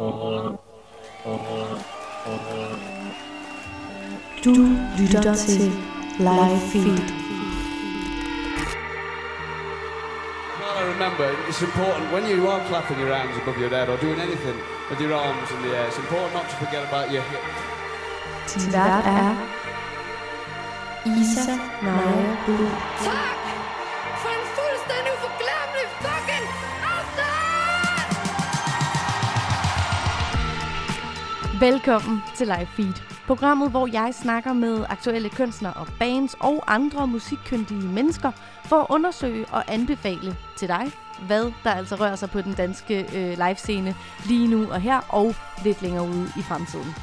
Du 0.00 0.06
lytter 4.98 5.34
til 5.34 5.72
Live 6.18 6.60
Feed. 6.72 7.12
Well, 10.58 10.78
I 10.78 10.82
remember 10.92 11.24
it's 11.48 11.60
important 11.60 12.12
when 12.12 12.24
you 12.30 12.48
are 12.48 12.60
clapping 12.68 12.98
your 12.98 13.14
hands 13.14 13.36
above 13.42 13.58
your 13.60 13.68
head 13.68 13.88
or 13.90 13.96
doing 13.98 14.20
anything 14.20 14.56
with 14.90 15.00
your 15.00 15.14
arms 15.14 15.50
in 15.50 15.62
the 15.64 15.76
air, 15.76 15.86
it's 15.88 15.98
important 15.98 16.34
not 16.34 16.48
to 16.50 16.56
forget 16.64 16.82
about 16.88 17.10
your 17.12 17.22
hips. 17.30 17.60
Din 18.54 18.72
vært 18.72 19.06
er 19.06 19.34
Isa 21.04 21.58
Naja 21.82 22.36
Bull. 22.46 23.39
Velkommen 31.60 32.20
til 32.36 32.46
Live 32.46 32.66
Feed. 32.66 32.94
Programmet, 33.26 33.70
hvor 33.70 33.86
jeg 33.92 34.14
snakker 34.14 34.52
med 34.52 34.84
aktuelle 34.88 35.30
kunstnere 35.30 35.72
og 35.72 35.86
bands 35.98 36.34
og 36.40 36.64
andre 36.66 37.06
musikkyndige 37.06 37.88
mennesker 37.88 38.32
for 38.64 38.76
at 38.76 38.86
undersøge 38.90 39.46
og 39.46 39.72
anbefale 39.72 40.36
til 40.56 40.68
dig, 40.68 40.86
hvad 41.26 41.52
der 41.64 41.70
altså 41.70 41.94
rører 41.94 42.16
sig 42.16 42.30
på 42.30 42.40
den 42.40 42.54
danske 42.54 43.00
øh, 43.00 43.38
livescene 43.38 43.94
lige 44.26 44.48
nu 44.48 44.70
og 44.70 44.80
her 44.80 45.00
og 45.08 45.34
lidt 45.64 45.82
længere 45.82 46.08
ude 46.08 46.26
i 46.38 46.42
fremtiden. 46.42 46.94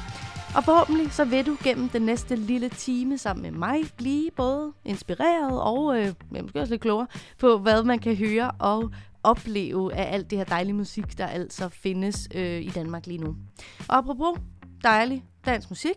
Og 0.56 0.64
forhåbentlig 0.64 1.12
så 1.12 1.24
vil 1.24 1.46
du 1.46 1.56
gennem 1.64 1.88
den 1.88 2.02
næste 2.02 2.36
lille 2.36 2.68
time 2.68 3.18
sammen 3.18 3.42
med 3.42 3.50
mig 3.50 3.80
blive 3.96 4.30
både 4.36 4.72
inspireret 4.84 5.62
og 5.62 6.00
øh, 6.00 6.14
måske 6.42 6.60
også 6.60 6.72
lidt 6.72 6.82
klogere 6.82 7.06
på, 7.38 7.58
hvad 7.58 7.82
man 7.82 7.98
kan 7.98 8.16
høre 8.16 8.50
og 8.58 8.90
opleve 9.22 9.94
af 9.94 10.14
alt 10.14 10.30
det 10.30 10.38
her 10.38 10.44
dejlige 10.44 10.74
musik, 10.74 11.18
der 11.18 11.26
altså 11.26 11.68
findes 11.68 12.28
øh, 12.34 12.62
i 12.62 12.68
Danmark 12.68 13.06
lige 13.06 13.18
nu. 13.18 13.36
Og 13.88 13.96
apropos 13.96 14.38
dejlig 14.84 15.24
dansk 15.46 15.70
musik, 15.70 15.96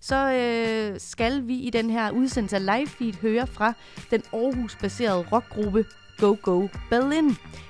så 0.00 0.32
øh, 0.32 1.00
skal 1.00 1.46
vi 1.46 1.54
i 1.54 1.70
den 1.70 1.90
her 1.90 2.10
udsendelse 2.10 2.56
af 2.56 2.66
live 2.66 2.86
feed 2.86 3.14
høre 3.14 3.46
fra 3.46 3.72
den 4.10 4.22
Aarhus-baserede 4.32 5.26
rockgruppe 5.32 5.84
Go 6.18 6.36
Go 6.42 6.68
Berlin. 6.90 7.28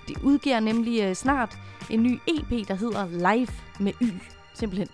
De 0.09 0.25
udgiver 0.25 0.61
nemlig 0.61 1.03
øh, 1.03 1.15
snart 1.15 1.59
en 1.91 2.03
ny 2.03 2.19
EP, 2.29 2.69
der 2.69 2.75
hedder 2.75 3.07
Live 3.07 3.49
med 3.81 3.93
Y, 4.03 4.13
simpelthen. 4.55 4.89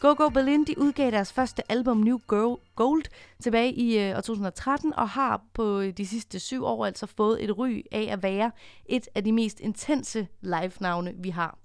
Go 0.00 0.14
Go 0.14 0.28
Berlin 0.28 0.64
de 0.64 0.78
udgav 0.78 1.10
deres 1.10 1.32
første 1.32 1.72
album 1.72 1.96
New 1.96 2.18
Girl 2.28 2.60
Gold 2.76 3.02
tilbage 3.42 3.72
i 3.72 3.98
øh, 3.98 4.14
2013 4.14 4.94
og 4.94 5.08
har 5.08 5.42
på 5.54 5.80
øh, 5.80 5.92
de 5.92 6.06
sidste 6.06 6.38
syv 6.38 6.64
år 6.64 6.86
altså 6.86 7.06
fået 7.06 7.44
et 7.44 7.58
ry 7.58 7.82
af 7.92 8.08
at 8.10 8.22
være 8.22 8.50
et 8.86 9.08
af 9.14 9.24
de 9.24 9.32
mest 9.32 9.60
intense 9.60 10.28
live-navne, 10.40 11.14
vi 11.16 11.30
har. 11.30 11.58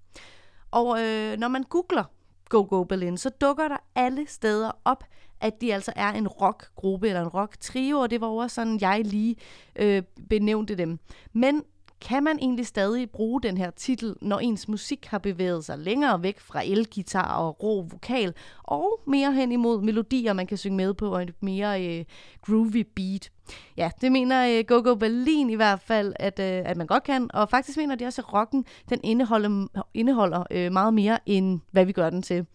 Og 0.72 1.02
øh, 1.02 1.38
når 1.38 1.48
man 1.48 1.64
googler 1.64 2.04
Go 2.50 2.66
Go 2.70 2.84
Berlin, 2.84 3.18
så 3.18 3.30
dukker 3.30 3.68
der 3.68 3.78
alle 3.96 4.26
steder 4.28 4.72
op, 4.86 5.04
at 5.42 5.62
de 5.62 5.74
altså 5.74 5.94
er 5.96 6.12
en 6.12 6.28
rockgruppe 6.28 7.08
eller 7.08 7.22
en 7.22 7.28
rock-trio, 7.28 8.00
og 8.00 8.10
det 8.12 8.22
var 8.22 8.28
også 8.28 8.56
sådan, 8.56 8.82
jeg 8.82 9.02
lige 9.06 9.36
øh, 9.76 10.04
benævnte 10.30 10.76
dem. 10.76 11.00
Men 11.34 11.64
kan 12.04 12.24
man 12.24 12.40
egentlig 12.40 12.68
stadig 12.68 13.10
bruge 13.10 13.42
den 13.42 13.58
her 13.58 13.72
titel, 13.72 14.16
når 14.22 14.40
ens 14.40 14.68
musik 14.68 15.06
har 15.06 15.18
bevæget 15.18 15.66
sig 15.66 15.78
længere 15.78 16.24
væk 16.24 16.40
fra 16.40 16.64
elgitar 16.64 17.36
og 17.36 17.64
rå 17.64 17.82
vokal, 17.82 18.34
og 18.64 19.00
mere 19.08 19.34
hen 19.34 19.52
imod 19.52 19.82
melodier, 19.82 20.34
man 20.34 20.48
kan 20.48 20.58
synge 20.58 20.78
med 20.78 20.94
på, 20.94 21.14
og 21.14 21.22
et 21.22 21.34
mere 21.42 21.88
øh, 21.88 22.06
groovy 22.42 22.88
beat? 22.96 23.32
Ja, 23.78 23.90
det 24.02 24.12
mener 24.12 24.58
øh, 24.58 24.64
Go 24.68 24.82
Go 24.84 24.96
Berlin 24.96 25.50
i 25.50 25.56
hvert 25.56 25.80
fald, 25.80 26.14
at, 26.16 26.40
øh, 26.40 26.62
at 26.66 26.78
man 26.78 26.88
godt 26.88 27.04
kan, 27.04 27.30
og 27.34 27.50
faktisk 27.50 27.78
mener 27.78 27.96
de 27.96 28.06
også, 28.06 28.22
at 28.22 28.34
rocken 28.34 28.66
den 28.90 29.00
indeholder, 29.04 29.68
indeholder 29.94 30.44
øh, 30.52 30.72
meget 30.72 30.94
mere, 30.94 31.20
end 31.26 31.60
hvad 31.72 31.86
vi 31.86 31.92
gør 31.92 32.10
den 32.10 32.22
til. 32.22 32.46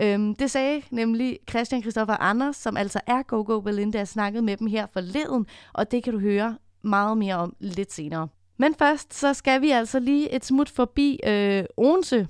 Øhm, 0.00 0.34
det 0.34 0.50
sagde 0.50 0.82
nemlig 0.90 1.38
Christian 1.50 1.82
Christoffer 1.82 2.16
Anders, 2.20 2.56
som 2.56 2.76
altså 2.76 3.00
er 3.06 3.22
Go 3.22 3.42
Go 3.46 3.60
Berlin, 3.60 3.90
da 3.90 3.98
jeg 3.98 4.08
snakkede 4.08 4.42
med 4.42 4.56
dem 4.56 4.66
her 4.66 4.86
forleden, 4.92 5.46
og 5.72 5.90
det 5.90 6.04
kan 6.04 6.12
du 6.12 6.18
høre 6.18 6.56
meget 6.82 7.18
mere 7.18 7.34
om 7.34 7.56
lidt 7.60 7.92
senere. 7.92 8.28
Men 8.58 8.74
først, 8.74 9.14
så 9.14 9.34
skal 9.34 9.60
vi 9.60 9.70
altså 9.70 10.00
lige 10.00 10.34
et 10.34 10.44
smut 10.44 10.68
forbi 10.68 11.20
øh, 11.26 11.64
Odense. 11.76 12.28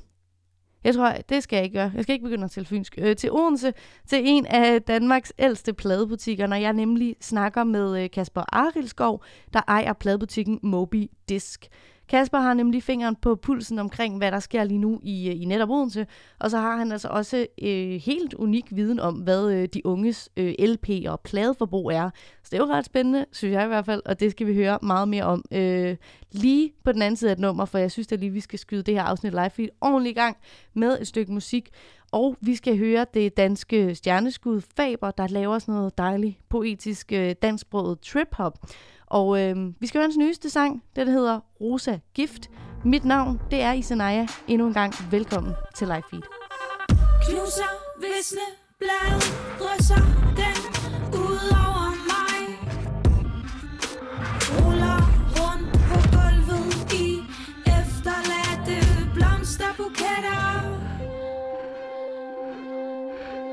Jeg 0.84 0.94
tror, 0.94 1.12
det 1.28 1.42
skal 1.42 1.56
jeg 1.56 1.64
ikke 1.64 1.78
gøre. 1.78 1.90
Jeg 1.94 2.02
skal 2.02 2.12
ikke 2.12 2.24
begynde 2.24 2.44
at 2.44 2.50
tale 2.50 2.66
fynsk. 2.66 2.94
Øh, 2.98 3.16
til 3.16 3.32
Odense, 3.32 3.72
til 4.08 4.20
en 4.24 4.46
af 4.46 4.82
Danmarks 4.82 5.32
ældste 5.38 5.72
pladebutikker, 5.72 6.46
når 6.46 6.56
jeg 6.56 6.72
nemlig 6.72 7.16
snakker 7.20 7.64
med 7.64 8.02
øh, 8.02 8.10
Kasper 8.10 8.44
Arilskov, 8.52 9.24
der 9.52 9.60
ejer 9.68 9.92
pladebutikken 9.92 10.60
Moby 10.62 11.10
Disk. 11.28 11.68
Kasper 12.08 12.38
har 12.38 12.54
nemlig 12.54 12.82
fingeren 12.82 13.16
på 13.16 13.34
pulsen 13.34 13.78
omkring, 13.78 14.18
hvad 14.18 14.32
der 14.32 14.38
sker 14.38 14.64
lige 14.64 14.78
nu 14.78 15.00
i, 15.02 15.28
øh, 15.28 15.42
i 15.42 15.44
netop 15.44 15.70
Odense, 15.70 16.06
og 16.38 16.50
så 16.50 16.58
har 16.58 16.76
han 16.76 16.92
altså 16.92 17.08
også 17.08 17.46
øh, 17.62 18.00
helt 18.00 18.34
unik 18.34 18.64
viden 18.70 19.00
om, 19.00 19.14
hvad 19.14 19.52
øh, 19.52 19.68
de 19.74 19.86
unges 19.86 20.28
øh, 20.36 20.54
LP- 20.58 21.08
og 21.08 21.20
pladeforbrug 21.20 21.92
er. 21.92 22.10
Så 22.42 22.48
det 22.50 22.58
er 22.58 22.66
jo 22.66 22.72
ret 22.72 22.84
spændende, 22.84 23.26
synes 23.32 23.52
jeg 23.52 23.64
i 23.64 23.68
hvert 23.68 23.84
fald, 23.84 24.02
og 24.04 24.20
det 24.20 24.30
skal 24.30 24.46
vi 24.46 24.54
høre 24.54 24.78
meget 24.82 25.08
mere 25.08 25.24
om 25.24 25.44
øh, 25.52 25.96
lige 26.32 26.72
på 26.84 26.92
den 26.92 27.02
anden 27.02 27.16
side 27.16 27.30
af 27.30 27.34
et 27.34 27.40
nummer, 27.40 27.64
for 27.64 27.78
jeg 27.78 27.90
synes 27.90 28.06
da 28.06 28.14
lige, 28.14 28.30
vi 28.30 28.40
skal 28.40 28.58
skyde 28.58 28.82
det 28.82 28.94
her 28.94 29.02
afsnit 29.02 29.32
live 29.32 29.50
feed 29.50 29.68
ordentligt 29.80 30.16
i 30.16 30.20
gang 30.20 30.36
med 30.74 31.00
et 31.00 31.06
stykke 31.06 31.32
musik. 31.32 31.70
Og 32.12 32.36
vi 32.40 32.54
skal 32.54 32.78
høre 32.78 33.06
det 33.14 33.36
danske 33.36 33.94
stjerneskud 33.94 34.60
Faber, 34.76 35.10
der 35.10 35.28
laver 35.28 35.58
sådan 35.58 35.74
noget 35.74 35.98
dejligt 35.98 36.36
poetisk 36.48 37.12
øh, 37.12 37.34
dansksproget 37.42 38.00
trip-hop. 38.00 38.58
Og 39.06 39.40
øh, 39.42 39.56
vi 39.80 39.86
skal 39.86 39.98
høre 39.98 40.04
hans 40.06 40.16
nyeste 40.16 40.50
sang, 40.50 40.82
den 40.96 41.08
hedder 41.08 41.40
Rosa 41.60 41.98
Gift. 42.14 42.50
Mit 42.84 43.04
navn, 43.04 43.40
det 43.50 43.62
er 43.62 43.72
Isanaya. 43.72 44.26
Endnu 44.48 44.66
en 44.66 44.74
gang 44.74 44.94
velkommen 45.10 45.52
til 45.76 45.86
Live 45.86 46.02
Feed. 46.10 46.22
Knuser, 47.24 47.72
visne, 48.00 48.46
blad, 48.78 49.20
drysser 49.60 50.02
den 50.40 50.56
ud 51.14 51.46
over 51.66 51.90
mig. 52.12 52.40
Ruller 54.52 55.00
rundt 55.38 55.72
på 55.88 55.98
gulvet 56.16 56.92
i 56.92 56.94
efterladte 57.80 58.78
blomsterbuketter. 59.14 60.42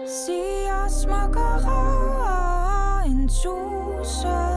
Siger 0.07 0.87
smukkere 1.01 3.07
end 3.07 3.29
tusind. 3.29 4.52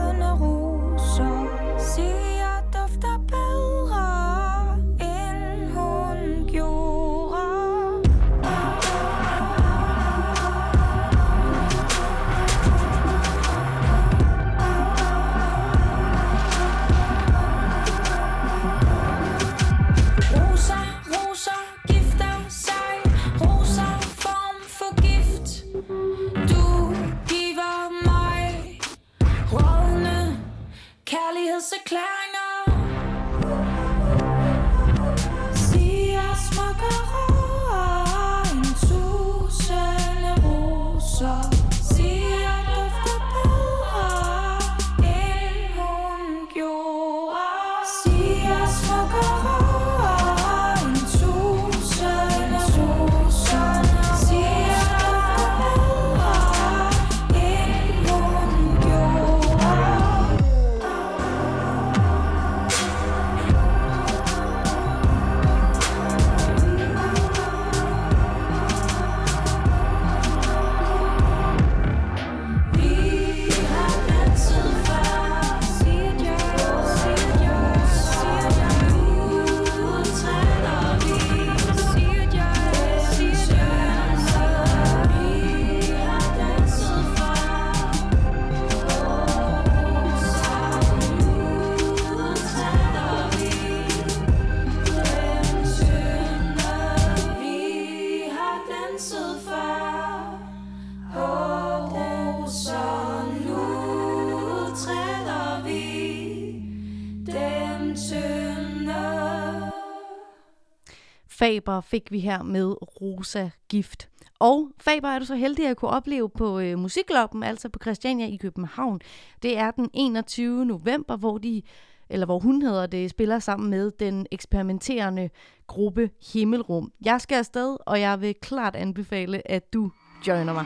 Faber 111.47 111.81
fik 111.81 112.11
vi 112.11 112.19
her 112.19 112.43
med 112.43 112.75
Rosa 113.01 113.49
Gift. 113.69 114.09
Og 114.39 114.71
Faber 114.79 115.07
er 115.07 115.19
du 115.19 115.25
så 115.25 115.35
heldig 115.35 115.67
at 115.67 115.77
kunne 115.77 115.91
opleve 115.91 116.29
på 116.29 116.59
øh, 116.59 116.79
Musikloppen, 116.79 117.43
altså 117.43 117.69
på 117.69 117.79
Christiania 117.81 118.27
i 118.27 118.35
København. 118.35 118.99
Det 119.43 119.57
er 119.57 119.71
den 119.71 119.89
21. 119.93 120.65
november, 120.65 121.17
hvor 121.17 121.37
de 121.37 121.61
eller 122.09 122.25
hvor 122.25 122.39
hun 122.39 122.61
hedder 122.61 122.85
det, 122.85 123.09
spiller 123.09 123.39
sammen 123.39 123.69
med 123.69 123.91
den 123.91 124.27
eksperimenterende 124.31 125.29
gruppe 125.67 126.09
Himmelrum. 126.33 126.91
Jeg 127.05 127.21
skal 127.21 127.35
afsted, 127.35 127.77
og 127.85 127.99
jeg 128.01 128.21
vil 128.21 128.35
klart 128.41 128.75
anbefale, 128.75 129.51
at 129.51 129.73
du 129.73 129.91
joiner 130.27 130.53
mig. 130.53 130.65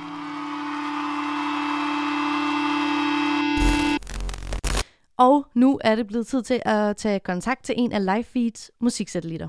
Og 5.18 5.46
nu 5.54 5.80
er 5.84 5.96
det 5.96 6.08
blevet 6.08 6.28
tid 6.28 6.44
til 6.44 6.62
at 6.66 6.98
tage 6.98 7.20
kontakt 7.20 7.64
til 7.64 7.76
en 7.78 7.92
af 7.92 8.06
Livefeeds 8.06 8.72
musiksatellitter. 8.80 9.48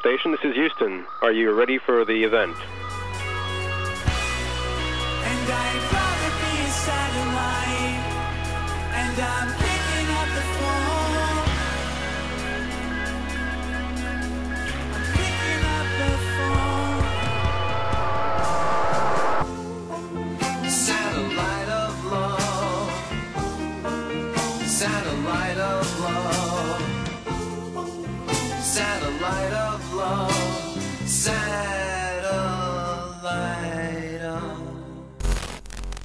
Station, 0.00 0.30
this 0.30 0.44
is 0.44 0.54
Houston. 0.54 1.04
Are 1.22 1.32
you 1.32 1.52
ready 1.52 1.78
for 1.78 2.04
the 2.04 2.22
event? 2.24 2.56
And 5.24 5.50
I'd 5.50 5.92
rather 5.92 6.30
be. 6.40 6.58
And 8.94 9.20
I'm 9.20 9.67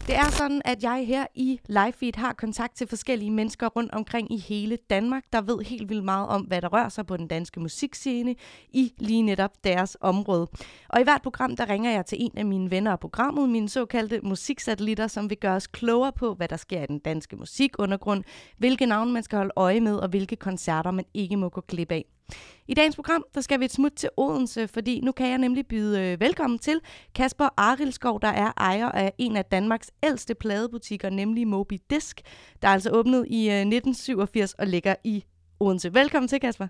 Det 0.07 0.15
er 0.15 0.29
sådan, 0.31 0.61
at 0.65 0.83
jeg 0.83 1.07
her 1.07 1.25
i 1.35 1.59
Livefeed 1.67 2.15
har 2.15 2.33
kontakt 2.33 2.75
til 2.75 2.87
forskellige 2.87 3.31
mennesker 3.31 3.67
rundt 3.67 3.91
omkring 3.91 4.33
i 4.33 4.37
hele 4.37 4.77
Danmark, 4.89 5.23
der 5.33 5.41
ved 5.41 5.59
helt 5.65 5.89
vildt 5.89 6.03
meget 6.05 6.27
om, 6.27 6.41
hvad 6.41 6.61
der 6.61 6.67
rører 6.67 6.89
sig 6.89 7.05
på 7.05 7.17
den 7.17 7.27
danske 7.27 7.59
musikscene 7.59 8.35
i 8.69 8.93
lige 8.97 9.21
netop 9.21 9.51
deres 9.63 9.97
område. 10.01 10.47
Og 10.89 11.01
i 11.01 11.03
hvert 11.03 11.21
program, 11.21 11.55
der 11.55 11.69
ringer 11.69 11.91
jeg 11.91 12.05
til 12.05 12.17
en 12.21 12.31
af 12.37 12.45
mine 12.45 12.71
venner 12.71 12.91
af 12.91 12.99
programmet, 12.99 13.49
mine 13.49 13.69
såkaldte 13.69 14.19
musiksatellitter, 14.23 15.07
som 15.07 15.29
vil 15.29 15.37
gøre 15.37 15.55
os 15.55 15.67
klogere 15.67 16.11
på, 16.11 16.33
hvad 16.33 16.47
der 16.47 16.57
sker 16.57 16.83
i 16.83 16.87
den 16.87 16.99
danske 16.99 17.35
musikundergrund, 17.35 18.23
hvilke 18.57 18.85
navne 18.85 19.11
man 19.11 19.23
skal 19.23 19.37
holde 19.37 19.53
øje 19.55 19.79
med, 19.79 19.95
og 19.95 20.09
hvilke 20.09 20.35
koncerter 20.35 20.91
man 20.91 21.05
ikke 21.13 21.37
må 21.37 21.49
gå 21.49 21.61
glip 21.67 21.91
af. 21.91 22.05
I 22.67 22.73
dagens 22.73 22.95
program, 22.95 23.25
der 23.35 23.41
skal 23.41 23.59
vi 23.59 23.65
et 23.65 23.71
smut 23.71 23.91
til 23.91 24.09
Odense, 24.17 24.67
fordi 24.67 24.99
nu 24.99 25.11
kan 25.11 25.29
jeg 25.29 25.37
nemlig 25.37 25.67
byde 25.67 26.01
øh, 26.01 26.19
velkommen 26.19 26.59
til 26.59 26.79
Kasper 27.15 27.49
Arilskov, 27.57 28.21
der 28.21 28.27
er 28.27 28.51
ejer 28.57 28.89
af 28.89 29.13
en 29.17 29.37
af 29.37 29.45
Danmarks 29.45 29.91
ældste 30.03 30.35
pladebutikker, 30.35 31.09
nemlig 31.09 31.47
Moby 31.47 31.79
Disk, 31.89 32.21
der 32.61 32.67
er 32.67 32.73
altså 32.73 32.89
åbnet 32.91 33.25
i 33.29 33.49
øh, 33.49 33.53
1987 33.53 34.53
og 34.53 34.67
ligger 34.67 34.95
i 35.03 35.23
Odense. 35.59 35.93
Velkommen 35.93 36.27
til, 36.27 36.39
Kasper. 36.39 36.67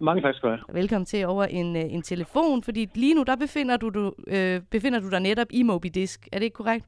Mange 0.00 0.22
tak 0.22 0.34
skal 0.34 0.48
du 0.48 0.54
have. 0.54 0.80
Velkommen 0.80 1.06
til 1.06 1.26
over 1.26 1.44
en, 1.44 1.76
øh, 1.76 1.82
en 1.82 2.02
telefon, 2.02 2.62
fordi 2.62 2.88
lige 2.94 3.14
nu 3.14 3.22
der 3.22 3.36
befinder 3.36 3.76
du, 3.76 3.88
du, 3.88 4.12
øh, 4.26 4.60
befinder 4.70 5.00
du 5.00 5.10
dig 5.10 5.20
netop 5.20 5.46
i 5.50 5.62
Moby 5.62 5.86
Disk. 5.94 6.28
Er 6.32 6.38
det 6.38 6.44
ikke 6.44 6.54
korrekt? 6.54 6.86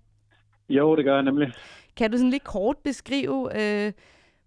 Jo, 0.68 0.96
det 0.96 1.04
gør 1.04 1.14
jeg 1.14 1.22
nemlig. 1.22 1.52
Kan 1.96 2.10
du 2.10 2.16
sådan 2.16 2.30
lidt 2.30 2.44
kort 2.44 2.76
beskrive, 2.84 3.50
øh, 3.60 3.92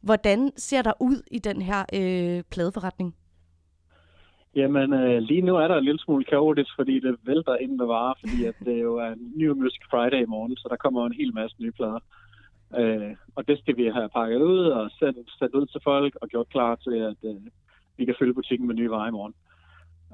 hvordan 0.01 0.51
ser 0.57 0.81
der 0.81 0.93
ud 0.99 1.21
i 1.31 1.39
den 1.39 1.61
her 1.61 1.85
øh, 1.93 2.43
pladeforretning? 2.51 3.15
Jamen, 4.55 4.93
øh, 4.93 5.21
lige 5.21 5.41
nu 5.41 5.55
er 5.55 5.67
der 5.67 5.77
en 5.77 5.83
lille 5.83 5.99
smule 5.99 6.23
kaotisk, 6.23 6.69
fordi 6.75 6.99
det 6.99 7.15
vælter 7.23 7.55
ind 7.55 7.71
med 7.77 7.85
varer, 7.85 8.13
fordi 8.19 8.45
at 8.45 8.55
det 8.65 8.81
jo 8.81 8.95
er 8.97 9.07
en 9.11 9.33
New 9.35 9.55
Music 9.55 9.81
Friday 9.91 10.21
i 10.23 10.25
morgen, 10.25 10.55
så 10.57 10.67
der 10.69 10.75
kommer 10.75 11.05
en 11.05 11.13
hel 11.13 11.33
masse 11.33 11.55
nye 11.59 11.71
plader. 11.71 11.99
Øh, 12.77 13.15
og 13.35 13.47
det 13.47 13.59
skal 13.59 13.77
vi 13.77 13.85
have 13.87 14.09
pakket 14.09 14.41
ud 14.41 14.59
og 14.65 14.91
sendt, 14.99 15.31
sendt 15.39 15.55
ud 15.55 15.65
til 15.65 15.81
folk 15.83 16.15
og 16.21 16.27
gjort 16.27 16.49
klar 16.49 16.75
til, 16.75 16.95
at 16.95 17.17
øh, 17.23 17.35
vi 17.97 18.05
kan 18.05 18.15
fylde 18.19 18.33
butikken 18.33 18.67
med 18.67 18.75
nye 18.75 18.91
varer 18.91 19.07
i 19.07 19.11
morgen. 19.11 19.33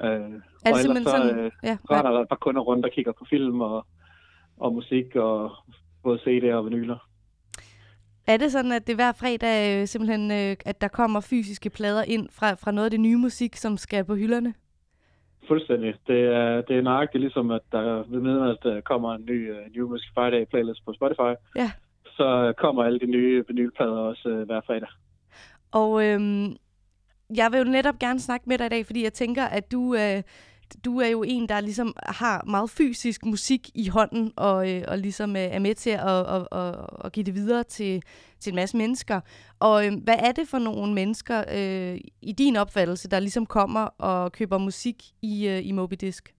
Øh, 0.03 0.09
Er 0.65 0.71
og 0.73 0.79
ellers 0.79 1.03
så, 1.03 1.09
sådan? 1.09 1.39
øh, 1.39 1.51
ja, 1.63 1.77
så 1.87 1.93
er 1.93 2.01
der 2.01 2.19
et 2.19 2.29
par 2.29 2.35
kunder 2.35 2.61
rundt, 2.61 2.83
der 2.83 2.89
kigger 2.89 3.11
på 3.11 3.25
film 3.29 3.61
og, 3.61 3.85
og 4.57 4.73
musik 4.73 5.15
og 5.15 5.51
både 6.03 6.17
CD'er 6.19 6.53
og 6.53 6.65
vinyler. 6.65 6.97
Er 8.27 8.37
det 8.37 8.51
sådan, 8.51 8.71
at 8.71 8.87
det 8.87 8.95
hver 8.95 9.11
fredag 9.11 9.81
øh, 9.81 9.87
simpelthen, 9.87 10.31
øh, 10.31 10.55
at 10.65 10.81
der 10.81 10.87
kommer 10.87 11.19
fysiske 11.19 11.69
plader 11.69 12.03
ind 12.03 12.29
fra, 12.31 12.53
fra 12.53 12.71
noget 12.71 12.85
af 12.85 12.91
det 12.91 12.99
nye 12.99 13.17
musik, 13.17 13.55
som 13.55 13.77
skal 13.77 14.03
på 14.03 14.15
hylderne? 14.15 14.53
Fuldstændig. 15.47 15.93
Det 16.07 16.19
er, 16.19 16.61
det 16.61 16.77
er 16.77 16.81
nøjagtigt 16.81 17.21
ligesom, 17.21 17.51
at 17.51 17.61
der 17.71 18.03
ved 18.09 18.21
midnat 18.21 18.49
at 18.49 18.57
der 18.63 18.81
kommer 18.81 19.15
en 19.15 19.25
ny 19.25 19.51
uh, 19.51 19.57
New 19.75 19.89
Music 19.89 20.09
Friday 20.13 20.45
playlist 20.45 20.85
på 20.85 20.93
Spotify. 20.93 21.33
Ja. 21.55 21.71
Så 22.05 22.53
kommer 22.57 22.83
alle 22.83 22.99
de 22.99 23.05
nye 23.05 23.43
vinylplader 23.47 23.97
også 23.97 24.29
uh, 24.29 24.41
hver 24.41 24.61
fredag. 24.61 24.89
Og 25.71 26.05
øhm, 26.05 26.55
jeg 27.35 27.51
vil 27.51 27.57
jo 27.57 27.63
netop 27.63 27.99
gerne 27.99 28.19
snakke 28.19 28.49
med 28.49 28.57
dig 28.57 28.65
i 28.65 28.69
dag, 28.69 28.85
fordi 28.85 29.03
jeg 29.03 29.13
tænker, 29.13 29.43
at 29.43 29.71
du, 29.71 29.95
øh, 29.95 30.23
du 30.85 30.99
er 30.99 31.07
jo 31.07 31.23
en, 31.27 31.49
der 31.49 31.61
ligesom 31.61 31.93
har 32.05 32.43
meget 32.47 32.69
fysisk 32.69 33.25
musik 33.25 33.61
i 33.75 33.87
hånden, 33.87 34.31
og, 34.37 34.71
øh, 34.71 34.81
og 34.87 34.97
ligesom 34.97 35.35
øh, 35.35 35.41
er 35.41 35.59
med 35.59 35.75
til 35.75 35.89
at, 35.89 36.25
og, 36.35 36.47
og, 36.51 37.05
at 37.05 37.11
give 37.11 37.23
det 37.23 37.35
videre 37.35 37.63
til, 37.63 38.01
til 38.39 38.51
en 38.51 38.55
masse 38.55 38.77
mennesker. 38.77 39.21
Og 39.59 39.85
øh, 39.85 39.91
hvad 40.03 40.15
er 40.27 40.31
det 40.31 40.47
for 40.51 40.59
nogle 40.59 40.93
mennesker 40.93 41.37
øh, 41.57 41.97
i 42.21 42.31
din 42.31 42.55
opfattelse, 42.55 43.09
der 43.09 43.19
ligesom 43.19 43.45
kommer 43.45 43.85
og 43.97 44.31
køber 44.31 44.57
musik 44.57 44.95
i, 45.21 45.47
øh, 45.47 45.67
i 45.67 45.71
Moby 45.71 45.95
Disk? 46.01 46.33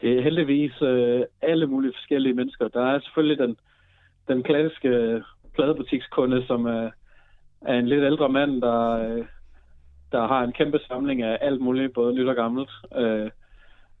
Det 0.00 0.18
er 0.18 0.22
heldigvis 0.22 0.82
øh, 0.82 1.22
alle 1.42 1.66
mulige 1.66 1.92
forskellige 1.96 2.34
mennesker. 2.34 2.68
Der 2.68 2.84
er 2.86 3.00
selvfølgelig 3.00 3.38
den, 3.38 3.56
den 4.28 4.42
klassiske 4.42 5.22
pladebutikskunde, 5.54 6.46
som 6.46 6.66
er, 6.66 6.90
er 7.60 7.74
en 7.74 7.88
lidt 7.88 8.04
ældre 8.04 8.28
mand, 8.28 8.60
der, 8.60 8.90
Øh, 8.90 9.24
der 10.12 10.26
har 10.26 10.42
en 10.44 10.52
kæmpe 10.52 10.78
samling 10.88 11.22
af 11.22 11.38
alt 11.40 11.60
muligt, 11.60 11.94
både 11.94 12.14
nyt 12.14 12.28
og 12.28 12.34
gammelt. 12.34 12.70
Uh, 13.00 13.28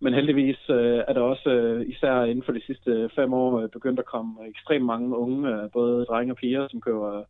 men 0.00 0.14
heldigvis 0.14 0.68
uh, 0.68 0.76
er 0.76 1.12
der 1.12 1.20
også, 1.20 1.48
uh, 1.50 1.88
især 1.88 2.24
inden 2.24 2.44
for 2.44 2.52
de 2.52 2.66
sidste 2.66 3.10
fem 3.14 3.32
år, 3.32 3.62
uh, 3.62 3.70
begyndt 3.70 3.98
at 3.98 4.06
komme 4.06 4.48
ekstremt 4.48 4.84
mange 4.84 5.16
unge, 5.16 5.68
både 5.72 6.04
drenge 6.04 6.32
og 6.32 6.36
piger, 6.36 6.68
som 6.70 6.80
køber, 6.80 7.22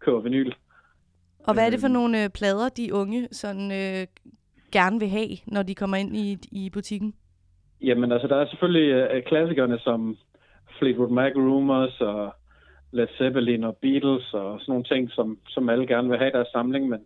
køber 0.00 0.20
vinyl. 0.20 0.52
Og 1.46 1.54
hvad 1.54 1.66
er 1.66 1.70
det 1.70 1.80
for 1.80 1.88
nogle 1.88 2.24
øh, 2.24 2.30
plader, 2.30 2.68
de 2.68 2.94
unge 2.94 3.28
sådan, 3.32 3.70
øh, 3.72 4.06
gerne 4.72 5.00
vil 5.00 5.08
have, 5.08 5.28
når 5.46 5.62
de 5.62 5.74
kommer 5.74 5.96
ind 5.96 6.16
i, 6.16 6.38
i 6.52 6.70
butikken? 6.70 7.14
Jamen 7.80 8.12
altså, 8.12 8.28
der 8.28 8.36
er 8.36 8.46
selvfølgelig 8.46 9.16
uh, 9.16 9.22
klassikerne 9.22 9.78
som 9.78 10.16
Fleetwood 10.78 11.10
Mac, 11.10 11.32
Rumors 11.36 12.00
og 12.00 12.34
Led 12.92 13.08
Zeppelin 13.18 13.64
og 13.64 13.76
Beatles 13.76 14.34
og 14.34 14.60
sådan 14.60 14.72
nogle 14.72 14.84
ting, 14.84 15.10
som, 15.10 15.38
som 15.48 15.68
alle 15.68 15.86
gerne 15.86 16.08
vil 16.08 16.18
have 16.18 16.28
i 16.28 16.32
deres 16.32 16.48
samling, 16.48 16.88
men, 16.88 17.00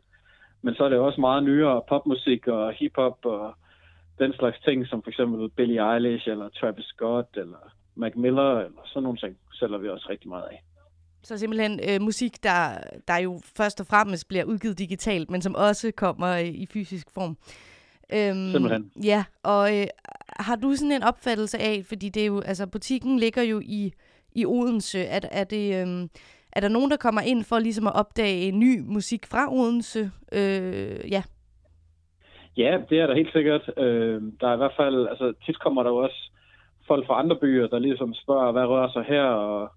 men 0.63 0.75
så 0.75 0.85
er 0.85 0.89
det 0.89 0.99
også 0.99 1.21
meget 1.21 1.43
nyere 1.43 1.83
popmusik 1.89 2.49
og 2.49 2.73
hiphop 2.73 3.19
og 3.25 3.55
den 4.19 4.33
slags 4.33 4.61
ting, 4.61 4.87
som 4.87 5.03
for 5.03 5.11
eksempel 5.11 5.49
Billie 5.49 5.95
Eilish 5.95 6.29
eller 6.29 6.49
Travis 6.49 6.85
Scott 6.85 7.37
eller 7.37 7.73
Mac 7.95 8.13
Miller 8.17 8.59
eller 8.59 8.83
sådan 8.85 9.03
nogle 9.03 9.19
ting, 9.19 9.37
sælger 9.53 9.79
vi 9.79 9.89
også 9.89 10.07
rigtig 10.11 10.29
meget 10.29 10.45
af. 10.51 10.63
Så 11.23 11.39
simpelthen 11.39 11.81
øh, 11.89 12.01
musik, 12.01 12.43
der, 12.43 12.79
der 13.09 13.17
jo 13.19 13.41
først 13.57 13.81
og 13.81 13.87
fremmest 13.87 14.29
bliver 14.29 14.45
udgivet 14.45 14.79
digitalt, 14.79 15.31
men 15.31 15.43
som 15.43 15.55
også 15.55 15.93
kommer 15.97 16.29
øh, 16.29 16.47
i 16.47 16.67
fysisk 16.67 17.11
form. 17.11 17.37
Øhm, 18.13 18.51
Simpelthen. 18.51 18.93
Ja, 19.05 19.25
og 19.43 19.79
øh, 19.79 19.87
har 20.29 20.57
du 20.57 20.75
sådan 20.75 20.93
en 20.93 21.03
opfattelse 21.03 21.59
af, 21.59 21.83
fordi 21.85 22.09
det 22.09 22.23
er 22.23 22.27
jo, 22.27 22.41
altså 22.41 22.67
butikken 22.67 23.19
ligger 23.19 23.43
jo 23.43 23.61
i, 23.65 23.93
i 24.33 24.47
Odense, 24.47 25.01
er, 25.01 25.21
er 25.33 25.45
det... 25.45 25.89
Øh, 25.89 26.09
er 26.53 26.61
der 26.61 26.69
nogen, 26.69 26.91
der 26.91 26.97
kommer 26.97 27.21
ind 27.21 27.45
for 27.45 27.59
ligesom 27.59 27.87
at 27.87 27.95
opdage 27.95 28.53
ny 28.53 28.81
musik 28.87 29.27
fra 29.27 29.53
Odense? 29.53 30.11
Øh, 30.33 31.11
ja. 31.11 31.23
Ja, 32.57 32.79
det 32.91 33.01
er 33.01 33.07
der 33.07 33.15
helt 33.15 33.33
sikkert. 33.33 33.71
Øh, 33.77 34.23
der 34.41 34.49
er 34.49 34.55
i 34.55 34.57
hvert 34.57 34.77
fald, 34.77 35.09
altså 35.09 35.33
tit 35.47 35.61
kommer 35.61 35.83
der 35.83 35.91
jo 35.91 35.97
også 35.97 36.31
folk 36.87 37.07
fra 37.07 37.19
andre 37.19 37.37
byer, 37.37 37.67
der 37.67 37.79
ligesom 37.79 38.15
spørger, 38.15 38.53
hvad 38.53 38.67
rører 38.67 38.93
sig 38.93 39.05
her, 39.05 39.25
og, 39.25 39.71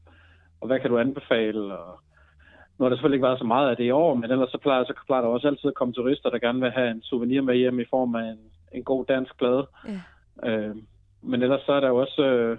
og 0.61 0.67
hvad 0.67 0.79
kan 0.79 0.89
du 0.89 0.97
anbefale? 0.97 1.77
Og 1.77 1.99
nu 2.77 2.83
har 2.83 2.89
der 2.89 2.95
selvfølgelig 2.95 3.17
ikke 3.17 3.27
været 3.27 3.39
så 3.39 3.45
meget 3.45 3.69
af 3.69 3.77
det 3.77 3.83
i 3.83 3.91
år, 3.91 4.13
men 4.13 4.31
ellers 4.31 4.49
så 4.49 4.57
plejer, 4.57 4.83
så 4.83 4.93
plejer 5.05 5.21
der 5.21 5.29
også 5.29 5.47
altid 5.47 5.69
at 5.69 5.75
komme 5.75 5.93
turister, 5.93 6.29
der 6.29 6.39
gerne 6.39 6.59
vil 6.59 6.71
have 6.71 6.91
en 6.91 7.01
souvenir 7.01 7.41
med 7.41 7.55
hjem 7.55 7.79
i 7.79 7.85
form 7.89 8.15
af 8.15 8.23
en, 8.23 8.39
en 8.71 8.83
god 8.83 9.05
dansk 9.05 9.37
plade. 9.37 9.67
Ja. 9.87 10.49
Øh, 10.49 10.75
men 11.21 11.43
ellers 11.43 11.61
så 11.65 11.71
er 11.73 11.79
der 11.79 11.87
jo 11.87 11.95
også, 11.95 12.21
øh, 12.21 12.57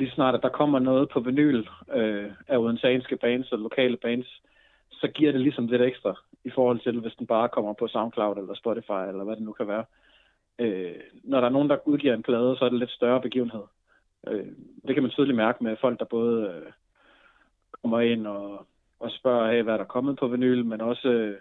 lige 0.00 0.14
snart 0.14 0.34
at 0.34 0.42
der 0.42 0.58
kommer 0.60 0.78
noget 0.78 1.08
på 1.08 1.20
vinyl 1.20 1.64
øh, 1.92 2.30
af 2.48 2.56
udenlandske 2.56 3.16
bands 3.16 3.52
og 3.52 3.58
lokale 3.58 3.96
bands, 3.96 4.42
så 4.90 5.08
giver 5.08 5.32
det 5.32 5.40
ligesom 5.40 5.66
lidt 5.66 5.82
ekstra 5.82 6.14
i 6.44 6.50
forhold 6.50 6.80
til, 6.80 7.00
hvis 7.00 7.18
den 7.18 7.26
bare 7.26 7.48
kommer 7.48 7.72
på 7.72 7.88
SoundCloud 7.88 8.36
eller 8.36 8.54
Spotify, 8.54 9.02
eller 9.08 9.24
hvad 9.24 9.36
det 9.36 9.44
nu 9.44 9.52
kan 9.52 9.68
være. 9.68 9.84
Øh, 10.58 11.00
når 11.24 11.40
der 11.40 11.48
er 11.48 11.56
nogen, 11.56 11.70
der 11.70 11.88
udgiver 11.88 12.14
en 12.14 12.22
plade, 12.22 12.56
så 12.56 12.64
er 12.64 12.68
det 12.68 12.78
lidt 12.78 12.90
større 12.90 13.20
begivenhed. 13.20 13.64
Øh, 14.28 14.46
det 14.86 14.94
kan 14.94 15.02
man 15.02 15.10
tydeligt 15.10 15.36
mærke 15.36 15.64
med 15.64 15.76
folk, 15.80 15.98
der 15.98 16.04
både 16.04 16.36
øh, 16.48 16.72
kommer 17.82 18.00
ind 18.00 18.26
og, 18.26 18.66
og 19.00 19.10
spørger, 19.10 19.52
hey, 19.52 19.62
hvad 19.62 19.74
er 19.74 19.78
der 19.78 19.94
kommet 19.94 20.18
på 20.18 20.28
vinyl, 20.28 20.64
men 20.64 20.80
også 20.80 21.08
øh, 21.08 21.36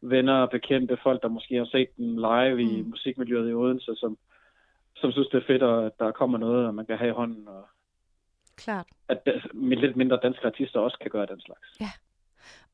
venner 0.00 0.34
og 0.34 0.50
bekendte, 0.50 0.98
folk, 1.02 1.22
der 1.22 1.28
måske 1.28 1.54
har 1.54 1.64
set 1.64 1.88
dem 1.96 2.16
live 2.16 2.54
mm. 2.54 2.70
i 2.70 2.82
musikmiljøet 2.82 3.50
i 3.50 3.54
Odense, 3.54 3.94
som, 3.96 4.16
som 4.96 5.12
synes, 5.12 5.28
det 5.28 5.38
er 5.38 5.46
fedt, 5.46 5.62
at 5.62 5.92
der 5.98 6.10
kommer 6.10 6.38
noget, 6.38 6.66
og 6.66 6.74
man 6.74 6.86
kan 6.86 6.98
have 6.98 7.10
i 7.10 7.18
hånden, 7.20 7.48
og 7.48 7.64
Klart. 8.56 8.86
at 9.08 9.28
med 9.54 9.76
lidt 9.76 9.96
mindre 9.96 10.18
danske 10.22 10.46
artister 10.46 10.80
også 10.80 10.98
kan 11.02 11.10
gøre 11.10 11.26
den 11.26 11.40
slags. 11.40 11.80
Ja. 11.80 11.90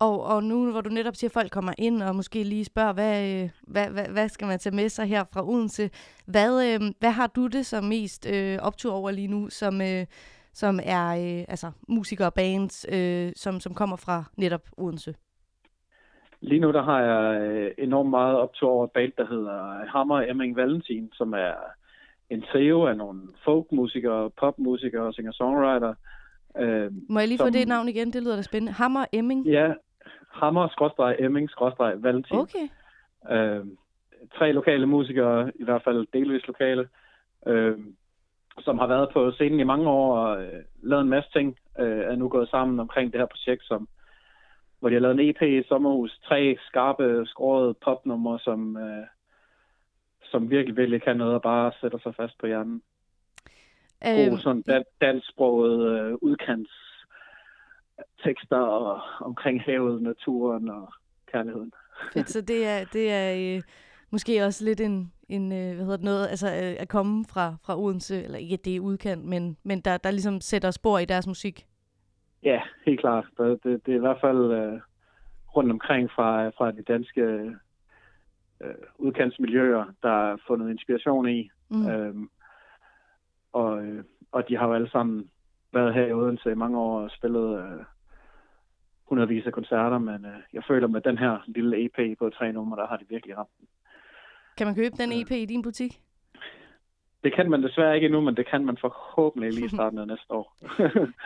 Og, 0.00 0.24
og 0.24 0.44
nu 0.44 0.70
hvor 0.70 0.80
du 0.80 0.90
netop 0.90 1.14
siger, 1.16 1.28
at 1.28 1.32
folk 1.32 1.50
kommer 1.50 1.72
ind 1.78 2.02
og 2.02 2.16
måske 2.16 2.42
lige 2.42 2.64
spørger, 2.64 2.92
hvad, 2.92 3.42
øh, 3.42 3.50
hvad, 3.62 3.90
hvad, 3.90 4.08
hvad 4.08 4.28
skal 4.28 4.46
man 4.46 4.58
tage 4.58 4.76
med 4.76 4.88
sig 4.88 5.06
her 5.06 5.24
fra 5.32 5.48
Odense? 5.48 5.90
Hvad, 6.26 6.74
øh, 6.74 6.80
hvad 6.98 7.10
har 7.10 7.26
du 7.26 7.46
det 7.46 7.66
som 7.66 7.84
mest 7.84 8.26
øh, 8.32 8.58
optur 8.62 8.92
over 8.92 9.10
lige 9.10 9.28
nu, 9.28 9.50
som, 9.50 9.80
øh, 9.80 10.06
som 10.52 10.80
er 10.84 11.08
øh, 11.08 11.44
altså, 11.48 11.70
musikere 11.88 12.28
og 12.28 12.34
bands, 12.34 12.86
øh, 12.92 13.32
som, 13.36 13.60
som 13.60 13.74
kommer 13.74 13.96
fra 13.96 14.24
netop 14.36 14.62
Odense? 14.76 15.14
Lige 16.40 16.60
nu 16.60 16.72
der 16.72 16.82
har 16.82 17.00
jeg 17.00 17.40
øh, 17.40 17.70
enormt 17.78 18.10
meget 18.10 18.36
optur 18.36 18.70
over 18.70 18.84
et 18.84 18.90
band, 18.90 19.12
der 19.16 19.26
hedder 19.26 19.86
Hammer 19.86 20.20
Emming 20.20 20.56
Valentin, 20.56 21.10
som 21.12 21.32
er 21.32 21.54
en 22.30 22.42
trio 22.42 22.82
af 22.86 22.96
nogle 22.96 23.20
folkmusikere, 23.44 24.30
popmusikere 24.30 25.12
singer-songwriter. 25.12 25.94
Øh, 26.58 26.90
Må 27.08 27.18
jeg 27.18 27.28
lige 27.28 27.38
få 27.38 27.44
som- 27.44 27.52
det 27.52 27.68
navn 27.68 27.88
igen? 27.88 28.12
Det 28.12 28.22
lyder 28.22 28.36
da 28.36 28.42
spændende. 28.42 28.72
Hammer 28.72 29.04
Emming? 29.12 29.46
Ja, 29.46 29.72
Hammer, 30.32 30.68
skråstreg, 30.68 31.16
Emming, 31.18 31.50
skråstreg, 31.50 32.02
Valentin. 32.02 32.36
Okay. 32.38 32.66
Øh, 33.30 33.66
tre 34.38 34.52
lokale 34.52 34.86
musikere, 34.86 35.52
i 35.54 35.64
hvert 35.64 35.82
fald 35.84 36.06
delvis 36.12 36.46
lokale, 36.46 36.88
øh, 37.46 37.78
som 38.60 38.78
har 38.78 38.86
været 38.86 39.08
på 39.12 39.30
scenen 39.30 39.60
i 39.60 39.64
mange 39.64 39.88
år 39.90 40.16
og 40.18 40.42
øh, 40.42 40.62
lavet 40.82 41.02
en 41.02 41.08
masse 41.08 41.30
ting, 41.32 41.56
øh, 41.78 41.98
er 42.00 42.16
nu 42.16 42.28
gået 42.28 42.48
sammen 42.48 42.80
omkring 42.80 43.12
det 43.12 43.20
her 43.20 43.26
projekt, 43.26 43.64
som, 43.64 43.88
hvor 44.80 44.88
de 44.88 44.94
har 44.94 45.00
lavet 45.00 45.20
en 45.20 45.28
EP 45.30 45.42
i 45.42 45.62
sommerhus. 45.68 46.18
Tre 46.24 46.56
skarpe, 46.66 47.22
skårede 47.26 47.74
popnumre, 47.84 48.38
som, 48.38 48.76
øh, 48.76 49.04
som 50.30 50.50
virkelig, 50.50 50.76
virkelig 50.76 51.02
kan 51.02 51.16
noget 51.16 51.34
og 51.34 51.42
bare 51.42 51.72
sætter 51.80 51.98
sig 51.98 52.14
fast 52.14 52.38
på 52.38 52.46
hjernen. 52.46 52.82
God, 54.04 54.26
Øhm, 54.26 54.38
sådan 54.38 54.62
dan- 54.68 54.96
dansksproget 55.00 56.00
øh, 56.00 56.14
udkants 56.20 56.70
tekster 58.24 58.56
og, 58.56 59.00
omkring 59.20 59.62
havet, 59.62 60.02
naturen 60.02 60.68
og 60.68 60.92
kærligheden. 61.32 61.72
Fedt, 62.12 62.30
så 62.30 62.40
det 62.40 62.66
er, 62.66 62.84
det 62.92 63.12
er 63.12 63.56
øh, 63.56 63.62
måske 64.10 64.44
også 64.44 64.64
lidt 64.64 64.80
en, 64.80 65.12
en 65.28 65.52
øh, 65.52 65.74
hvad 65.74 65.84
hedder 65.84 65.96
det, 65.96 66.04
noget, 66.04 66.28
altså 66.28 66.46
øh, 66.48 66.76
at 66.78 66.88
komme 66.88 67.24
fra, 67.24 67.56
fra 67.64 67.78
Odense, 67.80 68.22
eller 68.24 68.38
ikke 68.38 68.54
at 68.54 68.64
det 68.64 68.76
er 68.76 68.80
udkant, 68.80 69.24
men, 69.24 69.56
men 69.62 69.80
der, 69.80 69.96
der 69.96 70.10
ligesom 70.10 70.40
sætter 70.40 70.70
spor 70.70 70.98
i 70.98 71.04
deres 71.04 71.26
musik. 71.26 71.66
Ja, 72.42 72.60
helt 72.86 73.00
klart. 73.00 73.26
Det, 73.38 73.64
det, 73.64 73.86
det 73.86 73.92
er 73.92 73.96
i 73.96 74.00
hvert 74.00 74.20
fald 74.20 74.52
øh, 74.52 74.80
rundt 75.56 75.70
omkring 75.72 76.10
fra, 76.10 76.48
fra 76.48 76.70
de 76.70 76.82
danske 76.82 77.50
øh, 78.60 78.74
udkantsmiljøer, 78.98 79.84
der 80.02 80.32
er 80.32 80.36
fundet 80.46 80.70
inspiration 80.70 81.28
i. 81.28 81.50
Mm. 81.70 81.88
Øhm, 81.88 82.28
og, 83.52 83.84
øh, 83.84 84.04
og 84.32 84.48
de 84.48 84.56
har 84.56 84.66
jo 84.66 84.74
alle 84.74 84.90
sammen 84.90 85.30
været 85.72 85.94
her 85.94 86.06
i 86.06 86.12
Odense 86.12 86.50
i 86.50 86.54
mange 86.54 86.78
år 86.78 87.00
og 87.00 87.10
spillet 87.10 87.58
øh, 87.58 87.84
hundredvis 89.04 89.46
af 89.46 89.52
koncerter, 89.52 89.98
men 89.98 90.24
øh, 90.24 90.38
jeg 90.52 90.62
føler 90.68 90.88
med 90.88 91.00
den 91.00 91.18
her 91.18 91.38
lille 91.46 91.84
EP 91.84 92.18
på 92.18 92.30
tre 92.30 92.52
numre, 92.52 92.80
der 92.80 92.86
har 92.86 92.96
de 92.96 93.04
virkelig 93.08 93.38
ramt. 93.38 93.50
den. 93.58 93.66
Kan 94.56 94.66
man 94.66 94.74
købe 94.74 94.96
den 94.96 95.12
EP 95.12 95.30
i 95.30 95.44
din 95.44 95.62
butik? 95.62 96.00
Det 97.24 97.34
kan 97.34 97.50
man 97.50 97.62
desværre 97.62 97.94
ikke 97.94 98.04
endnu, 98.04 98.20
men 98.20 98.36
det 98.36 98.46
kan 98.50 98.64
man 98.64 98.76
forhåbentlig 98.80 99.52
lige 99.52 99.66
i 99.66 99.68
starten 99.68 99.98
af 99.98 100.06
næste 100.12 100.32
år. 100.32 100.56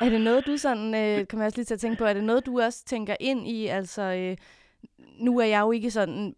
Er 0.00 0.08
det 0.10 0.20
noget, 0.20 0.46
du 0.46 0.56
sådan, 0.56 0.94
øh, 0.94 1.28
kan 1.28 1.38
man 1.38 1.46
også 1.46 1.58
lige 1.58 1.64
til 1.64 1.74
at 1.74 1.80
tænke 1.80 1.98
på, 1.98 2.04
er 2.04 2.12
det 2.12 2.24
noget, 2.24 2.46
du 2.46 2.60
også 2.60 2.84
tænker 2.84 3.16
ind 3.20 3.46
i, 3.48 3.66
altså, 3.66 4.02
øh, 4.02 4.36
nu 5.18 5.38
er 5.38 5.44
jeg 5.44 5.60
jo 5.60 5.70
ikke 5.72 5.90
sådan, 5.90 6.34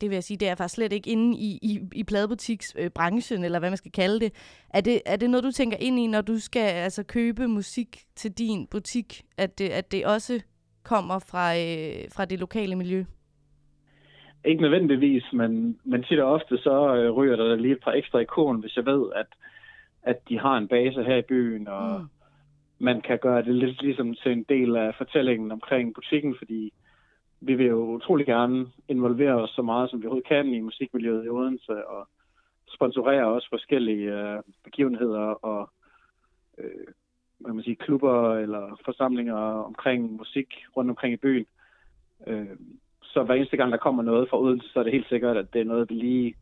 det 0.00 0.10
vil 0.10 0.16
jeg 0.16 0.24
sige, 0.24 0.36
det 0.36 0.46
er 0.46 0.50
jeg 0.50 0.58
faktisk 0.58 0.74
slet 0.74 0.92
ikke 0.92 1.10
inde 1.10 1.38
i, 1.38 1.58
i, 1.62 1.80
i 1.94 2.04
pladebutiksbranchen, 2.04 3.44
eller 3.44 3.58
hvad 3.58 3.70
man 3.70 3.76
skal 3.76 3.92
kalde 3.92 4.20
det. 4.20 4.32
Er, 4.74 4.80
det. 4.80 5.02
er 5.06 5.16
det 5.16 5.30
noget, 5.30 5.44
du 5.44 5.50
tænker 5.50 5.76
ind 5.80 5.98
i, 5.98 6.06
når 6.06 6.20
du 6.20 6.38
skal 6.38 6.68
altså, 6.68 7.02
købe 7.02 7.48
musik 7.48 8.02
til 8.16 8.32
din 8.32 8.66
butik, 8.66 9.22
at 9.38 9.58
det, 9.58 9.68
at 9.68 9.92
det 9.92 10.06
også 10.06 10.42
kommer 10.82 11.18
fra, 11.30 11.56
øh, 11.56 12.08
fra 12.16 12.24
det 12.24 12.38
lokale 12.40 12.76
miljø? 12.76 13.04
Ikke 14.44 14.62
nødvendigvis, 14.62 15.24
men, 15.32 15.78
men 15.84 16.02
tit 16.02 16.20
og 16.20 16.32
ofte 16.32 16.58
så 16.58 16.94
øh, 16.96 17.10
ryger 17.10 17.36
der 17.36 17.56
lige 17.56 17.72
et 17.72 17.84
par 17.84 17.92
ekstra 17.92 18.18
i 18.18 18.24
kurven, 18.24 18.60
hvis 18.60 18.76
jeg 18.76 18.86
ved, 18.86 19.12
at, 19.16 19.26
at 20.02 20.28
de 20.28 20.38
har 20.38 20.56
en 20.58 20.68
base 20.68 21.04
her 21.04 21.16
i 21.16 21.28
byen, 21.28 21.68
og 21.68 22.00
mm. 22.00 22.06
man 22.78 23.00
kan 23.00 23.18
gøre 23.18 23.42
det 23.42 23.54
lidt 23.54 23.82
ligesom 23.82 24.14
til 24.14 24.32
en 24.32 24.46
del 24.48 24.76
af 24.76 24.94
fortællingen 24.98 25.52
omkring 25.52 25.94
butikken, 25.94 26.34
fordi 26.38 26.72
vi 27.40 27.54
vil 27.54 27.66
jo 27.66 27.84
utrolig 27.84 28.26
gerne 28.26 28.66
involvere 28.88 29.34
os 29.42 29.50
så 29.50 29.62
meget, 29.62 29.90
som 29.90 30.00
vi 30.00 30.06
overhovedet 30.06 30.28
kan 30.28 30.46
i 30.46 30.60
musikmiljøet 30.60 31.24
i 31.24 31.28
Odense, 31.28 31.86
og 31.88 32.08
sponsorere 32.68 33.26
også 33.26 33.48
forskellige 33.50 34.12
øh, 34.12 34.42
begivenheder 34.64 35.44
og 35.44 35.70
øh, 36.58 36.86
hvad 37.38 37.52
man 37.54 37.64
sige, 37.64 37.76
klubber 37.76 38.34
eller 38.36 38.80
forsamlinger 38.84 39.34
omkring 39.70 40.12
musik 40.12 40.54
rundt 40.76 40.90
omkring 40.90 41.14
i 41.14 41.16
byen. 41.16 41.46
Øh, 42.26 42.56
så 43.02 43.22
hver 43.22 43.34
eneste 43.34 43.56
gang, 43.56 43.72
der 43.72 43.78
kommer 43.78 44.02
noget 44.02 44.28
fra 44.30 44.40
Odense, 44.40 44.68
så 44.68 44.78
er 44.78 44.82
det 44.82 44.92
helt 44.92 45.08
sikkert, 45.08 45.36
at 45.36 45.52
det 45.52 45.60
er 45.60 45.64
noget, 45.64 45.90
vi 45.90 45.94
lige 45.94 46.34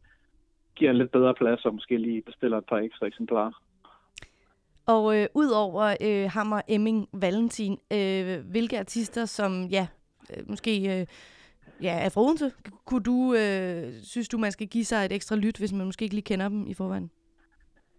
giver 0.77 0.91
en 0.91 0.99
lidt 0.99 1.11
bedre 1.11 1.35
plads, 1.35 1.65
og 1.65 1.75
måske 1.75 1.97
lige 1.97 2.23
bestiller 2.23 2.59
et 2.59 2.67
par 2.69 2.77
ekstra 2.77 3.07
eksemplarer. 3.07 3.53
Og 4.87 5.19
øh, 5.19 5.27
ud 5.35 5.51
over 5.51 5.97
øh, 6.01 6.31
Hammer, 6.31 6.61
Emming, 6.69 7.09
Valentin, 7.13 7.79
øh, 7.93 8.51
hvilke 8.51 8.79
artister, 8.79 9.25
som 9.25 9.53
ja, 9.71 9.87
måske 10.47 11.01
øh, 11.01 11.07
ja, 11.83 11.95
er 12.05 12.09
fra 12.09 12.21
Odense, 12.21 12.53
kunne 12.87 13.03
du, 13.03 13.35
øh, 13.35 13.93
synes 14.03 14.29
du, 14.29 14.39
man 14.39 14.53
skal 14.53 14.67
give 14.67 14.85
sig 14.85 15.05
et 15.05 15.13
ekstra 15.13 15.37
lyt, 15.37 15.59
hvis 15.59 15.73
man 15.73 15.87
måske 15.87 16.03
ikke 16.03 16.15
lige 16.15 16.25
kender 16.31 16.49
dem 16.49 16.67
i 16.67 16.75
forvejen? 16.75 17.11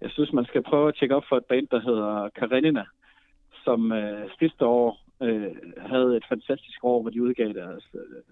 Jeg 0.02 0.10
synes, 0.12 0.34
man 0.34 0.46
skal 0.46 0.64
prøve 0.64 0.88
at 0.88 0.96
tjekke 0.96 1.16
op 1.16 1.24
for 1.30 1.38
et 1.38 1.46
band, 1.46 1.68
der 1.68 1.80
hedder 1.82 2.30
Karenina, 2.30 2.84
som 3.64 3.92
øh, 3.92 4.30
sidste 4.40 4.66
år 4.66 5.06
øh, 5.22 5.56
havde 5.78 6.18
et 6.18 6.26
fantastisk 6.30 6.84
år, 6.84 7.02
hvor 7.02 7.10
de 7.12 7.24
udgav 7.24 7.48
deres, 7.54 7.84
øh, 7.94 8.24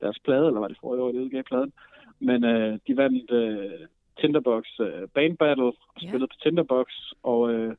deres 0.00 0.18
plade, 0.24 0.46
eller 0.46 0.60
var 0.60 0.68
det 0.68 0.78
forrige 0.80 1.02
år, 1.02 1.12
de 1.12 1.20
udgav 1.20 1.42
pladen. 1.42 1.72
Men 2.20 2.44
øh, 2.44 2.78
de 2.86 2.96
vandt 2.96 3.30
øh, 3.30 3.86
Tinderbox 4.20 4.64
øh, 4.80 5.08
Band 5.14 5.36
Battle, 5.36 5.64
og 5.64 5.74
Ja. 6.02 6.08
spillede 6.08 6.28
på 6.28 6.36
Tinderbox, 6.42 6.86
og, 7.22 7.52
øh, 7.52 7.74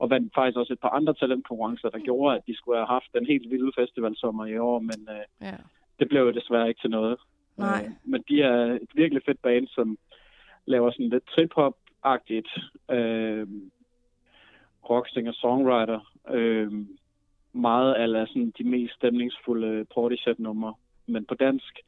og 0.00 0.10
vandt 0.10 0.34
faktisk 0.34 0.58
også 0.58 0.72
et 0.72 0.80
par 0.80 0.88
andre 0.98 1.14
talentkonkurrencer, 1.14 1.88
der 1.90 1.98
gjorde, 1.98 2.36
at 2.36 2.46
de 2.46 2.56
skulle 2.56 2.78
have 2.78 2.86
haft 2.96 3.10
en 3.14 3.26
helt 3.26 3.50
vild 3.50 3.72
festivalsommer 3.78 4.46
i 4.46 4.58
år, 4.58 4.78
men 4.78 5.00
øh, 5.16 5.46
Ja. 5.48 5.56
det 5.98 6.08
blev 6.08 6.22
jo 6.22 6.30
desværre 6.30 6.68
ikke 6.68 6.80
til 6.80 6.90
noget. 6.90 7.18
Nej. 7.56 7.84
Øh, 7.84 7.90
men 8.04 8.24
de 8.28 8.42
er 8.42 8.62
et 8.84 8.90
virkelig 8.94 9.22
fedt 9.26 9.42
band, 9.42 9.66
som 9.68 9.98
laver 10.66 10.90
sådan 10.90 11.08
lidt 11.08 11.26
trip-hop-agtigt 11.26 12.48
øh, 12.90 13.46
rock 14.90 15.08
singer-songwriter. 15.08 16.00
Øh, 16.30 16.72
meget 17.52 17.94
af 17.94 18.28
sådan 18.28 18.52
de 18.58 18.64
mest 18.64 18.94
stemningsfulde 18.94 19.84
Portishead-numre, 19.94 20.74
men 21.06 21.24
på 21.24 21.34
dansk, 21.34 21.78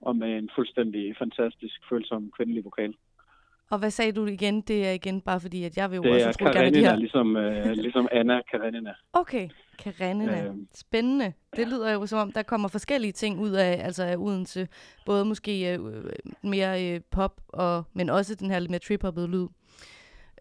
og 0.00 0.16
med 0.16 0.38
en 0.38 0.50
fuldstændig 0.54 1.16
fantastisk 1.18 1.88
følsom 1.88 2.30
kvindelig 2.36 2.64
vokal. 2.64 2.94
Og 3.70 3.78
hvad 3.78 3.90
sagde 3.90 4.12
du 4.12 4.26
igen? 4.26 4.60
Det 4.60 4.86
er 4.86 4.92
igen 4.92 5.20
bare 5.20 5.40
fordi, 5.40 5.64
at 5.64 5.76
jeg 5.76 5.90
vil 5.90 5.96
jo 5.96 6.02
Det 6.02 6.12
også 6.26 6.28
utrolig 6.42 6.54
gerne 6.54 6.74
de 6.74 6.80
her. 6.80 6.96
ligesom, 6.96 7.36
øh, 7.36 7.66
ligesom 7.72 8.08
Anna 8.12 8.40
Karenina. 8.50 8.94
Okay, 9.12 9.48
Karenina. 9.78 10.46
Øhm. 10.46 10.68
Spændende. 10.74 11.32
Det 11.56 11.68
lyder 11.68 11.92
jo 11.92 12.06
som 12.06 12.18
om, 12.18 12.32
der 12.32 12.42
kommer 12.42 12.68
forskellige 12.68 13.12
ting 13.12 13.40
ud 13.40 13.50
af, 13.50 13.80
altså 13.84 14.04
af 14.04 14.16
Odense. 14.16 14.68
Både 15.06 15.24
måske 15.24 15.72
øh, 15.74 15.78
mere 16.42 16.94
øh, 16.94 17.00
pop, 17.10 17.40
og, 17.48 17.84
men 17.92 18.10
også 18.10 18.34
den 18.34 18.50
her 18.50 18.58
lidt 18.58 18.70
mere 18.70 18.80
trip-hoppede 18.80 19.28
lyd. 19.28 19.46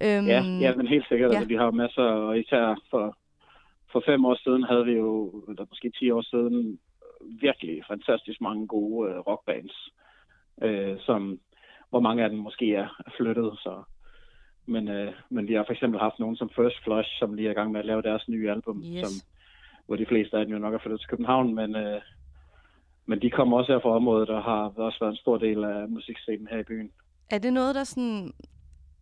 Øhm, 0.01 0.27
Ja, 0.27 0.41
ja, 0.61 0.75
men 0.75 0.87
helt 0.87 1.07
sikkert. 1.09 1.29
ja. 1.29 1.33
Ja. 1.33 1.39
Altså, 1.39 1.47
vi 1.47 1.55
har 1.55 1.65
jo 1.65 1.71
masser, 1.71 2.01
og 2.03 2.39
især 2.39 2.75
for, 2.89 3.17
for 3.91 4.03
fem 4.05 4.25
år 4.25 4.35
siden 4.43 4.63
havde 4.63 4.85
vi 4.85 4.91
jo, 4.91 5.43
eller 5.49 5.65
måske 5.69 5.91
ti 5.99 6.11
år 6.11 6.21
siden, 6.21 6.79
virkelig 7.41 7.83
fantastisk 7.87 8.41
mange 8.41 8.67
gode 8.67 9.09
øh, 9.11 9.17
rockbands, 9.19 9.89
øh, 10.61 10.95
som, 10.99 11.39
hvor 11.95 12.01
mange 12.07 12.23
af 12.23 12.29
dem 12.29 12.39
måske 12.39 12.75
er 12.75 12.87
flyttet. 13.17 13.51
Så. 13.63 13.83
Men, 14.65 14.87
øh, 14.87 15.13
men 15.29 15.47
vi 15.47 15.53
har 15.53 15.63
for 15.67 15.73
eksempel 15.73 15.99
haft 15.99 16.19
nogen 16.19 16.35
som 16.35 16.49
First 16.55 16.75
Flush, 16.83 17.09
som 17.19 17.33
lige 17.33 17.47
er 17.47 17.51
i 17.51 17.59
gang 17.59 17.71
med 17.71 17.79
at 17.79 17.85
lave 17.85 18.01
deres 18.01 18.23
nye 18.27 18.51
album, 18.51 18.83
Yes. 18.83 18.99
som, 19.07 19.11
hvor 19.85 19.95
de 19.95 20.05
fleste 20.05 20.37
af 20.37 20.45
dem 20.45 20.53
jo 20.53 20.59
nok 20.59 20.73
er 20.73 20.77
flyttet 20.79 20.99
til 20.99 21.09
København, 21.09 21.55
men, 21.55 21.75
øh, 21.75 22.01
men 23.05 23.21
de 23.21 23.29
kommer 23.29 23.57
også 23.57 23.71
her 23.71 23.79
fra 23.79 23.95
området 23.95 24.29
og 24.29 24.43
har 24.43 24.61
også 24.77 24.97
været 25.01 25.11
en 25.11 25.17
stor 25.17 25.37
del 25.37 25.63
af 25.63 25.89
musikscenen 25.89 26.47
her 26.51 26.59
i 26.59 26.63
byen. 26.63 26.91
Er 27.31 27.37
det 27.37 27.53
noget, 27.53 27.75
der 27.75 27.83
sådan 27.83 28.31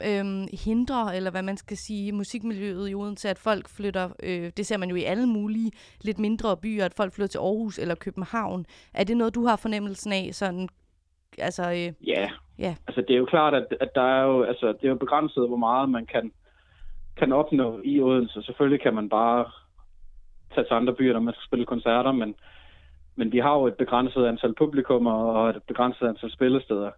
øhm, 0.08 0.48
hindrer, 0.66 1.06
eller 1.06 1.32
hvad 1.32 1.42
man 1.44 1.58
skal 1.58 1.78
sige, 1.78 2.12
musikmiljøet 2.12 2.90
i 2.90 2.96
Odense, 2.96 3.30
at 3.30 3.40
folk 3.40 3.70
flytter, 3.70 4.10
øh, 4.24 4.52
det 4.58 4.66
ser 4.66 4.78
man 4.78 4.90
jo 4.90 4.96
i 4.96 5.04
alle 5.04 5.28
mulige 5.28 5.72
lidt 6.02 6.20
mindre 6.20 6.58
byer, 6.58 6.86
at 6.86 6.94
folk 6.94 7.14
flytter 7.14 7.28
til 7.28 7.38
Aarhus 7.38 7.80
eller 7.80 7.96
København. 7.96 8.66
Er 8.94 9.04
det 9.04 9.18
noget, 9.18 9.36
du 9.36 9.46
har 9.46 9.56
fornemmelsen 9.56 10.12
af, 10.14 10.30
sådan, 10.32 10.70
altså, 11.38 11.64
øh, 11.64 12.08
Ja, 12.08 12.30
Ja. 12.60 12.76
altså 12.88 13.02
det 13.02 13.10
er 13.14 13.18
jo 13.18 13.26
klart, 13.26 13.54
at, 13.54 13.68
at 13.82 13.90
der 13.96 14.02
er 14.02 14.24
jo, 14.24 14.44
altså, 14.44 14.68
det 14.68 14.84
er 14.84 14.90
jo 14.90 14.96
begrænset, 14.96 15.48
hvor 15.48 15.58
meget 15.58 15.90
man 15.90 16.06
kan, 16.06 16.32
kan 17.18 17.32
opnå 17.32 17.82
i 17.84 18.02
Odense. 18.02 18.44
Selvfølgelig 18.44 18.82
kan 18.82 18.94
man 18.96 19.10
bare 19.10 19.46
tage 20.56 20.66
til 20.68 20.74
andre 20.74 20.94
byer, 20.94 21.14
når 21.14 21.20
man 21.20 21.34
skal 21.34 21.46
spille 21.48 21.66
koncerter, 21.66 22.12
men, 22.12 22.36
men 23.16 23.32
de 23.32 23.42
har 23.42 23.54
jo 23.54 23.68
et 23.68 23.74
begrænset 23.76 24.26
antal 24.26 24.54
publikummer 24.58 25.12
og 25.14 25.50
et 25.50 25.64
begrænset 25.68 26.08
antal 26.08 26.32
spillesteder. 26.32 26.92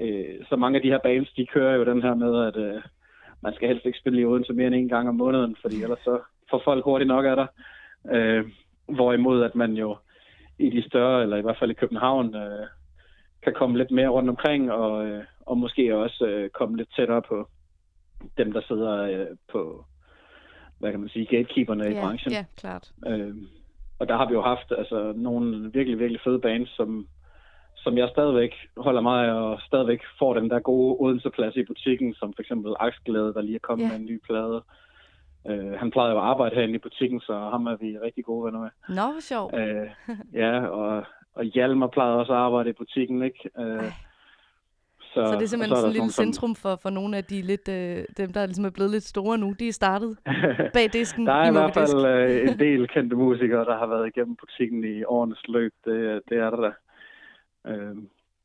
Øh, 0.00 0.44
så 0.48 0.56
mange 0.56 0.76
af 0.76 0.82
de 0.82 0.88
her 0.88 0.98
bands, 0.98 1.32
de 1.32 1.46
kører 1.46 1.76
jo 1.76 1.84
den 1.84 2.02
her 2.02 2.14
med, 2.14 2.46
at 2.46 2.56
øh, 2.56 2.82
man 3.42 3.54
skal 3.54 3.68
helst 3.68 3.86
ikke 3.86 3.98
spille 3.98 4.20
i 4.20 4.24
Odense 4.24 4.52
mere 4.52 4.66
end 4.66 4.74
en 4.74 4.88
gang 4.88 5.08
om 5.08 5.14
måneden, 5.14 5.56
fordi 5.62 5.82
ellers 5.82 5.98
så 6.04 6.20
får 6.50 6.62
folk 6.64 6.84
hurtigt 6.84 7.08
nok 7.08 7.24
af 7.24 7.36
dig. 7.36 7.46
Øh, 8.14 8.44
hvorimod 8.88 9.42
at 9.42 9.54
man 9.54 9.72
jo 9.72 9.96
i 10.58 10.70
de 10.70 10.82
større, 10.88 11.22
eller 11.22 11.36
i 11.36 11.40
hvert 11.42 11.56
fald 11.58 11.70
i 11.70 11.74
København, 11.82 12.34
øh, 12.36 12.66
kan 13.42 13.54
komme 13.54 13.78
lidt 13.78 13.90
mere 13.90 14.08
rundt 14.08 14.30
omkring, 14.30 14.72
og, 14.72 15.06
øh, 15.06 15.24
og 15.46 15.58
måske 15.58 15.96
også 15.96 16.26
øh, 16.26 16.50
komme 16.50 16.76
lidt 16.76 16.94
tættere 16.96 17.22
på 17.22 17.48
dem, 18.38 18.52
der 18.52 18.62
sidder 18.68 19.02
øh, 19.02 19.26
på, 19.52 19.84
hvad 20.78 20.90
kan 20.90 21.00
man 21.00 21.08
sige, 21.08 21.26
gatekeeperne 21.26 21.90
i 21.90 21.94
ja, 21.94 22.00
branchen. 22.00 22.32
ja, 22.32 22.44
klart. 22.56 22.92
Øh, 23.06 23.34
og 23.98 24.08
der 24.08 24.16
har 24.16 24.28
vi 24.28 24.34
jo 24.34 24.42
haft 24.42 24.72
altså, 24.78 25.12
nogle 25.16 25.70
virkelig, 25.72 25.98
virkelig 25.98 26.20
fede 26.24 26.38
bands, 26.38 26.70
som, 26.76 27.06
som 27.76 27.98
jeg 27.98 28.08
stadigvæk 28.08 28.54
holder 28.76 29.00
meget 29.00 29.28
af, 29.28 29.32
og 29.32 29.60
stadigvæk 29.60 30.00
får 30.18 30.34
den 30.34 30.50
der 30.50 30.60
gode 30.60 30.96
Odense-plads 31.00 31.56
i 31.56 31.64
butikken, 31.64 32.14
som 32.14 32.32
for 32.36 32.42
eksempel 32.42 32.74
Aksglæde, 32.80 33.34
der 33.34 33.40
lige 33.40 33.54
er 33.54 33.66
kommet 33.68 33.84
Ja. 33.84 33.90
med 33.90 33.96
en 33.96 34.06
ny 34.06 34.20
plade. 34.26 34.62
Øh, 35.48 35.72
han 35.72 35.90
plejede 35.90 36.12
jo 36.12 36.18
at 36.18 36.24
arbejde 36.24 36.54
herinde 36.54 36.74
i 36.74 36.78
butikken, 36.78 37.20
så 37.20 37.34
ham 37.38 37.66
er 37.66 37.76
vi 37.76 37.98
rigtig 37.98 38.24
gode 38.24 38.44
venner 38.44 38.60
med. 38.60 38.70
Nå, 38.88 39.06
hvor 39.12 39.20
sjovt. 39.20 39.54
Øh, 39.54 39.90
ja, 40.42 40.66
og, 40.66 41.04
og 41.34 41.44
Hjalmar 41.44 41.86
plejede 41.86 42.16
også 42.18 42.32
at 42.32 42.38
arbejde 42.38 42.70
i 42.70 42.72
butikken, 42.72 43.22
ikke? 43.22 43.50
Øh, 43.58 43.82
så, 45.00 45.26
Så 45.26 45.32
det 45.34 45.42
er 45.42 45.46
simpelthen 45.46 45.72
er 45.72 45.76
sådan 45.76 45.88
et 45.90 45.94
lille 45.94 46.10
som- 46.12 46.24
centrum 46.24 46.54
for, 46.54 46.76
for 46.82 46.90
nogle 46.90 47.16
af 47.16 47.24
de 47.24 47.42
lidt, 47.42 47.68
øh, 47.68 48.04
dem, 48.16 48.32
der 48.32 48.46
ligesom 48.46 48.64
er 48.64 48.70
blevet 48.70 48.90
lidt 48.90 49.04
store 49.04 49.38
nu. 49.38 49.54
De 49.58 49.68
er 49.68 49.72
startet 49.72 50.18
bag 50.74 50.92
disken 50.92 51.26
Der 51.26 51.32
er 51.32 51.48
i 51.48 51.52
hvert 51.52 51.62
Mukkedisk. 51.76 51.92
fald 51.92 52.06
øh, 52.46 52.48
en 52.52 52.58
del 52.58 52.88
kendte 52.88 53.16
musikere, 53.16 53.64
der 53.64 53.78
har 53.78 53.86
været 53.86 54.06
igennem 54.16 54.36
butikken 54.36 54.84
i 54.84 55.04
årenes 55.04 55.48
løb. 55.48 55.72
Det, 55.84 56.20
det 56.28 56.38
er 56.38 56.50
der 56.50 56.60
da. 56.60 56.72
Øh, 57.70 57.96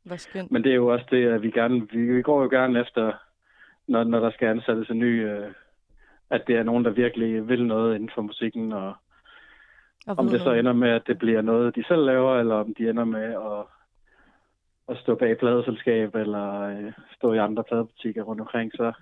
Hvor 0.03 0.15
skønt. 0.15 0.51
men 0.51 0.63
det 0.63 0.71
er 0.71 0.75
jo 0.75 0.87
også 0.87 1.05
det, 1.11 1.27
at 1.27 1.41
vi 1.41 1.51
gerne, 1.51 1.89
vi, 1.91 2.13
vi 2.15 2.21
går 2.21 2.41
jo 2.43 2.49
gerne 2.49 2.79
efter, 2.81 3.11
når, 3.87 4.03
når 4.03 4.19
der 4.19 4.31
skal 4.31 4.47
ansættes 4.47 4.89
en 4.89 4.99
ny, 4.99 5.29
øh, 5.29 5.47
at 6.29 6.43
det 6.47 6.55
er 6.55 6.63
nogen, 6.63 6.85
der 6.85 6.91
virkelig 6.91 7.47
vil 7.49 7.65
noget 7.65 7.95
inden 7.95 8.09
for 8.15 8.21
musikken, 8.21 8.71
og 8.73 8.93
Og 10.07 10.19
om 10.19 10.27
det 10.27 10.41
så 10.41 10.51
ender 10.51 10.73
med, 10.73 10.89
at 10.89 11.07
det 11.07 11.17
bliver 11.19 11.41
noget, 11.41 11.75
de 11.75 11.83
selv 11.87 12.05
laver, 12.05 12.39
eller 12.39 12.55
om 12.55 12.73
de 12.73 12.89
ender 12.89 13.05
med 13.05 13.23
at, 13.23 13.65
at 14.89 15.01
stå 15.01 15.15
bag 15.15 15.37
pladeselskab, 15.37 16.15
eller 16.15 16.61
øh, 16.61 16.91
stå 17.17 17.33
i 17.33 17.37
andre 17.37 17.63
pladebutikker 17.63 18.23
rundt 18.23 18.41
omkring, 18.41 18.71
så, 18.71 18.93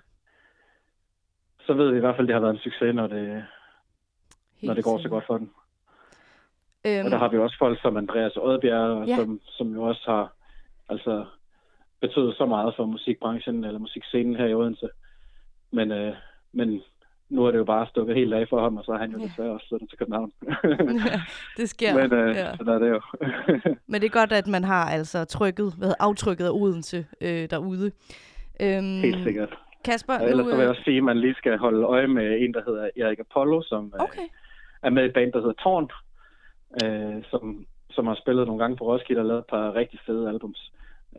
så 1.66 1.72
ved 1.74 1.90
vi 1.90 1.96
i 1.96 2.00
hvert 2.00 2.16
fald, 2.16 2.24
at 2.24 2.28
det 2.28 2.34
har 2.34 2.40
været 2.40 2.54
en 2.54 2.60
succes, 2.60 2.94
når 2.94 3.06
det, 3.06 3.44
når 4.62 4.74
det 4.74 4.84
går 4.84 4.98
så 4.98 5.08
godt 5.08 5.26
for 5.26 5.38
den. 5.38 5.50
Øhm, 6.86 7.04
Og 7.04 7.10
der 7.10 7.18
har 7.18 7.28
vi 7.28 7.38
også 7.38 7.56
folk 7.58 7.82
som 7.82 7.96
Andreas 7.96 8.36
Oddbjerg, 8.36 9.06
Ja. 9.06 9.10
ja. 9.12 9.16
som, 9.16 9.40
som 9.44 9.72
jo 9.74 9.82
også 9.82 10.02
har 10.06 10.32
altså, 10.88 11.24
betydet 12.00 12.34
så 12.36 12.46
meget 12.46 12.74
for 12.76 12.84
musikbranchen 12.84 13.64
eller 13.64 13.78
musikscenen 13.78 14.36
her 14.36 14.46
i 14.46 14.54
Odense. 14.54 14.88
Men, 15.70 15.92
øh, 15.92 16.14
men 16.52 16.82
nu 17.28 17.44
er 17.44 17.50
det 17.50 17.58
jo 17.58 17.64
bare 17.64 17.86
stukket 17.86 18.16
helt 18.16 18.34
af 18.34 18.46
for 18.48 18.60
ham, 18.62 18.76
og 18.76 18.84
så 18.84 18.92
er 18.92 18.98
han 18.98 19.10
jo 19.10 19.18
Ja. 19.18 19.24
desværre 19.24 19.50
også 19.50 19.68
flyttet 19.68 19.88
til 19.88 19.98
København. 19.98 20.32
ja, 20.42 21.20
det 21.58 21.68
sker. 21.68 21.94
men 21.94 22.12
øh, 22.12 22.36
ja. 22.36 22.56
sådan 22.56 22.74
er 22.74 22.78
det 22.78 22.88
jo. 22.90 23.00
Men 23.90 24.00
det 24.00 24.06
er 24.06 24.18
godt, 24.20 24.32
at 24.32 24.46
man 24.46 24.64
har 24.64 24.84
altså 24.90 25.24
trykket, 25.24 25.74
hvad 25.78 25.88
hedder, 25.88 26.04
aftrykket 26.04 26.44
af 26.44 26.50
Odense 26.50 27.06
øh, 27.20 27.50
derude. 27.50 27.90
Øhm, 28.60 29.00
helt 29.00 29.24
sikkert. 29.24 29.58
Kasper, 29.84 30.14
Og 30.18 30.30
ellers 30.30 30.44
nu, 30.44 30.50
så 30.50 30.56
vil 30.56 30.62
jeg 30.62 30.64
øh, 30.64 30.70
også 30.70 30.82
sige, 30.84 30.96
at 30.96 31.04
man 31.04 31.18
lige 31.18 31.34
skal 31.34 31.58
holde 31.58 31.82
øje 31.86 32.06
med 32.06 32.40
en, 32.40 32.54
der 32.54 32.62
hedder 32.66 32.88
Erik 32.96 33.18
Apollo, 33.18 33.62
som 33.62 33.92
øh, 33.94 34.00
okay. 34.04 34.26
er 34.82 34.90
med 34.90 35.02
i 35.02 35.06
et 35.06 35.12
band, 35.14 35.32
der 35.32 35.38
hedder 35.40 35.62
Tårn, 35.62 35.90
øh, 36.84 37.22
som, 37.30 37.66
som 37.90 38.06
har 38.06 38.14
spillet 38.22 38.46
nogle 38.46 38.62
gange 38.62 38.76
på 38.76 38.84
Roskilde 38.84 39.20
og 39.20 39.26
lavet 39.26 39.38
et 39.40 39.46
par 39.46 39.74
rigtig 39.74 40.00
fede 40.06 40.28
albums. 40.28 40.72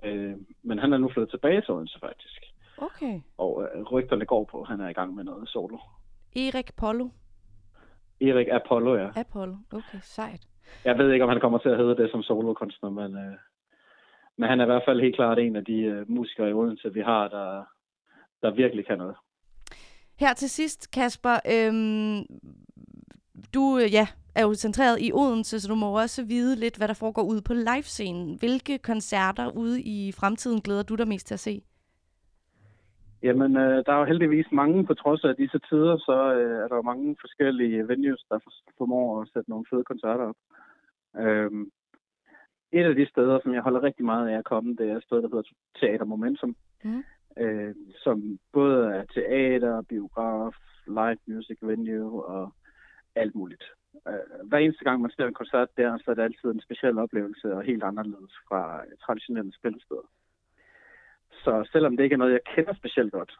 Øh, 0.04 0.34
men 0.64 0.80
han 0.80 0.94
er 0.94 0.98
nu 0.98 1.10
flyttet 1.10 1.30
tilbage 1.32 1.62
til 1.62 1.72
Odense, 1.74 2.00
faktisk. 2.00 2.44
Okay. 2.78 3.22
Og 3.38 3.64
øh, 3.64 3.84
rygterne 3.84 4.26
går 4.26 4.44
på, 4.52 4.62
at 4.62 4.68
han 4.68 4.82
er 4.82 4.90
i 4.90 4.94
gang 4.94 5.16
med 5.16 5.24
noget 5.24 5.50
solo. 5.50 5.78
Erik 6.36 6.76
Pollo. 6.76 7.10
Erik 8.22 8.48
Apollo, 8.52 8.96
ja. 8.96 9.10
Apollo. 9.16 9.56
Okay, 9.72 10.00
sejt. 10.02 10.48
Jeg 10.86 10.98
ved 10.98 11.12
ikke, 11.12 11.24
om 11.24 11.30
han 11.30 11.40
kommer 11.40 11.58
til 11.58 11.70
at 11.70 11.78
hedde 11.78 11.98
det 11.98 12.12
som 12.12 12.24
solokunstner, 12.24 12.90
men, 12.90 13.16
øh, 13.16 13.38
men 14.38 14.50
han 14.50 14.60
er 14.60 14.64
i 14.64 14.72
hvert 14.72 14.84
fald 14.88 15.02
helt 15.02 15.16
klart 15.16 15.40
en 15.40 15.56
af 15.56 15.66
de 15.66 15.78
øh, 15.82 16.10
musikere 16.10 16.50
i 16.50 16.54
Odense, 16.54 16.94
vi 16.94 17.02
har, 17.02 17.28
der, 17.28 17.64
der 18.42 18.52
virkelig 18.52 18.88
kan 18.88 18.98
noget. 18.98 19.16
Her 20.20 20.34
til 20.34 20.50
sidst, 20.50 20.92
Kasper, 20.92 21.36
øhm, 21.54 22.26
du 23.54 23.78
øh, 23.78 23.94
ja, 23.94 24.08
er 24.36 24.42
jo 24.42 24.54
centreret 24.54 24.98
i 25.02 25.12
Odense, 25.14 25.60
så 25.60 25.68
du 25.68 25.76
må 25.76 26.00
også 26.00 26.26
vide 26.26 26.56
lidt, 26.56 26.78
hvad 26.78 26.88
der 26.88 26.94
foregår 26.94 27.24
ude 27.24 27.42
på 27.42 27.54
livescenen. 27.54 28.40
Hvilke 28.40 28.78
koncerter 28.78 29.52
ude 29.58 29.82
i 29.82 30.12
fremtiden 30.12 30.62
glæder 30.62 30.84
du 30.84 30.96
dig 30.96 31.08
mest 31.08 31.28
til 31.28 31.34
at 31.34 31.40
se? 31.40 31.62
Jamen, 33.24 33.58
øh, 33.58 33.86
der 33.86 33.92
er 33.94 34.00
jo 34.00 34.06
heldigvis 34.06 34.52
mange, 34.52 34.86
på 34.86 34.94
trods 34.94 35.24
af 35.24 35.36
disse 35.36 35.60
tider, 35.70 35.98
så 35.98 36.34
øh, 36.34 36.58
er 36.64 36.68
der 36.68 36.76
jo 36.76 36.82
mange 36.82 37.16
forskellige 37.22 37.88
venues, 37.88 38.24
der 38.30 38.40
for- 38.40 38.72
formår 38.78 39.22
at 39.22 39.30
sætte 39.34 39.50
nogle 39.50 39.66
fede 39.70 39.84
koncerter 39.84 40.26
op. 40.26 40.36
Øhm, 41.18 41.72
et 42.72 42.84
af 42.86 42.96
de 42.96 43.10
steder, 43.10 43.40
som 43.44 43.54
jeg 43.54 43.62
holder 43.62 43.84
rigtig 43.84 44.06
meget 44.06 44.30
af 44.30 44.38
at 44.38 44.46
komme, 44.46 44.76
det 44.76 44.90
er 44.92 44.98
et 44.98 45.04
sted, 45.04 45.18
der 45.22 45.28
hedder 45.28 45.44
Teater 45.80 46.06
Momentum, 46.06 46.56
Mhm. 46.84 47.04
øh, 47.38 47.76
som 48.04 48.40
både 48.54 48.96
er 48.96 49.06
teater, 49.06 49.82
biograf, 49.82 50.54
live 50.88 51.18
music 51.28 51.58
venue 51.62 52.26
og 52.26 52.52
alt 53.16 53.36
muligt. 53.36 53.64
Øh, 54.08 54.48
hver 54.48 54.58
eneste 54.58 54.84
gang, 54.84 55.02
man 55.02 55.12
ser 55.12 55.28
en 55.28 55.34
koncert 55.34 55.68
der, 55.78 55.98
så 55.98 56.12
er 56.12 56.16
det 56.16 56.22
altid 56.24 56.50
en 56.50 56.62
speciel 56.62 56.98
oplevelse 56.98 57.54
og 57.54 57.64
helt 57.64 57.84
anderledes 57.84 58.34
fra 58.48 58.84
traditionelle 59.06 59.54
spillesteder. 59.54 60.08
Så 61.44 61.70
selvom 61.72 61.98
det 61.98 62.04
ikke 62.04 62.14
er 62.14 62.18
noget, 62.18 62.32
jeg 62.32 62.40
kender 62.56 62.74
specielt 62.74 63.12
godt, 63.12 63.38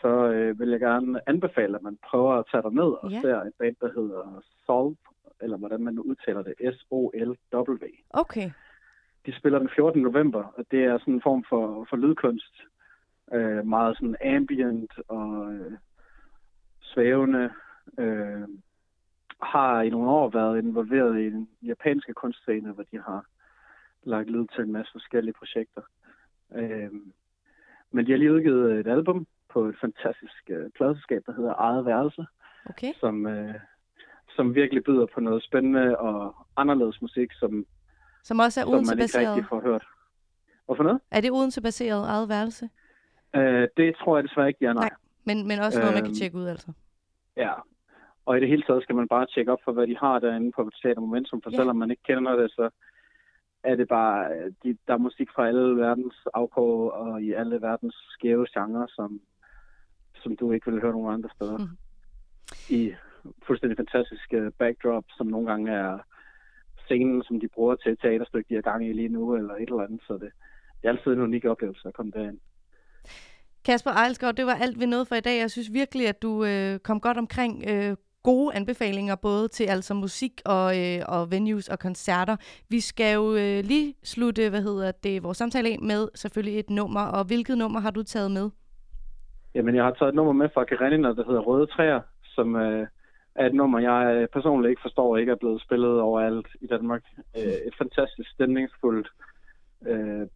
så 0.00 0.08
øh, 0.08 0.58
vil 0.60 0.68
jeg 0.68 0.80
gerne 0.80 1.20
anbefale, 1.28 1.76
at 1.76 1.82
man 1.82 1.98
prøver 2.10 2.34
at 2.34 2.44
tage 2.52 2.74
ned 2.74 2.90
og 3.02 3.10
Ja. 3.10 3.20
ser 3.20 3.36
et 3.40 3.52
band, 3.58 3.76
der 3.80 3.92
hedder 3.92 4.42
Solve, 4.66 4.96
eller 5.40 5.56
hvordan 5.56 5.84
man 5.84 5.94
nu 5.94 6.02
udtaler 6.02 6.42
det, 6.42 6.54
S-O-L-W. 6.74 7.86
Okay. 8.10 8.50
De 9.26 9.36
spiller 9.38 9.58
den 9.58 9.70
14. 9.76 10.02
november, 10.02 10.44
og 10.56 10.64
det 10.70 10.84
er 10.84 10.98
sådan 10.98 11.14
en 11.14 11.22
form 11.22 11.44
for, 11.48 11.86
for 11.90 11.96
lydkunst. 11.96 12.54
Øh, 13.32 13.66
meget 13.66 13.96
sådan 13.96 14.16
ambient 14.36 14.92
og 15.08 15.52
øh, 15.54 15.72
svævende. 16.80 17.50
Øh, 17.98 18.48
har 19.42 19.82
i 19.82 19.90
nogle 19.90 20.10
år 20.10 20.28
været 20.28 20.58
involveret 20.58 21.20
i 21.20 21.24
den 21.30 21.48
japanske 21.62 22.12
kunstscene, 22.14 22.72
hvor 22.72 22.82
de 22.82 22.98
har 23.00 23.24
lagt 24.02 24.30
lyd 24.30 24.46
til 24.54 24.64
en 24.64 24.72
masse 24.72 24.92
forskellige 24.92 25.34
projekter. 25.38 25.82
Øh, 26.54 26.90
men 27.92 28.06
de 28.06 28.10
har 28.10 28.18
lige 28.18 28.32
udgivet 28.34 28.80
et 28.80 28.86
album 28.86 29.26
på 29.52 29.64
et 29.64 29.74
fantastisk 29.80 30.42
øh, 30.50 30.70
pladselskab, 30.76 31.22
der 31.26 31.32
hedder 31.32 31.54
Eget 31.58 31.84
Værelse, 31.86 32.26
Okay. 32.70 32.92
som, 33.00 33.26
øh, 33.26 33.54
som 34.36 34.54
virkelig 34.54 34.84
byder 34.84 35.06
på 35.14 35.20
noget 35.20 35.42
spændende 35.44 35.98
og 35.98 36.34
anderledes 36.56 37.02
musik, 37.02 37.32
som, 37.32 37.66
Som 38.24 38.38
også 38.38 38.60
er 38.60 38.64
som 38.64 38.72
man 38.72 38.98
ikke 39.04 39.18
rigtig 39.18 39.44
får 39.48 39.60
hørt. 39.60 39.84
Hvorfor 40.66 40.82
noget? 40.82 41.00
Er 41.10 41.20
det 41.20 41.30
Odense-baseret 41.30 42.08
eget 42.08 42.28
værelse? 42.28 42.68
Øh, 43.36 43.68
det 43.76 43.96
tror 43.96 44.16
jeg 44.16 44.24
desværre 44.24 44.48
ikke, 44.48 44.66
er, 44.66 44.72
nej. 44.72 44.88
Nej. 44.88 44.96
Men, 45.24 45.48
men 45.48 45.58
også 45.58 45.78
noget, 45.78 45.94
man 45.94 46.02
kan 46.02 46.10
Øhm, 46.10 46.14
tjekke 46.20 46.36
ud, 46.38 46.46
altså. 46.46 46.72
Ja. 47.36 47.52
Og 48.26 48.36
i 48.36 48.40
det 48.40 48.48
hele 48.48 48.62
taget 48.62 48.82
skal 48.82 48.94
man 48.96 49.08
bare 49.08 49.26
tjekke 49.34 49.52
op 49.52 49.58
for, 49.64 49.72
hvad 49.72 49.86
de 49.86 49.96
har 49.96 50.18
derinde 50.18 50.52
på 50.52 50.70
Teater 50.82 51.00
Momentum, 51.00 51.42
for 51.42 51.50
Ja. 51.50 51.54
ja. 51.54 51.60
selvom 51.60 51.76
man 51.76 51.90
ikke 51.90 52.02
kender 52.02 52.36
det, 52.36 52.50
så 52.50 52.70
er 53.64 53.76
det 53.76 53.88
bare, 53.88 54.32
øh, 54.32 54.52
de, 54.62 54.78
der 54.86 54.94
er 54.94 54.98
musik 54.98 55.28
fra 55.34 55.48
alle 55.48 55.76
verdens 55.76 56.14
afkår 56.34 56.90
og 56.90 57.22
i 57.22 57.32
alle 57.32 57.62
verdens 57.62 57.96
skæve 58.10 58.46
genrer, 58.54 58.86
som, 58.88 59.20
som 60.22 60.36
du 60.36 60.52
ikke 60.52 60.70
vil 60.70 60.80
høre 60.80 60.92
nogen 60.92 61.14
andre 61.14 61.30
steder. 61.36 61.58
Mm. 61.58 61.76
I 62.68 62.94
fuldstændig 63.46 63.76
fantastiske 63.76 64.52
backdrop, 64.58 65.04
som 65.16 65.26
nogle 65.26 65.50
gange 65.50 65.72
er 65.72 65.98
scenen, 66.84 67.22
som 67.22 67.40
de 67.40 67.48
bruger 67.48 67.74
til 67.74 67.92
et 67.92 68.00
teaterstykke, 68.00 68.48
de 68.48 68.56
er 68.56 68.62
gang 68.70 68.86
i 68.88 68.92
lige 68.92 69.08
nu, 69.08 69.36
eller 69.36 69.54
et 69.54 69.68
eller 69.68 69.82
andet. 69.82 70.02
Så 70.06 70.12
det, 70.12 70.30
det 70.82 70.84
er 70.84 70.88
altid 70.88 71.12
en 71.12 71.20
unik 71.20 71.44
oplevelse 71.44 71.88
at 71.88 71.94
komme 71.94 72.12
derind. 72.14 72.38
Kasper 73.64 73.90
Ejlsgaard, 73.90 74.34
det 74.34 74.46
var 74.46 74.54
alt, 74.54 74.80
vi 74.80 74.86
nåede 74.86 75.06
for 75.06 75.14
i 75.14 75.20
dag. 75.20 75.40
Jeg 75.40 75.50
synes 75.50 75.72
virkelig, 75.72 76.08
at 76.08 76.22
du 76.22 76.44
øh, 76.44 76.78
kom 76.78 77.00
godt 77.00 77.18
omkring 77.18 77.64
øh, 77.68 77.96
gode 78.22 78.54
anbefalinger, 78.54 79.16
både 79.16 79.48
til 79.48 79.64
altså 79.64 79.94
musik 79.94 80.40
og, 80.44 80.78
øh, 80.80 81.00
og 81.08 81.30
venues 81.30 81.68
og 81.68 81.78
koncerter. 81.78 82.36
Vi 82.68 82.80
skal 82.80 83.14
jo 83.14 83.34
øh, 83.34 83.64
lige 83.64 83.94
slutte, 84.02 84.50
hvad 84.50 84.62
hedder 84.62 84.92
det, 85.04 85.22
vores 85.22 85.38
samtale 85.38 85.68
af 85.68 85.78
med 85.82 86.08
selvfølgelig 86.14 86.58
et 86.58 86.70
nummer, 86.70 87.00
og 87.00 87.24
hvilket 87.24 87.58
nummer 87.58 87.80
har 87.80 87.90
du 87.90 88.02
taget 88.02 88.30
med? 88.30 88.50
Jamen, 89.54 89.74
jeg 89.74 89.84
har 89.84 89.90
taget 89.90 90.08
et 90.08 90.14
nummer 90.14 90.32
med 90.32 90.48
fra 90.54 90.64
Karenina, 90.64 91.08
der 91.08 91.24
hedder 91.26 91.40
Røde 91.40 91.66
Træer, 91.66 92.00
som 92.22 92.56
øh, 92.56 92.86
er 93.34 93.46
et 93.46 93.54
nummer, 93.54 93.78
jeg 93.78 94.14
øh, 94.14 94.28
personligt 94.28 94.70
ikke 94.70 94.82
forstår 94.82 95.16
ikke 95.16 95.32
er 95.32 95.36
blevet 95.36 95.62
spillet 95.62 96.00
overalt 96.00 96.46
i 96.60 96.66
Danmark. 96.66 97.02
Øh, 97.36 97.58
et 97.68 97.74
fantastisk 97.78 98.30
stemningsfuldt, 98.30 99.08
øh, 99.86 100.26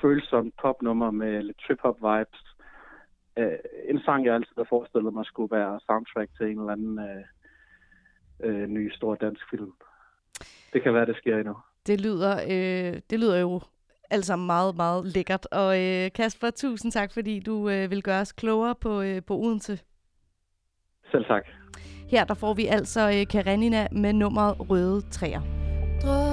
følsomt 0.00 0.54
popnummer 0.62 1.10
med 1.10 1.42
lidt 1.42 1.58
trip-hop 1.66 1.96
vibes. 1.96 2.51
Øh, 3.38 3.58
en 3.88 4.00
sang, 4.00 4.24
jeg 4.24 4.34
altid 4.34 4.56
har 4.56 4.66
forestillet 4.68 5.14
mig 5.14 5.24
skulle 5.26 5.56
være 5.56 5.80
soundtrack 5.86 6.30
til 6.36 6.46
en 6.46 6.58
eller 6.58 6.72
anden 6.72 6.98
øh, 6.98 7.24
øh, 8.40 8.68
ny 8.68 8.92
stor 8.92 9.14
dansk 9.14 9.50
film. 9.50 9.72
Det 10.72 10.82
kan 10.82 10.94
være, 10.94 11.06
det 11.06 11.16
sker 11.16 11.38
endnu. 11.38 11.56
Det 11.86 12.00
lyder, 12.00 12.34
øh, 12.50 13.00
det 13.10 13.20
lyder 13.20 13.38
jo 13.40 13.60
alt 14.10 14.24
sammen 14.24 14.46
meget, 14.46 14.76
meget 14.76 15.04
lækkert. 15.04 15.46
Og 15.52 15.80
øh, 15.80 16.12
Kasper, 16.14 16.50
tusind 16.50 16.92
tak, 16.92 17.12
fordi 17.12 17.40
du 17.40 17.68
øh, 17.68 17.90
vil 17.90 18.02
gøre 18.02 18.20
os 18.20 18.32
klogere 18.32 18.74
på, 18.74 19.02
øh, 19.02 19.22
på 19.22 19.34
Odense. 19.36 19.78
Selv 21.10 21.24
tak. 21.24 21.46
Her 22.10 22.24
der 22.24 22.34
får 22.34 22.54
vi 22.54 22.66
altså 22.66 23.00
øh, 23.00 23.26
Karenina 23.26 23.88
med 23.92 24.12
nummeret 24.12 24.70
Røde 24.70 25.00
Træer. 25.10 25.40
Drukner 26.02 26.31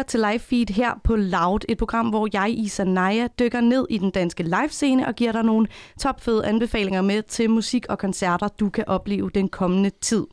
lytter 0.00 0.08
til 0.08 0.20
live 0.20 0.38
feed 0.38 0.74
her 0.74 1.00
på 1.04 1.16
Loud, 1.16 1.60
et 1.68 1.78
program, 1.78 2.08
hvor 2.08 2.28
jeg, 2.32 2.50
Isa 2.50 2.84
Naja, 2.84 3.26
dykker 3.38 3.60
ned 3.60 3.86
i 3.90 3.98
den 3.98 4.10
danske 4.10 4.42
livescene 4.42 5.06
og 5.06 5.14
giver 5.14 5.32
dig 5.32 5.42
nogle 5.42 5.66
topfede 5.98 6.46
anbefalinger 6.46 7.02
med 7.02 7.22
til 7.22 7.50
musik 7.50 7.86
og 7.88 7.98
koncerter, 7.98 8.48
du 8.48 8.70
kan 8.70 8.84
opleve 8.86 9.30
den 9.34 9.48
kommende 9.48 9.90
tid. 10.00 10.26